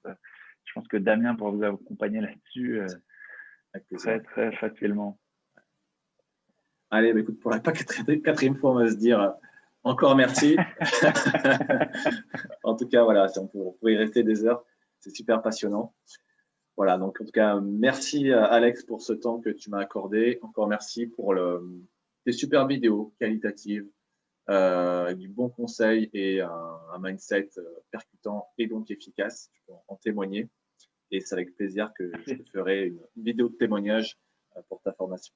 je 0.65 0.73
pense 0.75 0.89
que 0.89 0.97
Damien 0.97 1.35
pourra 1.35 1.51
vous 1.51 1.63
accompagner 1.63 2.21
là-dessus 2.21 2.81
très, 3.97 4.21
très 4.21 4.53
facilement. 4.57 5.19
Allez, 6.91 7.13
bah, 7.13 7.21
écoute, 7.21 7.41
pour 7.41 7.51
la 7.51 7.61
quatrième 7.61 8.57
fois, 8.57 8.71
on 8.73 8.75
va 8.75 8.89
se 8.89 8.97
dire 8.97 9.35
encore 9.83 10.17
merci. 10.17 10.57
en 12.63 12.77
tout 12.77 12.89
cas, 12.89 13.05
voilà, 13.05 13.27
on, 13.37 13.47
pourrait 13.47 13.93
y 13.93 13.97
rester 13.97 14.23
des 14.23 14.45
heures. 14.45 14.65
C'est 15.01 15.15
super 15.15 15.43
passionnant. 15.43 15.95
Voilà, 16.77 16.99
donc 16.99 17.21
en 17.21 17.25
tout 17.25 17.31
cas, 17.31 17.61
merci 17.61 18.33
Alex 18.33 18.85
pour 18.85 19.03
ce 19.03 19.13
temps 19.13 19.41
que 19.41 19.51
tu 19.51 19.71
m'as 19.71 19.81
accordé. 19.81 20.39
Encore 20.43 20.67
merci 20.67 21.07
pour 21.07 21.35
le, 21.35 21.63
tes 22.25 22.33
super 22.33 22.67
vidéos 22.67 23.15
qualitatives, 23.21 23.87
euh, 24.51 25.15
du 25.15 25.29
bon 25.29 25.49
conseil 25.49 26.11
et 26.13 26.41
un, 26.41 26.99
mindset 27.01 27.51
euh, 27.59 27.63
percutant 27.91 28.49
et 28.59 28.67
donc 28.67 28.91
efficace. 28.91 29.51
Tu 29.53 29.63
peux 29.67 29.73
en 29.89 29.97
témoigner. 29.97 30.49
Et 31.11 31.21
c'est 31.21 31.35
avec 31.35 31.55
plaisir 31.57 31.93
que 31.97 32.11
je 32.27 32.35
te 32.35 32.51
ferai 32.51 32.87
une 32.89 33.23
vidéo 33.23 33.49
de 33.49 33.57
témoignage 33.57 34.19
euh, 34.57 34.61
pour 34.69 34.81
ta 34.83 34.93
formation. 34.93 35.35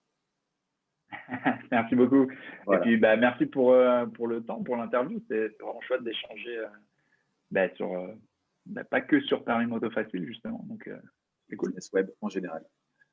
merci 1.70 1.94
beaucoup. 1.94 2.28
Et 2.72 2.78
puis, 2.82 2.96
bah, 2.96 3.16
merci 3.16 3.46
pour, 3.46 3.72
euh, 3.72 4.06
pour 4.06 4.26
le 4.26 4.42
temps, 4.42 4.62
pour 4.62 4.76
l'interview. 4.76 5.22
C'est 5.28 5.48
vraiment 5.60 5.80
chouette 5.82 6.02
d'échanger 6.02 6.58
euh, 6.58 6.66
bah, 7.50 7.68
sur, 7.74 7.92
euh, 7.92 8.08
bah, 8.66 8.84
pas 8.84 9.00
que 9.00 9.20
sur 9.20 9.44
Paris 9.44 9.66
Moto 9.66 9.90
Facile, 9.90 10.26
justement. 10.26 10.64
Donc, 10.68 10.88
c'est 11.48 11.56
cool. 11.56 11.74
web 11.92 12.10
en 12.20 12.28
général. 12.28 12.62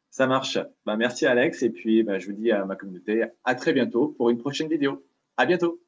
Ça 0.10 0.28
marche. 0.28 0.58
Bah, 0.86 0.98
merci, 0.98 1.26
Alex. 1.26 1.62
Et 1.64 1.70
puis, 1.70 2.04
bah, 2.04 2.20
je 2.20 2.28
vous 2.28 2.34
dis 2.34 2.52
à 2.52 2.66
ma 2.66 2.76
communauté 2.76 3.26
à 3.44 3.56
très 3.56 3.74
bientôt 3.74 4.10
pour 4.10 4.30
une 4.30 4.38
prochaine 4.38 4.70
vidéo. 4.70 5.06
À 5.38 5.46
bientôt. 5.46 5.85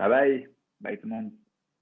Bye 0.00 0.08
bye. 0.08 0.48
Bye 0.80 0.96
tout 0.96 1.08
le 1.08 1.10
monde. 1.14 1.32